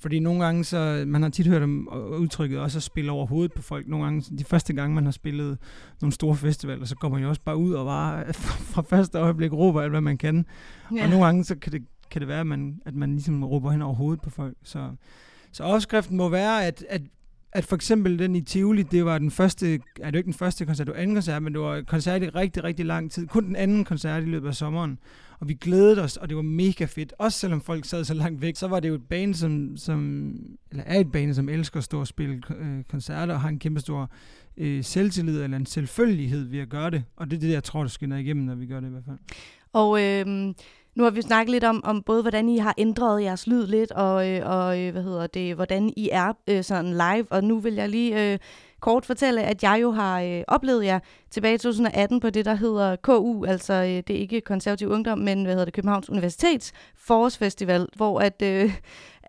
Fordi 0.00 0.18
nogle 0.18 0.44
gange, 0.44 0.64
så 0.64 1.04
man 1.06 1.22
har 1.22 1.28
tit 1.28 1.46
hørt 1.46 1.62
om 1.62 1.88
øh, 1.92 2.20
udtrykket 2.20 2.60
også 2.60 2.78
at 2.78 2.82
spille 2.82 3.10
over 3.10 3.26
hovedet 3.26 3.52
på 3.52 3.62
folk. 3.62 3.88
Nogle 3.88 4.04
gange, 4.04 4.36
de 4.38 4.44
første 4.44 4.72
gange, 4.72 4.94
man 4.94 5.04
har 5.04 5.12
spillet 5.12 5.58
nogle 6.00 6.12
store 6.12 6.36
festivaler, 6.36 6.84
så 6.84 6.96
går 6.96 7.08
man 7.08 7.22
jo 7.22 7.28
også 7.28 7.42
bare 7.44 7.56
ud 7.56 7.72
og 7.72 7.86
bare 7.86 8.34
fra 8.72 8.82
første 8.82 9.18
øjeblik 9.18 9.52
råber 9.52 9.80
alt, 9.80 9.92
hvad 9.92 10.00
man 10.00 10.18
kan. 10.18 10.46
Ja. 10.96 11.04
Og 11.04 11.10
nogle 11.10 11.24
gange, 11.24 11.44
så 11.44 11.56
kan 11.56 11.72
det, 11.72 11.82
kan 12.10 12.20
det 12.20 12.28
være, 12.28 12.40
at 12.40 12.46
man, 12.46 12.80
at 12.86 12.94
man 12.94 13.10
ligesom 13.10 13.44
råber 13.44 13.70
hen 13.70 13.82
over 13.82 13.94
hovedet 13.94 14.22
på 14.22 14.30
folk. 14.30 14.56
Så, 14.62 14.90
så 15.52 15.64
opskriften 15.64 16.16
må 16.16 16.28
være, 16.28 16.66
at, 16.66 16.84
at 16.88 17.02
at 17.52 17.64
for 17.64 17.76
eksempel 17.76 18.18
den 18.18 18.34
i 18.34 18.40
Tivoli, 18.40 18.82
det 18.82 19.04
var 19.04 19.18
den 19.18 19.30
første, 19.30 19.74
er 19.74 20.04
det 20.04 20.12
jo 20.12 20.18
ikke 20.18 20.26
den 20.26 20.34
første 20.34 20.66
koncert, 20.66 20.86
det 20.86 20.94
var 20.94 21.00
anden 21.00 21.16
koncert, 21.16 21.42
men 21.42 21.52
det 21.52 21.60
var 21.60 21.76
en 21.76 21.84
koncert 21.84 22.22
i 22.22 22.28
rigtig, 22.28 22.64
rigtig 22.64 22.86
lang 22.86 23.10
tid. 23.10 23.26
Kun 23.26 23.44
den 23.44 23.56
anden 23.56 23.84
koncert 23.84 24.22
i 24.22 24.26
løbet 24.26 24.48
af 24.48 24.54
sommeren. 24.54 24.98
Og 25.40 25.48
vi 25.48 25.54
glædede 25.54 26.02
os, 26.02 26.16
og 26.16 26.28
det 26.28 26.36
var 26.36 26.42
mega 26.42 26.84
fedt. 26.84 27.14
Også 27.18 27.38
selvom 27.38 27.60
folk 27.60 27.84
sad 27.84 28.04
så 28.04 28.14
langt 28.14 28.42
væk, 28.42 28.56
så 28.56 28.68
var 28.68 28.80
det 28.80 28.88
jo 28.88 28.94
et 28.94 29.04
band, 29.10 29.34
som, 29.34 29.76
som 29.76 30.32
eller 30.70 30.84
er 30.84 31.00
et 31.00 31.12
band, 31.12 31.34
som 31.34 31.48
elsker 31.48 31.78
at 31.78 31.84
stå 31.84 32.00
og 32.00 32.06
spille 32.06 32.42
øh, 32.58 32.84
koncerter, 32.84 33.34
og 33.34 33.40
har 33.40 33.48
en 33.48 33.58
kæmpe 33.58 33.80
stor 33.80 34.10
øh, 34.56 34.84
selvtillid, 34.84 35.42
eller 35.42 35.56
en 35.56 35.66
selvfølgelighed 35.66 36.48
ved 36.48 36.58
at 36.58 36.68
gøre 36.68 36.90
det. 36.90 37.04
Og 37.16 37.30
det 37.30 37.36
er 37.36 37.40
det, 37.40 37.50
jeg 37.50 37.64
tror, 37.64 37.80
der 37.80 37.88
skinner 37.88 38.16
igennem, 38.16 38.44
når 38.44 38.54
vi 38.54 38.66
gør 38.66 38.80
det 38.80 38.86
i 38.86 38.90
hvert 38.90 39.04
fald. 39.04 39.18
Og 39.72 40.02
øh, 40.02 40.54
nu 40.98 41.04
har 41.04 41.10
vi 41.10 41.22
snakket 41.22 41.50
lidt 41.50 41.64
om, 41.64 41.80
om 41.84 42.02
både, 42.02 42.22
hvordan 42.22 42.48
I 42.48 42.58
har 42.58 42.74
ændret 42.78 43.22
jeres 43.22 43.46
lyd 43.46 43.66
lidt, 43.66 43.92
og, 43.92 44.28
øh, 44.28 44.40
og 44.44 44.80
øh, 44.80 44.92
hvad 44.92 45.02
hedder 45.02 45.26
det, 45.26 45.54
hvordan 45.54 45.92
I 45.96 46.08
er 46.12 46.32
øh, 46.46 46.64
sådan 46.64 46.92
live. 46.92 47.26
Og 47.30 47.44
nu 47.44 47.58
vil 47.58 47.74
jeg 47.74 47.88
lige 47.88 48.32
øh, 48.32 48.38
kort 48.80 49.06
fortælle, 49.06 49.42
at 49.42 49.62
jeg 49.62 49.78
jo 49.82 49.90
har 49.90 50.20
øh, 50.20 50.42
oplevet 50.48 50.84
jer 50.84 50.98
tilbage 51.30 51.54
i 51.54 51.58
2018 51.58 52.20
på 52.20 52.30
det, 52.30 52.44
der 52.44 52.54
hedder 52.54 52.96
KU, 52.96 53.44
altså 53.44 53.72
øh, 53.74 53.88
det 53.88 54.10
er 54.10 54.20
ikke 54.20 54.40
konservativ 54.40 54.88
ungdom, 54.88 55.18
men 55.18 55.42
hvad 55.42 55.52
hedder 55.52 55.64
det, 55.64 55.74
Københavns 55.74 56.10
Universitets 56.10 56.72
Forårsfestival, 56.96 57.86
hvor 57.96 58.20
at... 58.20 58.42
Øh, 58.42 58.74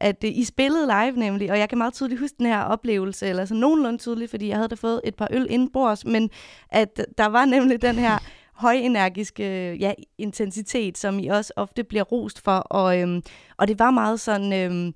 at 0.02 0.24
øh, 0.24 0.32
I 0.34 0.44
spillede 0.44 0.86
live 0.86 1.12
nemlig, 1.12 1.52
og 1.52 1.60
jeg 1.60 1.70
kan 1.70 1.78
meget 1.78 1.94
tydeligt 1.94 2.20
huske 2.20 2.36
den 2.38 2.46
her 2.46 2.62
oplevelse, 2.62 3.28
eller 3.28 3.46
så 3.46 3.54
nogenlunde 3.54 3.98
tydeligt, 3.98 4.32
fordi 4.32 4.48
jeg 4.48 4.56
havde 4.56 4.68
da 4.68 4.76
fået 4.76 5.02
et 5.04 5.16
par 5.16 5.28
øl 5.32 5.48
indenbords, 5.50 6.06
men 6.06 6.30
at 6.70 7.06
der 7.18 7.26
var 7.26 7.46
nemlig 7.46 7.82
den 7.82 7.96
her 7.96 8.18
højenergiske 8.60 9.76
ja, 9.80 9.94
intensitet, 10.18 10.98
som 10.98 11.20
I 11.20 11.28
også 11.28 11.54
ofte 11.56 11.84
bliver 11.84 12.04
rost 12.04 12.44
for, 12.44 12.52
og, 12.52 13.00
øhm, 13.02 13.22
og 13.58 13.68
det 13.68 13.80
var 13.80 13.92
meget 13.92 14.20
sådan, 14.20 14.54
øhm, 14.54 14.94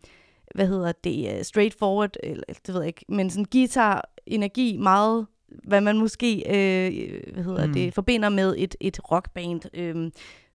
hvad 0.55 0.67
hedder 0.67 0.91
det, 0.91 1.37
øh, 1.37 1.43
straightforward, 1.43 2.15
eller 2.23 2.43
det 2.47 2.73
ved 2.73 2.81
jeg 2.81 2.87
ikke, 2.87 3.05
men 3.09 3.29
sådan 3.29 3.45
guitar, 3.51 4.09
energi, 4.25 4.77
meget 4.77 5.25
hvad 5.63 5.81
man 5.81 5.97
måske 5.97 6.35
øh, 6.35 7.21
hvad 7.33 7.43
hedder 7.43 7.67
mm. 7.67 7.73
det, 7.73 7.93
forbinder 7.93 8.29
med 8.29 8.55
et, 8.57 8.75
et 8.79 9.11
rockband. 9.11 9.61
Øhm. 9.73 10.11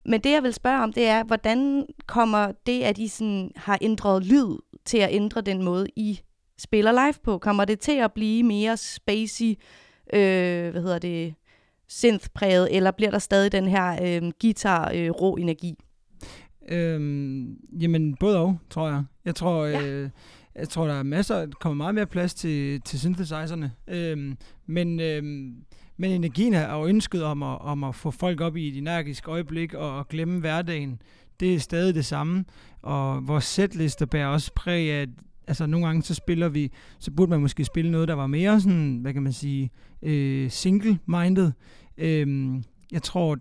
Men 0.05 0.21
det, 0.21 0.31
jeg 0.31 0.43
vil 0.43 0.53
spørge 0.53 0.83
om, 0.83 0.93
det 0.93 1.07
er, 1.07 1.23
hvordan 1.23 1.85
kommer 2.05 2.51
det, 2.65 2.83
at 2.83 2.97
I 2.97 3.07
sådan 3.07 3.51
har 3.55 3.77
ændret 3.81 4.25
lyd, 4.25 4.57
til 4.85 4.97
at 4.97 5.09
ændre 5.11 5.41
den 5.41 5.63
måde, 5.63 5.87
I 5.95 6.19
spiller 6.57 6.91
live 6.91 7.13
på? 7.23 7.37
Kommer 7.37 7.65
det 7.65 7.79
til 7.79 7.91
at 7.91 8.13
blive 8.13 8.43
mere 8.43 8.77
spacey, 8.77 9.55
øh, 10.13 10.71
hvad 10.71 10.81
hedder 10.81 10.99
det, 10.99 11.33
synth-præget, 11.89 12.75
eller 12.75 12.91
bliver 12.91 13.11
der 13.11 13.19
stadig 13.19 13.51
den 13.51 13.67
her 13.67 13.97
øh, 14.03 14.31
guitar-rå 14.41 15.37
øh, 15.37 15.41
energi? 15.41 15.75
Øhm, 16.69 17.57
jamen, 17.81 18.15
både 18.15 18.37
og, 18.37 18.57
tror 18.69 18.87
jeg. 18.87 19.03
Jeg 19.25 19.35
tror, 19.35 19.65
ja. 19.65 19.87
øh, 19.87 20.09
jeg 20.55 20.69
tror, 20.69 20.87
der 20.87 20.93
er 20.93 21.03
masser, 21.03 21.45
der 21.45 21.51
kommer 21.59 21.75
meget 21.75 21.95
mere 21.95 22.05
plads 22.05 22.33
til, 22.33 22.81
til 22.81 22.99
synthesizerne. 22.99 23.71
Øhm, 23.87 24.37
men, 24.65 24.99
øhm, 24.99 25.55
men 25.97 26.11
energien 26.11 26.53
er 26.53 26.75
jo 26.77 26.85
ønsket 26.85 27.23
om 27.23 27.43
at, 27.43 27.61
om 27.61 27.83
at 27.83 27.95
få 27.95 28.11
folk 28.11 28.41
op 28.41 28.57
i 28.57 28.67
et 28.67 28.77
energisk 28.77 29.27
øjeblik 29.27 29.73
og, 29.73 29.97
og 29.97 30.07
glemme 30.07 30.39
hverdagen. 30.39 31.01
Det 31.39 31.55
er 31.55 31.59
stadig 31.59 31.95
det 31.95 32.05
samme. 32.05 32.45
Og 32.81 33.27
vores 33.27 33.43
setlister 33.43 34.05
bærer 34.05 34.27
også 34.27 34.51
præg 34.55 34.91
af, 34.91 35.07
altså 35.47 35.65
nogle 35.65 35.85
gange 35.85 36.01
så 36.01 36.13
spiller 36.13 36.49
vi, 36.49 36.71
så 36.99 37.11
burde 37.11 37.29
man 37.29 37.41
måske 37.41 37.65
spille 37.65 37.91
noget, 37.91 38.07
der 38.07 38.13
var 38.13 38.27
mere 38.27 38.61
sådan, 38.61 38.97
hvad 39.01 39.13
kan 39.13 39.23
man 39.23 39.33
sige, 39.33 39.71
øh, 40.01 40.51
single-minded. 40.51 41.51
Øhm, 41.97 42.63
jeg 42.91 43.03
tror, 43.03 43.37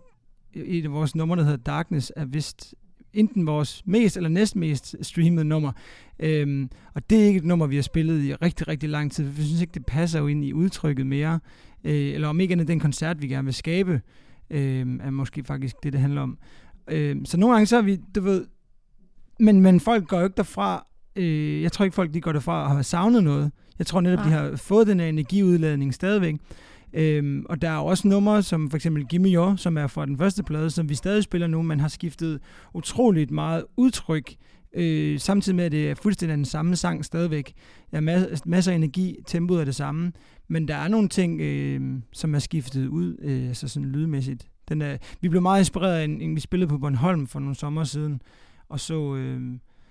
et 0.54 0.84
af 0.84 0.92
vores 0.92 1.14
numre, 1.14 1.36
der 1.36 1.42
hedder 1.42 1.56
Darkness, 1.56 2.12
er 2.16 2.24
vist 2.24 2.74
enten 3.12 3.46
vores 3.46 3.82
mest 3.86 4.16
eller 4.16 4.28
næstmest 4.28 4.96
streamede 5.02 5.44
nummer. 5.44 5.72
Øhm, 6.18 6.70
og 6.94 7.10
det 7.10 7.22
er 7.22 7.26
ikke 7.26 7.38
et 7.38 7.44
nummer, 7.44 7.66
vi 7.66 7.74
har 7.74 7.82
spillet 7.82 8.22
i 8.22 8.34
rigtig, 8.34 8.68
rigtig 8.68 8.88
lang 8.88 9.12
tid. 9.12 9.24
Vi 9.24 9.42
synes 9.42 9.60
ikke, 9.60 9.74
det 9.74 9.86
passer 9.86 10.20
jo 10.20 10.26
ind 10.26 10.44
i 10.44 10.52
udtrykket 10.52 11.06
mere. 11.06 11.40
Øh, 11.84 12.14
eller 12.14 12.28
om 12.28 12.40
ikke 12.40 12.52
andet 12.52 12.68
den 12.68 12.80
koncert, 12.80 13.22
vi 13.22 13.28
gerne 13.28 13.44
vil 13.44 13.54
skabe, 13.54 14.00
øh, 14.50 14.86
er 15.00 15.10
måske 15.10 15.44
faktisk 15.44 15.76
det, 15.82 15.92
det 15.92 16.00
handler 16.00 16.20
om. 16.20 16.38
Øh, 16.90 17.16
så 17.24 17.36
nogle 17.36 17.54
gange 17.54 17.66
så 17.66 17.76
er 17.76 17.82
vi, 17.82 17.98
du 18.14 18.20
ved, 18.20 18.46
men, 19.40 19.60
men 19.60 19.80
folk 19.80 20.08
går 20.08 20.18
jo 20.18 20.24
ikke 20.24 20.36
derfra, 20.36 20.86
øh, 21.16 21.62
jeg 21.62 21.72
tror 21.72 21.84
ikke 21.84 21.94
folk 21.94 22.14
de 22.14 22.20
går 22.20 22.32
derfra 22.32 22.62
og 22.62 22.70
har 22.70 22.82
savnet 22.82 23.24
noget. 23.24 23.50
Jeg 23.78 23.86
tror 23.86 24.00
netop, 24.00 24.18
Nej. 24.18 24.28
de 24.28 24.32
har 24.32 24.56
fået 24.56 24.86
den 24.86 25.00
her 25.00 25.06
energiudladning 25.06 25.94
stadigvæk. 25.94 26.34
Øhm, 26.92 27.46
og 27.48 27.62
der 27.62 27.70
er 27.70 27.78
også 27.78 28.08
numre, 28.08 28.42
som 28.42 28.70
for 28.70 28.76
eksempel 28.76 29.06
Gimme 29.06 29.28
Your, 29.28 29.56
som 29.56 29.78
er 29.78 29.86
fra 29.86 30.06
den 30.06 30.18
første 30.18 30.42
plade, 30.42 30.70
som 30.70 30.88
vi 30.88 30.94
stadig 30.94 31.22
spiller 31.22 31.46
nu, 31.46 31.62
men 31.62 31.80
har 31.80 31.88
skiftet 31.88 32.40
utroligt 32.74 33.30
meget 33.30 33.64
udtryk, 33.76 34.34
øh, 34.74 35.18
samtidig 35.18 35.56
med, 35.56 35.64
at 35.64 35.72
det 35.72 35.90
er 35.90 35.94
fuldstændig 35.94 36.36
den 36.36 36.44
samme 36.44 36.76
sang 36.76 37.04
stadigvæk. 37.04 37.52
Der 37.90 37.96
er 37.96 38.00
mas- 38.00 38.40
masser 38.46 38.72
af 38.72 38.76
energi, 38.76 39.16
tempoet 39.26 39.60
er 39.60 39.64
det 39.64 39.74
samme, 39.74 40.12
men 40.48 40.68
der 40.68 40.76
er 40.76 40.88
nogle 40.88 41.08
ting, 41.08 41.40
øh, 41.40 41.80
som 42.12 42.34
er 42.34 42.38
skiftet 42.38 42.86
ud, 42.86 43.16
øh, 43.22 43.54
så 43.54 43.68
sådan 43.68 43.88
lydmæssigt. 43.88 44.48
Den 44.68 44.82
er, 44.82 44.96
vi 45.20 45.28
blev 45.28 45.42
meget 45.42 45.60
inspireret 45.60 45.94
af 45.98 46.04
en, 46.04 46.20
en, 46.20 46.34
vi 46.34 46.40
spillede 46.40 46.68
på 46.68 46.78
Bornholm 46.78 47.26
for 47.26 47.40
nogle 47.40 47.54
sommer 47.54 47.84
siden, 47.84 48.22
og 48.68 48.80
så... 48.80 49.14
Øh, 49.14 49.40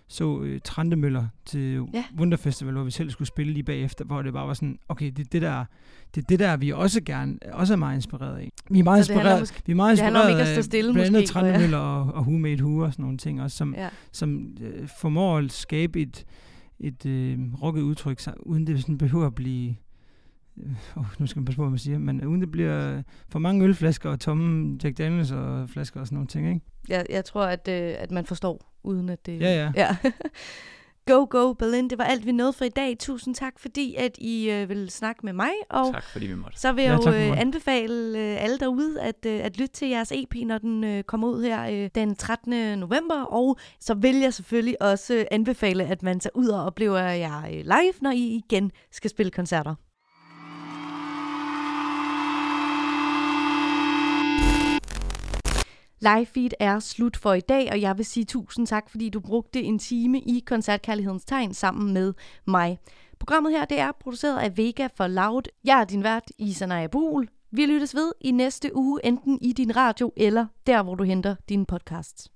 så 0.08 0.42
øh, 0.42 0.60
Trandemøller 0.64 1.28
til 1.46 1.84
ja. 1.94 2.04
Wunderfestival, 2.18 2.74
hvor 2.74 2.84
vi 2.84 2.92
selv 2.92 3.10
skulle 3.10 3.28
spille 3.28 3.54
lige 3.54 3.64
bagefter, 3.64 4.06
hvor 4.06 4.22
det 4.22 4.34
bare 4.34 4.48
var 4.48 4.54
sådan, 4.54 4.80
okay, 4.90 5.12
det 5.12 5.20
er 5.20 5.30
det 5.32 5.42
der, 5.42 5.66
det 6.16 6.22
er 6.22 6.26
det 6.30 6.40
der, 6.40 6.58
vi 6.58 6.72
også 6.72 7.02
gerne, 7.02 7.38
også 7.52 7.74
er 7.74 7.78
meget 7.78 7.96
inspireret 7.96 8.38
af. 8.38 8.52
Vi 8.70 8.80
er 8.80 8.84
meget 8.84 9.00
inspireret, 9.00 9.40
måske, 9.40 9.62
vi 9.66 9.72
er 9.72 9.76
meget 9.76 9.94
inspireret 9.94 10.40
af 10.58 10.64
stille, 10.64 10.94
blandt 10.94 11.16
andet 11.16 11.30
Trandemøller 11.30 11.78
og, 11.78 12.14
og 12.14 12.22
Who 12.22 12.38
Made 12.38 12.64
Who 12.64 12.84
og 12.84 12.94
sådan 12.94 13.04
nogle 13.04 13.18
ting, 13.18 13.42
også, 13.42 13.58
som, 13.58 13.76
ja. 13.78 13.90
som 14.12 14.58
øh, 14.62 14.88
formår 15.02 15.38
at 15.38 15.52
skabe 15.52 16.02
et, 16.02 16.26
et 16.80 17.06
øh, 17.06 17.40
rocket 17.62 17.82
udtryk, 17.82 18.22
uden 18.40 18.68
det 18.68 18.82
sådan 18.82 18.98
behøver 18.98 19.28
at 19.28 19.36
blive 19.36 19.76
oh, 20.96 21.06
nu 21.20 21.28
skal 21.28 21.40
man 21.40 21.46
passe 21.46 21.58
på, 21.58 21.64
hvad 21.64 21.70
man 21.70 21.80
siger, 21.80 22.00
men 22.00 22.26
uden 22.26 22.42
det 22.42 22.52
bliver 22.52 23.02
for 23.30 23.40
mange 23.40 23.66
ølflasker 23.66 24.10
og 24.10 24.20
tomme 24.20 24.78
Jack 24.84 24.98
Daniels 24.98 25.32
og 25.32 25.70
flasker 25.70 26.00
og 26.00 26.08
sådan 26.08 26.16
nogle 26.16 26.28
ting, 26.28 26.48
ikke? 26.48 26.66
Jeg, 26.90 27.06
jeg 27.10 27.26
tror, 27.26 27.44
at, 27.44 27.68
øh, 27.68 27.96
at 28.00 28.12
man 28.12 28.26
forstår, 28.26 28.74
uden 28.84 29.10
at 29.10 29.26
det... 29.26 29.42
Ja, 29.42 29.56
ja. 29.56 29.72
ja. 29.76 29.98
Go, 31.08 31.28
go, 31.30 31.54
Berlin. 31.54 31.90
Det 31.90 31.98
var 31.98 32.04
alt, 32.04 32.26
vi 32.26 32.32
nåede 32.32 32.54
for 32.54 32.66
i 32.66 32.70
dag. 32.70 32.98
Tusind 33.00 33.36
tak, 33.36 33.60
fordi 33.60 33.96
at 33.96 34.18
I 34.18 34.52
øh, 34.52 34.70
vil 34.70 34.90
snakke 34.90 35.26
med 35.26 35.34
mig. 35.34 35.52
Og 35.70 35.94
tak, 35.94 36.04
fordi 36.04 36.26
vi 36.26 36.36
måtte. 36.36 36.60
Så 36.60 36.72
vil 36.72 36.84
jeg 36.84 37.00
ja, 37.06 37.12
jo 37.12 37.32
øh, 37.32 37.40
anbefale 37.40 38.20
øh, 38.20 38.44
alle 38.44 38.60
derude 38.60 39.02
at, 39.02 39.26
øh, 39.26 39.40
at 39.44 39.58
lytte 39.58 39.74
til 39.74 39.88
jeres 39.88 40.12
EP, 40.12 40.36
når 40.36 40.58
den 40.58 40.84
øh, 40.84 41.04
kommer 41.04 41.28
ud 41.28 41.44
her 41.44 41.84
øh, 41.84 41.90
den 41.96 42.16
13. 42.16 42.80
november. 42.80 43.24
Og 43.24 43.58
så 43.80 43.94
vil 43.94 44.16
jeg 44.16 44.34
selvfølgelig 44.34 44.82
også 44.82 45.14
øh, 45.14 45.26
anbefale, 45.32 45.84
at 45.84 46.04
man 46.04 46.20
tager 46.20 46.36
ud 46.36 46.48
og 46.48 46.64
oplever 46.64 47.00
jer 47.00 47.46
øh, 47.46 47.52
live, 47.52 47.94
når 48.02 48.12
I 48.12 48.42
igen 48.48 48.72
skal 48.92 49.10
spille 49.10 49.32
koncerter. 49.32 49.76
Live 56.06 56.26
feed 56.26 56.50
er 56.60 56.80
slut 56.80 57.18
for 57.18 57.34
i 57.34 57.40
dag, 57.40 57.72
og 57.72 57.82
jeg 57.82 57.98
vil 57.98 58.06
sige 58.06 58.26
tusind 58.26 58.68
tak, 58.68 58.90
fordi 58.90 59.10
du 59.10 59.20
brugte 59.20 59.64
en 59.64 59.80
time 59.80 60.20
i 60.20 60.44
Koncertkærlighedens 60.46 61.26
Tegn 61.26 61.54
sammen 61.54 61.94
med 61.94 62.14
mig. 62.48 62.80
Programmet 63.20 63.52
her 63.52 63.66
det 63.66 63.80
er 63.80 63.92
produceret 64.00 64.40
af 64.40 64.58
Vega 64.58 64.88
for 64.96 65.08
Loud. 65.08 65.42
Jeg 65.64 65.82
er 65.82 65.86
din 65.86 66.04
vært, 66.04 66.32
Isanaya 66.38 66.88
Buhl. 66.88 67.30
Vi 67.52 67.66
lyttes 67.66 67.96
ved 67.96 68.12
i 68.22 68.32
næste 68.32 68.76
uge, 68.76 69.06
enten 69.06 69.40
i 69.42 69.54
din 69.54 69.76
radio 69.76 70.12
eller 70.18 70.46
der, 70.68 70.84
hvor 70.84 70.96
du 70.96 71.04
henter 71.04 71.36
dine 71.50 71.66
podcasts. 71.66 72.24